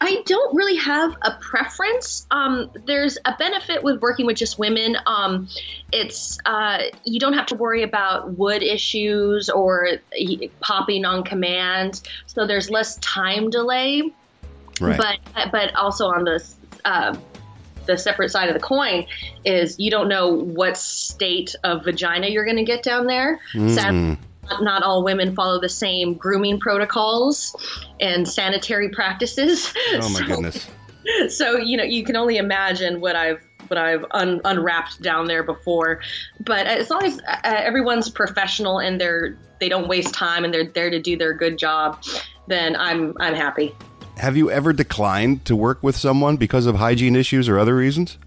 I 0.05 0.21
don't 0.25 0.53
really 0.53 0.75
have 0.75 1.15
a 1.21 1.31
preference. 1.39 2.27
Um, 2.29 2.69
there's 2.85 3.17
a 3.23 3.35
benefit 3.39 3.83
with 3.83 4.01
working 4.01 4.25
with 4.25 4.35
just 4.35 4.59
women. 4.59 4.97
Um, 5.05 5.47
it's 5.93 6.37
uh, 6.45 6.79
you 7.05 7.21
don't 7.21 7.33
have 7.33 7.45
to 7.47 7.55
worry 7.55 7.83
about 7.83 8.37
wood 8.37 8.63
issues 8.63 9.49
or 9.49 9.87
popping 10.59 11.05
on 11.05 11.23
command, 11.23 12.01
so 12.25 12.45
there's 12.45 12.69
less 12.69 12.97
time 12.97 13.49
delay. 13.49 14.13
Right. 14.81 14.97
But 15.33 15.51
but 15.51 15.75
also 15.75 16.07
on 16.07 16.23
the 16.23 16.43
uh, 16.85 17.15
the 17.85 17.97
separate 17.97 18.29
side 18.31 18.47
of 18.49 18.53
the 18.53 18.59
coin 18.61 19.05
is 19.45 19.77
you 19.79 19.91
don't 19.91 20.07
know 20.07 20.29
what 20.33 20.77
state 20.77 21.55
of 21.63 21.83
vagina 21.83 22.27
you're 22.27 22.45
going 22.45 22.57
to 22.57 22.63
get 22.63 22.81
down 22.83 23.07
there. 23.07 23.39
Sadly, 23.53 24.17
not- 24.49 24.63
not 24.63 24.83
all 24.83 25.03
women 25.03 25.35
follow 25.35 25.59
the 25.61 25.69
same 25.69 26.13
grooming 26.15 26.59
protocols 26.59 27.55
and 28.01 28.27
sanitary 28.27 28.89
practices. 28.89 29.73
oh 29.93 30.09
my 30.09 30.19
So- 30.19 30.25
goodness. 30.25 30.67
so 31.29 31.57
you 31.57 31.75
know 31.77 31.83
you 31.83 32.03
can 32.03 32.15
only 32.15 32.37
imagine 32.37 32.99
what 33.01 33.15
I've 33.15 33.41
what 33.67 33.77
I've 33.77 34.05
un- 34.11 34.41
unwrapped 34.43 35.01
down 35.01 35.25
there 35.27 35.43
before. 35.43 36.01
But 36.41 36.67
as 36.67 36.89
long 36.89 37.03
as 37.05 37.19
uh, 37.19 37.37
everyone's 37.43 38.09
professional 38.09 38.79
and 38.79 38.99
they're 38.99 39.37
they 39.59 39.69
don't 39.69 39.87
waste 39.87 40.13
time 40.13 40.43
and 40.43 40.53
they're 40.53 40.65
there 40.69 40.89
to 40.89 41.01
do 41.01 41.15
their 41.17 41.33
good 41.33 41.57
job, 41.57 42.01
then 42.47 42.75
I'm 42.75 43.13
I'm 43.19 43.33
happy. 43.35 43.73
Have 44.17 44.37
you 44.37 44.51
ever 44.51 44.73
declined 44.73 45.45
to 45.45 45.55
work 45.55 45.81
with 45.81 45.95
someone 45.97 46.37
because 46.37 46.65
of 46.65 46.75
hygiene 46.75 47.15
issues 47.15 47.49
or 47.49 47.59
other 47.59 47.75
reasons? 47.75 48.17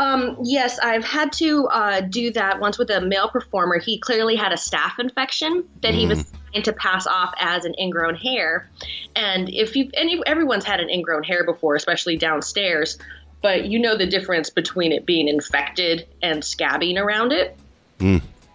Um, 0.00 0.38
yes, 0.42 0.78
I've 0.78 1.04
had 1.04 1.30
to 1.34 1.66
uh, 1.66 2.00
do 2.00 2.32
that 2.32 2.58
once 2.58 2.78
with 2.78 2.88
a 2.90 3.02
male 3.02 3.28
performer. 3.28 3.78
He 3.78 3.98
clearly 3.98 4.34
had 4.34 4.50
a 4.50 4.56
staph 4.56 4.98
infection 4.98 5.64
that 5.82 5.92
he 5.92 6.06
was 6.06 6.32
trying 6.52 6.62
to 6.62 6.72
pass 6.72 7.06
off 7.06 7.34
as 7.38 7.66
an 7.66 7.74
ingrown 7.78 8.14
hair. 8.14 8.70
And 9.14 9.50
if 9.50 9.76
you 9.76 9.90
any 9.92 10.22
everyone's 10.24 10.64
had 10.64 10.80
an 10.80 10.88
ingrown 10.88 11.22
hair 11.22 11.44
before, 11.44 11.74
especially 11.74 12.16
downstairs, 12.16 12.98
but 13.42 13.66
you 13.66 13.78
know 13.78 13.94
the 13.94 14.06
difference 14.06 14.48
between 14.48 14.92
it 14.92 15.04
being 15.04 15.28
infected 15.28 16.06
and 16.22 16.42
scabbing 16.42 16.96
around 16.96 17.32
it. 17.32 17.58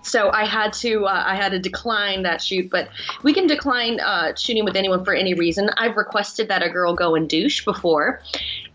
So 0.06 0.30
I 0.32 0.46
had 0.46 0.72
to 0.74 1.06
uh, 1.06 1.24
I 1.26 1.36
had 1.36 1.50
to 1.50 1.60
decline 1.60 2.24
that 2.24 2.42
shoot, 2.42 2.70
but 2.70 2.90
we 3.24 3.34
can 3.34 3.48
decline 3.48 4.00
uh, 4.00 4.36
shooting 4.36 4.64
with 4.64 4.76
anyone 4.76 5.04
for 5.04 5.14
any 5.14 5.34
reason. 5.34 5.70
I've 5.78 5.98
requested 5.98 6.50
that 6.50 6.62
a 6.62 6.70
girl 6.70 6.94
go 6.94 7.16
and 7.16 7.28
douche 7.28 7.66
before, 7.66 8.22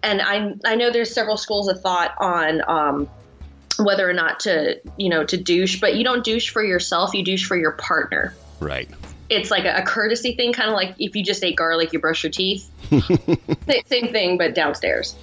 and 0.02 0.20
I 0.20 0.54
I 0.64 0.74
know 0.74 0.90
there's 0.90 1.14
several 1.14 1.36
schools 1.36 1.68
of 1.68 1.80
thought 1.80 2.14
on 2.18 2.62
um, 2.68 3.08
whether 3.78 4.10
or 4.10 4.12
not 4.12 4.40
to 4.40 4.80
you 4.96 5.08
know 5.08 5.24
to 5.24 5.36
douche, 5.36 5.80
but 5.80 5.94
you 5.94 6.02
don't 6.02 6.24
douche 6.24 6.50
for 6.50 6.64
yourself, 6.64 7.14
you 7.14 7.24
douche 7.24 7.46
for 7.46 7.56
your 7.56 7.72
partner. 7.72 8.34
Right. 8.58 8.90
It's 9.28 9.52
like 9.52 9.64
a, 9.64 9.76
a 9.76 9.82
courtesy 9.82 10.34
thing, 10.34 10.52
kind 10.52 10.68
of 10.68 10.74
like 10.74 10.96
if 10.98 11.14
you 11.14 11.22
just 11.22 11.44
ate 11.44 11.54
garlic, 11.54 11.92
you 11.92 12.00
brush 12.00 12.24
your 12.24 12.32
teeth. 12.32 12.68
Same 12.90 14.10
thing, 14.10 14.36
but 14.36 14.56
downstairs. 14.56 15.14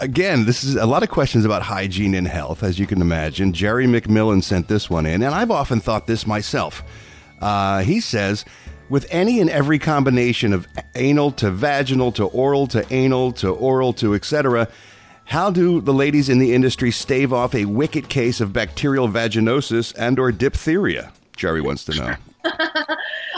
Again, 0.00 0.46
this 0.46 0.64
is 0.64 0.76
a 0.76 0.86
lot 0.86 1.02
of 1.02 1.10
questions 1.10 1.44
about 1.44 1.62
hygiene 1.62 2.14
and 2.14 2.26
health, 2.26 2.62
as 2.62 2.78
you 2.78 2.86
can 2.86 3.02
imagine. 3.02 3.52
Jerry 3.52 3.86
McMillan 3.86 4.42
sent 4.42 4.66
this 4.66 4.88
one 4.88 5.04
in, 5.04 5.22
and 5.22 5.34
I've 5.34 5.50
often 5.50 5.78
thought 5.78 6.06
this 6.06 6.26
myself. 6.26 6.82
Uh, 7.40 7.80
he 7.80 8.00
says, 8.00 8.46
with 8.88 9.06
any 9.10 9.40
and 9.40 9.50
every 9.50 9.78
combination 9.78 10.52
of 10.54 10.66
anal 10.94 11.30
to 11.32 11.50
vaginal 11.50 12.12
to 12.12 12.24
oral 12.24 12.66
to 12.68 12.84
anal 12.92 13.32
to 13.32 13.50
oral 13.50 13.92
to 13.94 14.14
etc., 14.14 14.68
how 15.24 15.50
do 15.50 15.80
the 15.80 15.92
ladies 15.92 16.28
in 16.28 16.38
the 16.38 16.54
industry 16.54 16.90
stave 16.90 17.32
off 17.32 17.54
a 17.54 17.66
wicked 17.66 18.08
case 18.08 18.40
of 18.40 18.52
bacterial 18.52 19.06
vaginosis 19.06 19.94
and 19.96 20.18
or 20.18 20.32
diphtheria? 20.32 21.12
Jerry 21.36 21.60
wants 21.60 21.84
to 21.84 21.94
know. 21.94 22.14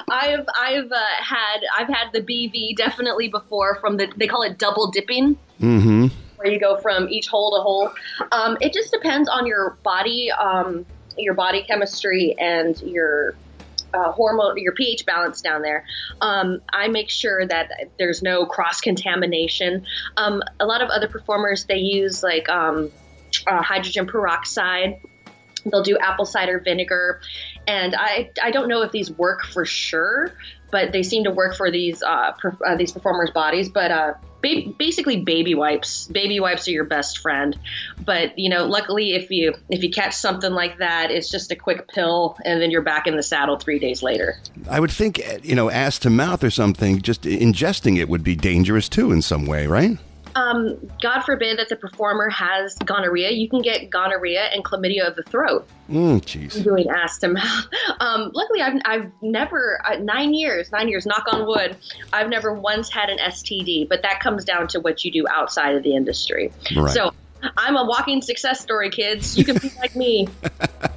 I've 0.09 0.47
I've 0.57 0.91
uh, 0.91 1.05
had 1.21 1.59
I've 1.77 1.89
had 1.89 2.13
the 2.13 2.21
BV 2.21 2.77
definitely 2.77 3.29
before 3.29 3.77
from 3.81 3.97
the 3.97 4.11
they 4.17 4.27
call 4.27 4.43
it 4.43 4.59
double 4.59 4.91
dipping. 4.91 5.37
Mm-hmm. 5.61 6.07
Where 6.43 6.53
you 6.53 6.59
go 6.59 6.77
from 6.77 7.09
each 7.09 7.29
hole 7.29 7.57
to 7.57 7.63
hole. 7.63 7.93
Um, 8.33 8.59
it 8.61 8.73
just 8.73 8.93
depends 8.93 9.29
on 9.29 9.47
your 9.47 9.79
body, 9.85 10.31
um, 10.33 10.85
your 11.17 11.35
body 11.35 11.63
chemistry, 11.63 12.35
and 12.37 12.81
your 12.81 13.37
uh, 13.95 14.11
hormone, 14.11 14.57
your 14.57 14.73
pH 14.73 15.07
balance 15.07 15.41
down 15.41 15.63
there. 15.63 15.85
Um, 16.21 16.61
I 16.73 16.89
make 16.89 17.11
sure 17.11 17.47
that 17.47 17.71
there's 17.99 18.23
no 18.23 18.45
cross 18.45 18.81
contamination. 18.81 19.87
Um, 20.17 20.43
a 20.59 20.67
lot 20.67 20.83
of 20.83 20.91
other 20.91 21.07
performers 21.07 21.65
they 21.67 21.77
use 21.79 22.25
like 22.25 22.49
um, 22.49 22.91
uh, 23.47 23.63
hydrogen 23.63 24.07
peroxide. 24.07 25.01
They'll 25.71 25.85
do 25.85 25.97
apple 25.99 26.27
cider 26.27 26.59
vinegar, 26.59 27.21
and 27.69 27.95
I 27.97 28.31
I 28.43 28.51
don't 28.51 28.67
know 28.67 28.83
if 28.83 28.91
these 28.91 29.13
work 29.13 29.45
for 29.45 29.65
sure, 29.65 30.33
but 30.73 30.91
they 30.91 31.05
seem 31.05 31.23
to 31.23 31.31
work 31.31 31.55
for 31.55 31.71
these 31.71 32.03
uh, 32.03 32.33
per, 32.33 32.59
uh 32.67 32.75
these 32.75 32.91
performers' 32.91 33.31
bodies. 33.31 33.69
But 33.69 33.93
uh, 33.93 34.15
ba- 34.43 34.73
basically, 34.79 35.21
baby 35.21 35.55
wipes. 35.55 36.07
Baby 36.09 36.41
wipes 36.41 36.69
are 36.69 36.73
your 36.73 36.85
best 36.85 37.19
friend. 37.19 37.57
But 38.05 38.39
you 38.39 38.51
know, 38.51 38.67
luckily, 38.67 39.15
if 39.15 39.31
you 39.31 39.55
if 39.71 39.83
you 39.83 39.91
catch 39.91 40.15
something 40.15 40.53
like 40.53 40.79
that, 40.79 41.11
it's 41.11 41.31
just 41.31 41.51
a 41.51 41.57
quick 41.57 41.89
pill, 41.89 42.37
and 42.45 42.61
then 42.61 42.71
you're 42.71 42.83
back 42.83 43.07
in 43.07 43.17
the 43.17 43.23
saddle 43.23 43.57
three 43.57 43.79
days 43.79 44.03
later. 44.03 44.39
I 44.69 44.81
would 44.81 44.91
think, 44.91 45.21
eh, 45.21 45.39
you 45.43 45.55
know, 45.55 45.71
ass 45.71 45.99
to 46.01 46.11
mouth 46.11 46.45
or 46.45 46.51
something, 46.51 47.01
just 47.01 47.23
ingesting 47.23 47.99
it 47.99 48.09
would 48.09 48.25
be 48.25 48.35
dangerous 48.35 48.89
too 48.89 49.13
in 49.13 49.23
some 49.23 49.47
way, 49.47 49.67
right? 49.67 49.99
Um, 50.35 50.91
God 51.01 51.23
forbid 51.23 51.59
that 51.59 51.69
the 51.69 51.77
performer 51.77 52.29
has 52.31 52.75
gonorrhea. 52.77 53.31
You 53.31 53.49
can 53.49 53.63
get 53.63 53.91
gonorrhea 53.91 54.45
and 54.45 54.65
chlamydia 54.65 55.07
of 55.07 55.17
the 55.17 55.23
throat. 55.23 55.69
Mm, 55.91 56.63
doing 56.63 56.89
ass 56.89 57.19
to 57.19 57.29
mouth. 57.29 57.67
Um, 58.01 58.31
luckily, 58.35 58.61
I've, 58.61 58.81
I've 58.85 59.11
never, 59.21 59.81
uh, 59.87 59.97
nine 59.97 60.35
years, 60.35 60.73
nine 60.73 60.89
years, 60.89 61.07
knock 61.07 61.25
on 61.31 61.47
wood, 61.47 61.77
I've 62.13 62.29
never 62.29 62.53
once 62.53 62.91
had 62.91 63.11
an 63.11 63.19
STD, 63.19 63.89
but 63.89 64.03
that 64.03 64.21
comes 64.21 64.45
down 64.45 64.67
to 64.69 64.81
what 64.81 65.05
you 65.05 65.13
do 65.13 65.27
outside 65.29 65.77
of 65.77 65.83
the 65.83 65.95
industry. 65.95 66.53
Right. 66.75 66.93
So 66.93 67.13
I'm 67.57 67.77
a 67.77 67.85
walking 67.85 68.23
success 68.23 68.61
story, 68.61 68.91
kids. 68.91 69.37
You 69.37 69.45
can 69.45 69.59
be 69.59 69.71
like 69.79 69.95
me. 69.95 70.29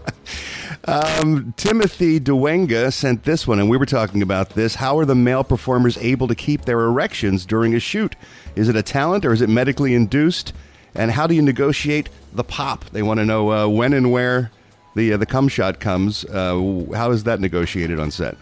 Timothy 0.85 2.19
Dewenga 2.19 2.93
sent 2.93 3.23
this 3.23 3.47
one, 3.47 3.59
and 3.59 3.69
we 3.69 3.77
were 3.77 3.85
talking 3.85 4.21
about 4.21 4.51
this. 4.51 4.75
How 4.75 4.99
are 4.99 5.05
the 5.05 5.15
male 5.15 5.43
performers 5.43 5.97
able 5.97 6.27
to 6.27 6.35
keep 6.35 6.65
their 6.65 6.81
erections 6.81 7.45
during 7.45 7.73
a 7.73 7.79
shoot? 7.79 8.15
Is 8.55 8.69
it 8.69 8.75
a 8.75 8.83
talent 8.83 9.25
or 9.25 9.33
is 9.33 9.41
it 9.41 9.49
medically 9.49 9.95
induced? 9.95 10.53
And 10.93 11.11
how 11.11 11.27
do 11.27 11.35
you 11.35 11.41
negotiate 11.41 12.09
the 12.33 12.43
pop? 12.43 12.85
They 12.91 13.01
want 13.01 13.19
to 13.19 13.25
know 13.25 13.51
uh, 13.51 13.67
when 13.67 13.93
and 13.93 14.11
where 14.11 14.51
the 14.95 15.13
uh, 15.13 15.17
the 15.17 15.25
cum 15.25 15.47
shot 15.47 15.79
comes. 15.79 16.23
Uh, 16.25 16.85
how 16.93 17.11
is 17.11 17.23
that 17.23 17.39
negotiated 17.39 17.99
on 17.99 18.11
set? 18.11 18.37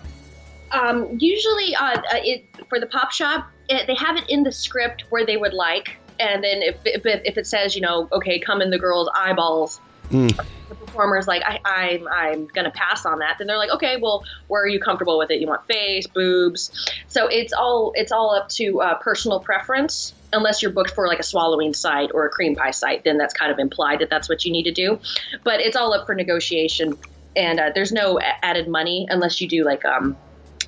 Um, 0.72 1.18
usually, 1.20 1.76
uh, 1.76 1.98
uh, 1.98 2.02
it, 2.14 2.46
for 2.68 2.80
the 2.80 2.88
pop 2.88 3.12
shop, 3.12 3.48
it, 3.70 3.88
they 3.88 3.96
have 3.96 4.18
it 4.18 4.30
in 4.30 4.44
the 4.44 4.52
script 4.52 5.06
where 5.10 5.26
they 5.26 5.38
would 5.38 5.54
like. 5.54 5.98
And 6.20 6.44
then 6.44 6.62
if, 6.62 6.76
if, 6.86 7.06
if 7.06 7.38
it 7.38 7.48
says, 7.48 7.76
you 7.76 7.82
know, 7.82 8.08
okay, 8.12 8.39
come 8.39 8.62
in 8.62 8.70
the 8.70 8.80
girl's 8.80 9.10
eyeballs, 9.16 9.82
the 10.10 10.76
performer's 10.76 11.28
like, 11.28 11.43
I, 11.45 11.60
I'm, 11.66 12.08
I'm 12.08 12.45
going 12.47 12.66
to 12.66 12.72
pass 12.72 13.06
on 13.06 13.20
that. 13.20 13.38
Then 13.38 13.47
they're 13.47 13.58
like, 13.58 13.72
okay, 13.72 13.97
well, 14.01 14.24
where 14.47 14.64
are 14.64 14.68
you 14.68 14.80
comfortable 14.80 15.18
with 15.18 15.32
it? 15.32 15.39
You 15.39 15.47
want 15.47 15.66
face, 15.66 16.08
boobs. 16.08 16.72
So 17.08 17.28
it's 17.28 17.54
all, 17.54 17.93
it's 17.95 18.12
all 18.12 18.36
up 18.36 18.49
to 18.49 18.82
uh, 18.82 18.95
personal 18.95 19.39
preference. 19.39 20.14
Unless 20.32 20.64
you're 20.64 20.72
booked 20.72 20.91
for 20.91 21.08
like 21.08 21.20
a 21.20 21.24
swallowing 21.24 21.74
site 21.74 22.10
or 22.14 22.26
a 22.26 22.30
cream 22.30 22.56
pie 22.56 22.72
site, 22.72 23.04
then 23.04 23.18
that's 23.18 23.34
kind 23.34 23.51
of 23.51 23.60
implied 23.60 23.99
that 23.99 24.10
that's 24.10 24.28
what 24.28 24.45
you 24.45 24.51
need 24.51 24.64
to 24.64 24.72
do. 24.72 24.99
But 25.43 25.60
it's 25.60 25.76
all 25.76 25.93
up 25.93 26.08
for 26.08 26.16
negotiation. 26.16 26.97
And 27.36 27.60
uh, 27.60 27.72
there's 27.74 27.91
no 27.91 28.20
added 28.20 28.68
money 28.68 29.08
unless 29.10 29.41
you 29.41 29.47
do 29.47 29.64
like, 29.64 29.86
um, 29.86 30.18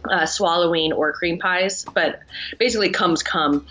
uh, 0.09 0.25
swallowing 0.25 0.93
or 0.93 1.13
cream 1.13 1.39
pies, 1.39 1.83
but 1.93 2.19
basically 2.59 2.89
comes 2.89 3.23
come. 3.23 3.65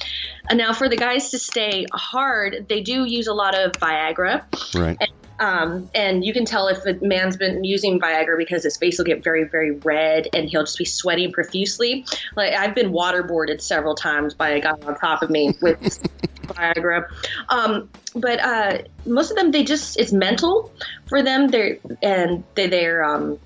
And 0.48 0.58
now 0.58 0.72
for 0.72 0.88
the 0.88 0.96
guys 0.96 1.30
to 1.30 1.38
stay 1.38 1.86
hard, 1.92 2.66
they 2.68 2.80
do 2.80 3.04
use 3.04 3.28
a 3.28 3.32
lot 3.32 3.54
of 3.54 3.72
Viagra. 3.72 4.42
Right. 4.74 4.96
And, 5.00 5.10
um, 5.38 5.90
and 5.94 6.24
you 6.24 6.32
can 6.32 6.44
tell 6.44 6.68
if 6.68 6.84
a 6.86 6.94
man's 7.04 7.36
been 7.36 7.64
using 7.64 8.00
Viagra 8.00 8.36
because 8.38 8.64
his 8.64 8.76
face 8.76 8.98
will 8.98 9.04
get 9.04 9.22
very, 9.22 9.44
very 9.44 9.72
red 9.72 10.28
and 10.32 10.48
he'll 10.48 10.62
just 10.62 10.78
be 10.78 10.84
sweating 10.84 11.32
profusely. 11.32 12.06
Like 12.36 12.54
I've 12.54 12.74
been 12.74 12.92
waterboarded 12.92 13.60
several 13.60 13.94
times 13.94 14.34
by 14.34 14.50
a 14.50 14.60
guy 14.60 14.72
on 14.86 14.98
top 14.98 15.22
of 15.22 15.30
me 15.30 15.54
with 15.60 15.80
Viagra. 16.46 17.06
Um, 17.48 17.88
but 18.14 18.40
uh, 18.40 18.78
most 19.06 19.30
of 19.30 19.36
them, 19.36 19.50
they 19.50 19.64
just 19.64 19.98
it's 19.98 20.12
mental 20.12 20.72
for 21.08 21.22
them. 21.22 21.48
They're 21.48 21.78
and 22.02 22.44
they, 22.54 22.68
they're 22.68 23.04
um, 23.04 23.38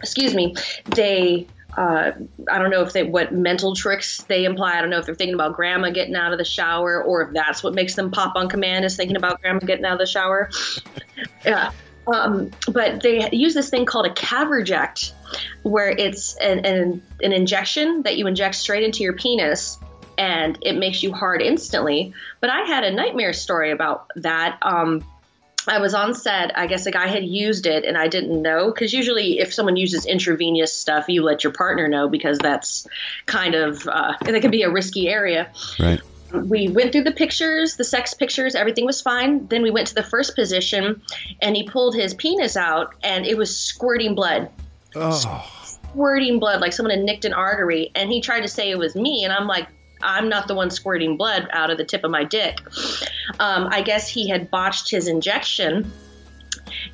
excuse 0.00 0.34
me, 0.34 0.54
they 0.86 1.46
uh, 1.78 2.10
I 2.50 2.58
don't 2.58 2.70
know 2.70 2.82
if 2.82 2.92
they 2.92 3.04
what 3.04 3.32
mental 3.32 3.72
tricks 3.72 4.22
they 4.22 4.44
imply. 4.44 4.76
I 4.76 4.80
don't 4.80 4.90
know 4.90 4.98
if 4.98 5.06
they're 5.06 5.14
thinking 5.14 5.34
about 5.34 5.54
grandma 5.54 5.90
getting 5.90 6.16
out 6.16 6.32
of 6.32 6.38
the 6.38 6.44
shower 6.44 7.00
or 7.00 7.22
if 7.22 7.34
that's 7.34 7.62
what 7.62 7.72
makes 7.72 7.94
them 7.94 8.10
pop 8.10 8.34
on 8.34 8.48
command 8.48 8.84
is 8.84 8.96
thinking 8.96 9.16
about 9.16 9.40
grandma 9.40 9.60
getting 9.60 9.84
out 9.84 9.92
of 9.92 10.00
the 10.00 10.06
shower. 10.06 10.50
yeah. 11.46 11.70
Um, 12.08 12.50
but 12.72 13.00
they 13.00 13.30
use 13.30 13.54
this 13.54 13.70
thing 13.70 13.86
called 13.86 14.06
a 14.06 14.10
caverject, 14.10 15.12
where 15.62 15.90
it's 15.90 16.34
an, 16.38 16.64
an, 16.64 17.00
an 17.22 17.32
injection 17.32 18.02
that 18.02 18.16
you 18.16 18.26
inject 18.26 18.56
straight 18.56 18.82
into 18.82 19.04
your 19.04 19.12
penis 19.12 19.78
and 20.16 20.58
it 20.62 20.76
makes 20.76 21.04
you 21.04 21.12
hard 21.12 21.40
instantly. 21.40 22.12
But 22.40 22.50
I 22.50 22.62
had 22.62 22.82
a 22.82 22.90
nightmare 22.90 23.32
story 23.32 23.70
about 23.70 24.10
that. 24.16 24.58
Um, 24.62 25.04
I 25.68 25.78
was 25.78 25.94
on 25.94 26.14
set. 26.14 26.56
I 26.56 26.66
guess 26.66 26.86
a 26.86 26.90
guy 26.90 27.06
had 27.06 27.24
used 27.24 27.66
it 27.66 27.84
and 27.84 27.96
I 27.96 28.08
didn't 28.08 28.40
know 28.40 28.70
because 28.72 28.92
usually 28.92 29.38
if 29.38 29.52
someone 29.52 29.76
uses 29.76 30.06
intravenous 30.06 30.72
stuff, 30.72 31.08
you 31.08 31.22
let 31.22 31.44
your 31.44 31.52
partner 31.52 31.88
know 31.88 32.08
because 32.08 32.38
that's 32.38 32.86
kind 33.26 33.54
of 33.54 33.86
uh, 33.86 34.14
that 34.20 34.40
can 34.40 34.50
be 34.50 34.62
a 34.62 34.70
risky 34.70 35.08
area. 35.08 35.50
Right. 35.78 36.00
We 36.32 36.68
went 36.68 36.92
through 36.92 37.04
the 37.04 37.12
pictures, 37.12 37.76
the 37.76 37.84
sex 37.84 38.12
pictures, 38.12 38.54
everything 38.54 38.84
was 38.84 39.00
fine. 39.00 39.46
Then 39.46 39.62
we 39.62 39.70
went 39.70 39.88
to 39.88 39.94
the 39.94 40.02
first 40.02 40.34
position 40.34 41.00
and 41.40 41.56
he 41.56 41.66
pulled 41.66 41.94
his 41.94 42.12
penis 42.14 42.56
out 42.56 42.94
and 43.02 43.26
it 43.26 43.36
was 43.36 43.56
squirting 43.56 44.14
blood. 44.14 44.50
Oh. 44.94 45.50
Squirting 45.64 46.38
blood 46.38 46.60
like 46.60 46.72
someone 46.72 46.94
had 46.94 47.04
nicked 47.04 47.24
an 47.24 47.32
artery 47.32 47.90
and 47.94 48.10
he 48.10 48.20
tried 48.20 48.42
to 48.42 48.48
say 48.48 48.70
it 48.70 48.78
was 48.78 48.94
me 48.94 49.24
and 49.24 49.32
I'm 49.32 49.46
like 49.46 49.68
I'm 50.02 50.28
not 50.28 50.48
the 50.48 50.54
one 50.54 50.70
squirting 50.70 51.16
blood 51.16 51.48
out 51.52 51.70
of 51.70 51.78
the 51.78 51.84
tip 51.84 52.04
of 52.04 52.10
my 52.10 52.24
dick. 52.24 52.58
Um, 53.40 53.68
I 53.70 53.82
guess 53.82 54.08
he 54.08 54.28
had 54.28 54.50
botched 54.50 54.90
his 54.90 55.08
injection 55.08 55.90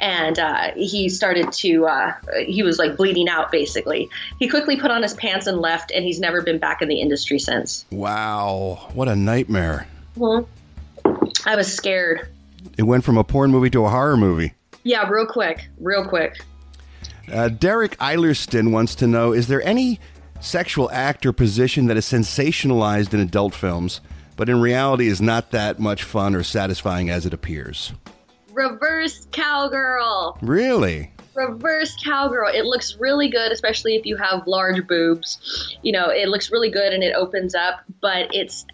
and 0.00 0.38
uh, 0.38 0.72
he 0.76 1.08
started 1.08 1.50
to 1.52 1.86
uh, 1.86 2.12
he 2.46 2.62
was 2.62 2.78
like 2.78 2.96
bleeding 2.96 3.28
out 3.28 3.50
basically 3.50 4.08
he 4.38 4.48
quickly 4.48 4.76
put 4.78 4.90
on 4.90 5.02
his 5.02 5.14
pants 5.14 5.46
and 5.46 5.58
left 5.60 5.90
and 5.92 6.04
he's 6.04 6.20
never 6.20 6.42
been 6.42 6.58
back 6.58 6.80
in 6.82 6.88
the 6.88 7.00
industry 7.00 7.38
since 7.38 7.84
Wow. 7.90 8.88
What 8.94 9.08
a 9.08 9.16
nightmare. 9.16 9.86
well, 10.16 10.48
i 11.46 11.56
was 11.56 11.72
scared 11.72 12.28
It 12.78 12.84
went 12.84 13.04
from 13.04 13.16
a 13.16 13.24
porn 13.24 13.50
movie 13.50 13.70
to 13.70 13.84
a 13.84 13.88
horror 13.90 14.16
movie. 14.16 14.54
yeah 14.84 15.08
real 15.08 15.26
quick 15.26 15.68
real 15.80 16.06
quick 16.06 16.44
Uh, 17.32 17.48
Derek 17.48 17.96
Eilerston 17.98 18.70
wants 18.70 18.94
to 18.96 19.06
know 19.06 19.32
Is 19.32 19.48
there 19.48 19.62
any 19.66 19.98
sexual 20.40 20.90
act 20.90 21.24
or 21.26 21.32
position 21.32 21.86
that 21.86 21.96
is 21.96 22.04
sensationalized 22.06 23.14
in 23.14 23.20
adult 23.20 23.54
films, 23.54 24.00
but 24.36 24.48
in 24.48 24.60
reality 24.60 25.06
is 25.08 25.20
not 25.20 25.50
that 25.52 25.78
much 25.78 26.02
fun 26.04 26.34
or 26.34 26.42
satisfying 26.42 27.10
as 27.10 27.26
it 27.26 27.32
appears? 27.34 27.92
reverse 28.52 29.26
cowgirl 29.32 30.38
Really? 30.40 31.10
reverse 31.34 31.96
cowgirl 32.04 32.48
it 32.54 32.64
looks 32.64 32.96
really 33.00 33.28
good 33.28 33.50
especially 33.50 33.96
if 33.96 34.06
you 34.06 34.16
have 34.16 34.46
large 34.46 34.86
boobs 34.86 35.76
you 35.82 35.90
know 35.90 36.08
it 36.08 36.28
looks 36.28 36.52
really 36.52 36.70
good 36.70 36.92
and 36.92 37.02
it 37.02 37.16
opens 37.16 37.56
up 37.56 37.80
but 38.00 38.32
it's 38.32 38.64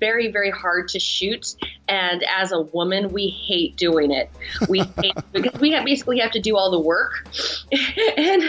very 0.00 0.30
very 0.32 0.50
hard 0.50 0.88
to 0.88 0.98
shoot. 0.98 1.54
And 1.88 2.24
as 2.24 2.52
a 2.52 2.60
woman 2.60 3.12
we 3.12 3.28
hate 3.28 3.76
doing 3.76 4.10
it. 4.10 4.30
We 4.68 4.80
hate 5.02 5.14
because 5.32 5.60
we 5.60 5.70
have 5.72 5.84
basically 5.84 6.18
have 6.20 6.32
to 6.32 6.40
do 6.40 6.56
all 6.56 6.70
the 6.70 6.80
work. 6.80 7.26
And 8.16 8.42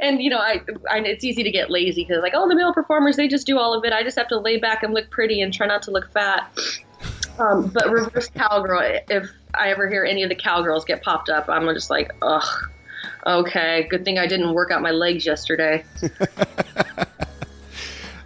and 0.00 0.22
you 0.22 0.30
know 0.30 0.38
I, 0.38 0.62
I 0.90 0.98
it's 1.00 1.24
easy 1.24 1.42
to 1.42 1.50
get 1.50 1.70
lazy 1.70 2.04
because 2.04 2.22
like 2.22 2.32
oh 2.34 2.48
the 2.48 2.54
male 2.54 2.72
performers 2.72 3.16
they 3.16 3.28
just 3.28 3.46
do 3.46 3.58
all 3.58 3.74
of 3.74 3.84
it. 3.84 3.92
I 3.92 4.02
just 4.02 4.16
have 4.16 4.28
to 4.28 4.38
lay 4.38 4.58
back 4.58 4.82
and 4.82 4.94
look 4.94 5.10
pretty 5.10 5.42
and 5.42 5.52
try 5.52 5.66
not 5.66 5.82
to 5.82 5.90
look 5.90 6.10
fat. 6.12 6.50
Um, 7.38 7.68
but 7.68 7.88
reverse 7.90 8.28
cowgirl 8.30 9.00
if 9.08 9.30
i 9.54 9.70
ever 9.70 9.88
hear 9.88 10.04
any 10.04 10.24
of 10.24 10.28
the 10.28 10.34
cowgirls 10.34 10.84
get 10.84 11.04
popped 11.04 11.30
up 11.30 11.48
i'm 11.48 11.72
just 11.72 11.88
like 11.88 12.10
ugh 12.20 12.68
Okay, 13.26 13.86
good 13.90 14.04
thing 14.04 14.18
I 14.18 14.26
didn't 14.26 14.54
work 14.54 14.70
out 14.70 14.80
my 14.80 14.90
legs 14.90 15.26
yesterday. 15.26 15.84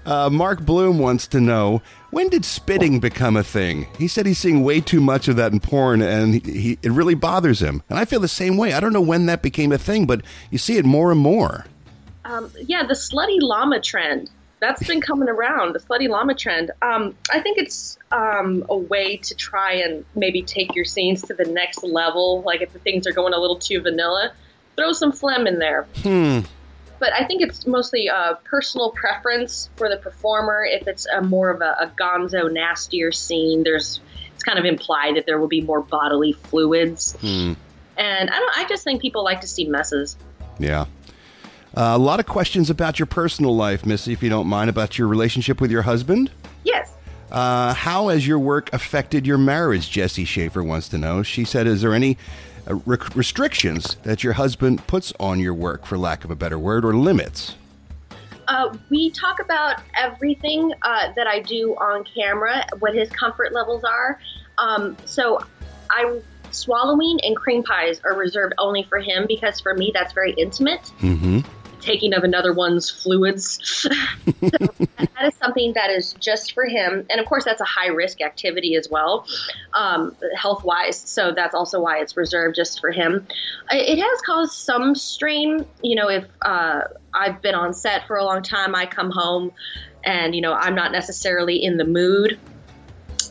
Uh, 0.05 0.28
Mark 0.28 0.61
Bloom 0.61 0.98
wants 0.98 1.28
to 1.28 1.40
know 1.40 1.80
when 2.12 2.28
did 2.28 2.44
spitting 2.44 3.00
become 3.00 3.36
a 3.38 3.42
thing? 3.42 3.88
He 3.98 4.06
said 4.06 4.26
he's 4.26 4.38
seeing 4.38 4.62
way 4.62 4.80
too 4.80 5.00
much 5.00 5.28
of 5.28 5.36
that 5.36 5.50
in 5.50 5.60
porn, 5.60 6.02
and 6.02 6.34
he, 6.34 6.60
he, 6.60 6.78
it 6.82 6.92
really 6.92 7.14
bothers 7.14 7.60
him. 7.60 7.82
And 7.88 7.98
I 7.98 8.04
feel 8.04 8.20
the 8.20 8.28
same 8.28 8.58
way. 8.58 8.74
I 8.74 8.80
don't 8.80 8.92
know 8.92 9.00
when 9.00 9.26
that 9.26 9.40
became 9.42 9.72
a 9.72 9.78
thing, 9.78 10.06
but 10.06 10.20
you 10.50 10.58
see 10.58 10.76
it 10.76 10.84
more 10.84 11.10
and 11.10 11.18
more. 11.18 11.64
Um, 12.26 12.52
yeah, 12.66 12.86
the 12.86 12.92
slutty 12.92 13.40
llama 13.40 13.80
trend. 13.80 14.30
That's 14.60 14.86
been 14.86 15.00
coming 15.00 15.28
around, 15.28 15.74
the 15.74 15.80
slutty 15.80 16.08
llama 16.08 16.34
trend. 16.34 16.70
Um, 16.82 17.16
I 17.32 17.40
think 17.40 17.58
it's 17.58 17.98
um, 18.12 18.64
a 18.68 18.76
way 18.76 19.16
to 19.16 19.34
try 19.34 19.72
and 19.72 20.04
maybe 20.14 20.42
take 20.42 20.76
your 20.76 20.84
scenes 20.84 21.22
to 21.22 21.34
the 21.34 21.46
next 21.46 21.82
level. 21.82 22.42
Like 22.42 22.60
if 22.60 22.72
the 22.74 22.78
things 22.78 23.06
are 23.06 23.12
going 23.12 23.32
a 23.32 23.38
little 23.38 23.58
too 23.58 23.80
vanilla, 23.80 24.32
throw 24.76 24.92
some 24.92 25.12
phlegm 25.12 25.46
in 25.46 25.58
there. 25.58 25.88
Hmm. 26.02 26.40
But 27.03 27.12
I 27.12 27.24
think 27.24 27.42
it's 27.42 27.66
mostly 27.66 28.07
a 28.07 28.38
personal 28.44 28.92
preference 28.92 29.68
for 29.74 29.88
the 29.88 29.96
performer. 29.96 30.64
If 30.64 30.86
it's 30.86 31.05
a 31.07 31.20
more 31.20 31.50
of 31.50 31.61
a, 31.61 31.76
a 31.80 31.92
gonzo, 31.98 32.50
nastier 32.50 33.11
scene, 33.11 33.64
there's 33.64 34.00
it's 34.32 34.44
kind 34.44 34.57
of 34.57 34.64
implied 34.64 35.16
that 35.16 35.26
there 35.26 35.40
will 35.40 35.48
be 35.48 35.62
more 35.62 35.82
bodily 35.82 36.32
fluids. 36.32 37.16
Hmm. 37.20 37.55
And 37.96 38.30
I 38.30 38.38
don't. 38.38 38.57
I 38.57 38.68
just 38.68 38.84
think 38.84 39.03
people 39.03 39.24
like 39.24 39.40
to 39.40 39.48
see 39.48 39.64
messes. 39.64 40.16
Yeah. 40.61 40.86
Uh, 41.76 41.94
a 41.94 41.98
lot 41.98 42.20
of 42.20 42.26
questions 42.26 42.70
about 42.70 43.00
your 43.00 43.07
personal 43.07 43.57
life, 43.57 43.84
Missy, 43.84 44.12
if 44.12 44.22
you 44.22 44.28
don't 44.28 44.46
mind, 44.46 44.70
about 44.70 44.96
your 44.96 45.09
relationship 45.09 45.61
with 45.61 45.72
your 45.72 45.82
husband. 45.82 46.30
Yes. 46.62 46.94
Uh, 47.32 47.74
how 47.74 48.09
has 48.09 48.24
your 48.24 48.38
work 48.38 48.72
affected 48.72 49.26
your 49.26 49.38
marriage? 49.38 49.90
Jesse 49.90 50.24
Schaefer 50.24 50.62
wants 50.62 50.88
to 50.90 50.98
know. 50.98 51.24
She 51.24 51.44
said, 51.44 51.66
"Is 51.66 51.82
there 51.82 51.94
any 51.94 52.16
restrictions 52.66 53.96
that 54.02 54.22
your 54.22 54.34
husband 54.34 54.86
puts 54.86 55.12
on 55.18 55.40
your 55.40 55.54
work, 55.54 55.86
for 55.86 55.98
lack 55.98 56.24
of 56.24 56.30
a 56.30 56.36
better 56.36 56.58
word, 56.58 56.84
or 56.84 56.94
limits?" 56.94 57.56
Uh, 58.48 58.76
we 58.90 59.10
talk 59.10 59.40
about 59.40 59.80
everything 59.96 60.72
uh, 60.82 61.12
that 61.14 61.26
I 61.26 61.40
do 61.40 61.74
on 61.76 62.04
camera, 62.04 62.66
what 62.80 62.94
his 62.94 63.08
comfort 63.10 63.52
levels 63.52 63.84
are. 63.84 64.18
Um, 64.58 64.96
so 65.04 65.44
I 65.90 66.20
swallowing 66.50 67.18
and 67.22 67.36
cream 67.36 67.62
pies 67.62 68.00
are 68.04 68.14
reserved 68.14 68.54
only 68.58 68.82
for 68.82 68.98
him 68.98 69.26
because 69.26 69.60
for 69.60 69.74
me 69.74 69.90
that's 69.94 70.12
very 70.12 70.32
intimate. 70.32 70.82
Mm-hmm. 71.00 71.40
Taking 71.82 72.14
of 72.14 72.24
another 72.24 72.52
one's 72.52 72.88
fluids. 72.88 73.58
so 73.72 73.88
that 74.38 75.24
is 75.24 75.34
something 75.34 75.72
that 75.74 75.90
is 75.90 76.14
just 76.14 76.52
for 76.52 76.64
him. 76.64 77.06
And 77.10 77.20
of 77.20 77.26
course, 77.26 77.44
that's 77.44 77.60
a 77.60 77.66
high 77.66 77.88
risk 77.88 78.20
activity 78.20 78.76
as 78.76 78.88
well, 78.88 79.26
um, 79.74 80.16
health 80.36 80.64
wise. 80.64 80.96
So 80.96 81.32
that's 81.32 81.54
also 81.54 81.80
why 81.80 81.98
it's 81.98 82.16
reserved 82.16 82.56
just 82.56 82.80
for 82.80 82.90
him. 82.90 83.26
It 83.70 83.98
has 83.98 84.20
caused 84.22 84.52
some 84.52 84.94
strain. 84.94 85.66
You 85.82 85.96
know, 85.96 86.08
if 86.08 86.24
uh, 86.42 86.82
I've 87.12 87.42
been 87.42 87.54
on 87.54 87.74
set 87.74 88.06
for 88.06 88.16
a 88.16 88.24
long 88.24 88.42
time, 88.42 88.74
I 88.74 88.86
come 88.86 89.10
home 89.10 89.52
and, 90.04 90.34
you 90.34 90.40
know, 90.40 90.54
I'm 90.54 90.74
not 90.74 90.92
necessarily 90.92 91.62
in 91.62 91.76
the 91.76 91.84
mood. 91.84 92.38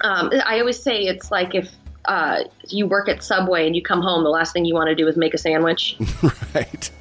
Um, 0.04 0.32
I 0.46 0.60
always 0.60 0.82
say 0.82 1.04
it's 1.04 1.32
like 1.32 1.54
if 1.56 1.70
uh, 2.06 2.44
you 2.68 2.88
work 2.88 3.08
at 3.08 3.24
Subway 3.24 3.68
and 3.68 3.76
you 3.76 3.84
come 3.84 4.02
home, 4.02 4.24
the 4.24 4.30
last 4.30 4.54
thing 4.54 4.66
you 4.66 4.74
want 4.74 4.88
to 4.88 4.96
do 4.96 5.08
is 5.08 5.16
make 5.16 5.34
a 5.34 5.38
sandwich. 5.38 5.98
Right. 6.54 6.92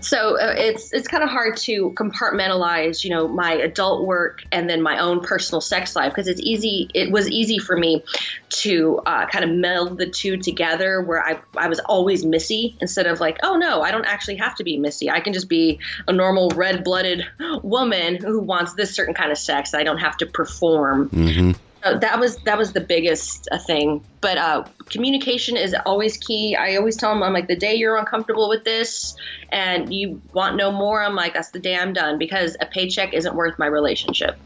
So 0.00 0.38
uh, 0.38 0.54
it's 0.56 0.92
it's 0.92 1.08
kind 1.08 1.22
of 1.22 1.30
hard 1.30 1.56
to 1.58 1.90
compartmentalize, 1.92 3.04
you 3.04 3.10
know, 3.10 3.28
my 3.28 3.54
adult 3.54 4.06
work 4.06 4.42
and 4.52 4.68
then 4.68 4.82
my 4.82 4.98
own 4.98 5.20
personal 5.20 5.60
sex 5.60 5.96
life 5.96 6.12
because 6.12 6.28
it's 6.28 6.40
easy. 6.40 6.88
It 6.94 7.10
was 7.10 7.28
easy 7.28 7.58
for 7.58 7.76
me 7.76 8.04
to 8.50 9.00
uh, 9.04 9.26
kind 9.26 9.44
of 9.44 9.50
meld 9.50 9.98
the 9.98 10.06
two 10.06 10.36
together, 10.36 11.02
where 11.02 11.22
I 11.22 11.40
I 11.56 11.68
was 11.68 11.80
always 11.80 12.24
Missy 12.24 12.76
instead 12.80 13.06
of 13.06 13.20
like, 13.20 13.38
oh 13.42 13.56
no, 13.56 13.82
I 13.82 13.90
don't 13.90 14.06
actually 14.06 14.36
have 14.36 14.54
to 14.56 14.64
be 14.64 14.76
Missy. 14.76 15.10
I 15.10 15.20
can 15.20 15.32
just 15.32 15.48
be 15.48 15.80
a 16.06 16.12
normal 16.12 16.50
red 16.50 16.84
blooded 16.84 17.26
woman 17.62 18.16
who 18.16 18.40
wants 18.40 18.74
this 18.74 18.94
certain 18.94 19.14
kind 19.14 19.32
of 19.32 19.38
sex. 19.38 19.74
I 19.74 19.82
don't 19.82 19.98
have 19.98 20.16
to 20.18 20.26
perform. 20.26 21.08
Mm-hmm. 21.10 21.52
Uh, 21.82 21.98
that 21.98 22.20
was 22.20 22.36
that 22.38 22.58
was 22.58 22.72
the 22.72 22.80
biggest 22.80 23.48
uh, 23.50 23.58
thing. 23.58 24.04
But 24.20 24.36
uh, 24.36 24.64
communication 24.86 25.56
is 25.56 25.74
always 25.86 26.16
key. 26.18 26.54
I 26.54 26.76
always 26.76 26.96
tell 26.96 27.12
them, 27.12 27.22
I'm 27.22 27.32
like, 27.32 27.48
the 27.48 27.56
day 27.56 27.74
you're 27.74 27.96
uncomfortable 27.96 28.48
with 28.48 28.64
this 28.64 29.16
and 29.50 29.92
you 29.92 30.20
want 30.32 30.56
no 30.56 30.70
more, 30.70 31.02
I'm 31.02 31.14
like, 31.14 31.34
that's 31.34 31.50
the 31.50 31.58
day 31.58 31.76
I'm 31.76 31.92
done 31.92 32.18
because 32.18 32.56
a 32.60 32.66
paycheck 32.66 33.14
isn't 33.14 33.34
worth 33.34 33.58
my 33.58 33.66
relationship. 33.66 34.38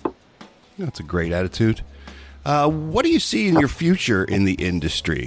That's 0.78 1.00
a 1.00 1.02
great 1.02 1.32
attitude. 1.32 1.80
Uh, 2.44 2.68
what 2.68 3.04
do 3.04 3.10
you 3.10 3.20
see 3.20 3.48
in 3.48 3.58
your 3.58 3.68
future 3.68 4.24
in 4.24 4.44
the 4.44 4.54
industry? 4.54 5.26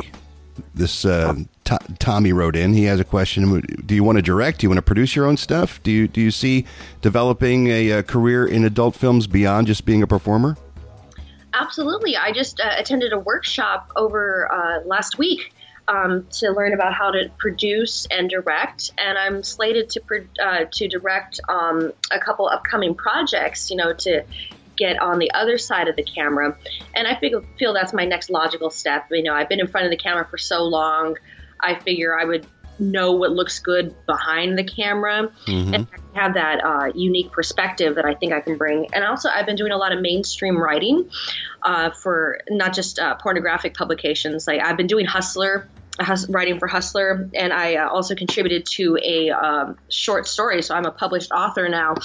This 0.74 1.04
uh, 1.06 1.36
To- 1.66 1.80
Tommy 2.00 2.32
wrote 2.32 2.56
in. 2.56 2.74
He 2.74 2.86
has 2.86 3.00
a 3.00 3.04
question. 3.04 3.62
Do 3.86 3.96
you 3.96 4.04
want 4.04 4.18
to 4.18 4.22
direct? 4.22 4.60
Do 4.60 4.66
you 4.66 4.70
want 4.70 4.78
to 4.78 4.84
produce 4.84 5.16
your 5.16 5.26
own 5.26 5.38
stuff? 5.38 5.82
Do 5.84 5.92
you 5.92 6.08
do 6.08 6.22
you 6.22 6.32
see 6.32 6.66
developing 7.02 7.68
a, 7.68 7.90
a 7.92 8.04
career 8.04 8.46
in 8.46 8.64
adult 8.64 8.96
films 8.96 9.28
beyond 9.28 9.68
just 9.68 9.86
being 9.86 10.02
a 10.02 10.08
performer? 10.08 10.58
Absolutely. 11.54 12.18
I 12.18 12.32
just 12.32 12.60
uh, 12.60 12.72
attended 12.78 13.14
a 13.14 13.20
workshop 13.20 13.92
over 13.96 14.52
uh, 14.52 14.86
last 14.86 15.18
week 15.18 15.54
um, 15.88 16.28
to 16.32 16.52
learn 16.52 16.74
about 16.74 16.94
how 16.94 17.12
to 17.12 17.30
produce 17.38 18.06
and 18.12 18.30
direct, 18.30 18.92
and 18.98 19.18
I'm 19.18 19.44
slated 19.44 19.90
to 19.92 20.02
pro- 20.02 20.28
uh, 20.44 20.66
to 20.72 20.88
direct 20.88 21.40
um, 21.48 21.94
a 22.12 22.20
couple 22.20 22.48
upcoming 22.48 22.96
projects. 22.96 23.70
You 23.72 23.78
know, 23.78 23.94
to 23.94 24.24
get 24.76 25.00
on 25.02 25.18
the 25.18 25.32
other 25.32 25.58
side 25.58 25.88
of 25.88 25.96
the 25.96 26.04
camera, 26.04 26.58
and 26.94 27.08
I 27.08 27.20
feel 27.20 27.44
feel 27.58 27.74
that's 27.74 27.94
my 27.94 28.06
next 28.06 28.30
logical 28.30 28.70
step. 28.70 29.08
You 29.12 29.24
know, 29.24 29.34
I've 29.34 29.50
been 29.50 29.60
in 29.60 29.68
front 29.68 29.86
of 29.86 29.92
the 29.92 29.98
camera 29.98 30.28
for 30.30 30.38
so 30.38 30.64
long. 30.64 31.16
I 31.62 31.76
figure 31.76 32.18
I 32.18 32.26
would 32.26 32.46
know 32.80 33.14
what 33.14 33.32
looks 33.32 33.60
good 33.60 33.96
behind 34.06 34.58
the 34.58 34.64
camera 34.64 35.32
Mm-hmm. 35.48 35.74
and 35.74 35.88
have 36.14 36.34
that 36.34 36.64
uh, 36.64 36.92
unique 36.96 37.32
perspective 37.32 37.96
that 37.96 38.06
I 38.06 38.14
think 38.14 38.34
I 38.34 38.40
can 38.42 38.58
bring. 38.58 38.88
And 38.94 39.04
also, 39.04 39.30
I've 39.30 39.46
been 39.46 39.56
doing 39.56 39.72
a 39.72 39.78
lot 39.78 39.92
of 39.92 40.02
mainstream 40.02 40.58
writing 40.58 41.10
uh, 41.64 41.92
for 41.92 42.42
not 42.50 42.74
just 42.74 43.00
uh, 43.00 43.16
pornographic 43.16 43.76
publications. 43.76 44.48
Like 44.48 44.62
I've 44.62 44.78
been 44.78 44.88
doing 44.88 45.06
Hustler. 45.06 45.68
Hus- 46.00 46.30
writing 46.30 46.60
for 46.60 46.68
Hustler, 46.68 47.28
and 47.34 47.52
I 47.52 47.78
uh, 47.78 47.90
also 47.90 48.14
contributed 48.14 48.68
to 48.74 49.00
a 49.04 49.32
um, 49.32 49.78
short 49.90 50.28
story. 50.28 50.62
So 50.62 50.76
I'm 50.76 50.86
a 50.86 50.92
published 50.92 51.32
author 51.32 51.68
now. 51.70 51.96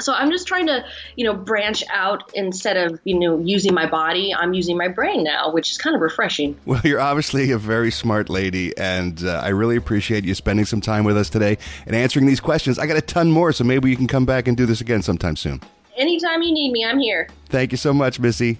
So 0.00 0.12
I'm 0.14 0.30
just 0.30 0.46
trying 0.46 0.66
to, 0.66 0.84
you 1.16 1.24
know, 1.24 1.34
branch 1.34 1.84
out 1.90 2.30
instead 2.34 2.76
of, 2.76 2.98
you 3.04 3.18
know, 3.18 3.38
using 3.38 3.74
my 3.74 3.86
body. 3.86 4.34
I'm 4.34 4.54
using 4.54 4.76
my 4.76 4.88
brain 4.88 5.22
now, 5.22 5.52
which 5.52 5.70
is 5.70 5.78
kind 5.78 5.94
of 5.94 6.02
refreshing. 6.02 6.58
Well, 6.64 6.80
you're 6.84 7.00
obviously 7.00 7.50
a 7.52 7.58
very 7.58 7.90
smart 7.90 8.30
lady, 8.30 8.76
and 8.76 9.22
uh, 9.22 9.40
I 9.44 9.48
really 9.48 9.76
appreciate 9.76 10.24
you 10.24 10.34
spending 10.34 10.64
some 10.64 10.80
time 10.80 11.04
with 11.04 11.16
us 11.16 11.28
today 11.30 11.58
and 11.86 11.94
answering 11.94 12.26
these 12.26 12.40
questions. 12.40 12.78
I 12.78 12.86
got 12.86 12.96
a 12.96 13.02
ton 13.02 13.30
more, 13.30 13.52
so 13.52 13.64
maybe 13.64 13.90
you 13.90 13.96
can 13.96 14.06
come 14.06 14.24
back 14.24 14.48
and 14.48 14.56
do 14.56 14.66
this 14.66 14.80
again 14.80 15.02
sometime 15.02 15.36
soon. 15.36 15.60
Anytime 15.96 16.42
you 16.42 16.52
need 16.52 16.72
me, 16.72 16.84
I'm 16.84 16.98
here. 16.98 17.28
Thank 17.46 17.72
you 17.72 17.78
so 17.78 17.92
much, 17.92 18.18
Missy. 18.18 18.58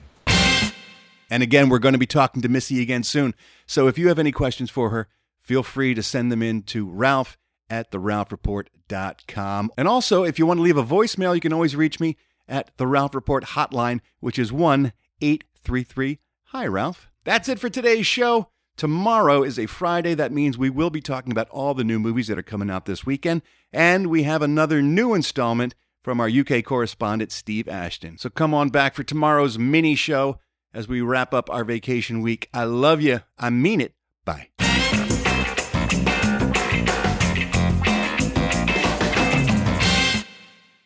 And 1.31 1.43
again, 1.43 1.71
we're 1.71 1.79
going 1.79 1.95
to 1.95 1.99
be 1.99 2.07
talking 2.07 2.43
to 2.43 2.49
Missy 2.51 2.83
again 2.83 3.05
soon. 3.05 3.35
So 3.67 3.89
if 3.89 3.97
you 3.97 4.09
have 4.09 4.19
any 4.19 4.33
questions 4.33 4.71
for 4.71 4.91
her, 4.91 5.09
feel 5.39 5.63
free 5.63 5.95
to 5.95 6.03
send 6.03 6.31
them 6.31 6.43
in 6.43 6.63
to 6.65 6.87
Ralph 6.91 7.39
at 7.73 7.91
theralphreport.com. 7.91 9.73
And 9.79 9.89
also, 9.89 10.25
if 10.25 10.39
you 10.39 10.45
want 10.45 10.59
to 10.59 10.63
leave 10.63 10.77
a 10.77 10.85
voicemail, 10.85 11.35
you 11.35 11.41
can 11.41 11.55
always 11.55 11.75
reach 11.75 11.99
me 11.99 12.19
at 12.47 12.71
the 12.77 12.87
Ralph 12.87 13.15
Report 13.15 13.45
hotline, 13.45 14.01
which 14.21 14.39
is 14.39 14.53
1 14.53 14.93
833 15.23 16.19
Hi, 16.47 16.67
Ralph. 16.67 17.09
That's 17.25 17.49
it 17.49 17.59
for 17.59 17.71
today's 17.71 18.07
show. 18.07 18.51
Tomorrow 18.77 19.43
is 19.43 19.59
a 19.59 19.65
Friday. 19.65 20.13
That 20.13 20.33
means 20.33 20.59
we 20.59 20.69
will 20.69 20.91
be 20.91 21.01
talking 21.01 21.33
about 21.33 21.49
all 21.49 21.73
the 21.73 21.83
new 21.83 21.99
movies 21.99 22.27
that 22.27 22.39
are 22.39 22.43
coming 22.43 22.69
out 22.71 22.85
this 22.85 23.07
weekend. 23.07 23.41
And 23.73 24.09
we 24.09 24.25
have 24.25 24.43
another 24.43 24.83
new 24.83 25.15
installment 25.15 25.75
from 26.03 26.21
our 26.21 26.29
UK 26.29 26.63
correspondent, 26.63 27.33
Steve 27.33 27.69
Ashton. 27.69 28.19
So 28.19 28.29
come 28.29 28.53
on 28.53 28.69
back 28.69 28.95
for 28.95 29.03
tomorrow's 29.03 29.59
mini 29.59 29.95
show 29.95 30.39
as 30.75 30.89
we 30.89 31.01
wrap 31.01 31.33
up 31.33 31.49
our 31.49 31.65
vacation 31.65 32.21
week. 32.21 32.51
I 32.53 32.65
love 32.65 33.01
you. 33.01 33.21
I 33.39 33.49
mean 33.49 33.81
it. 33.81 33.95
Bye. 34.27 34.49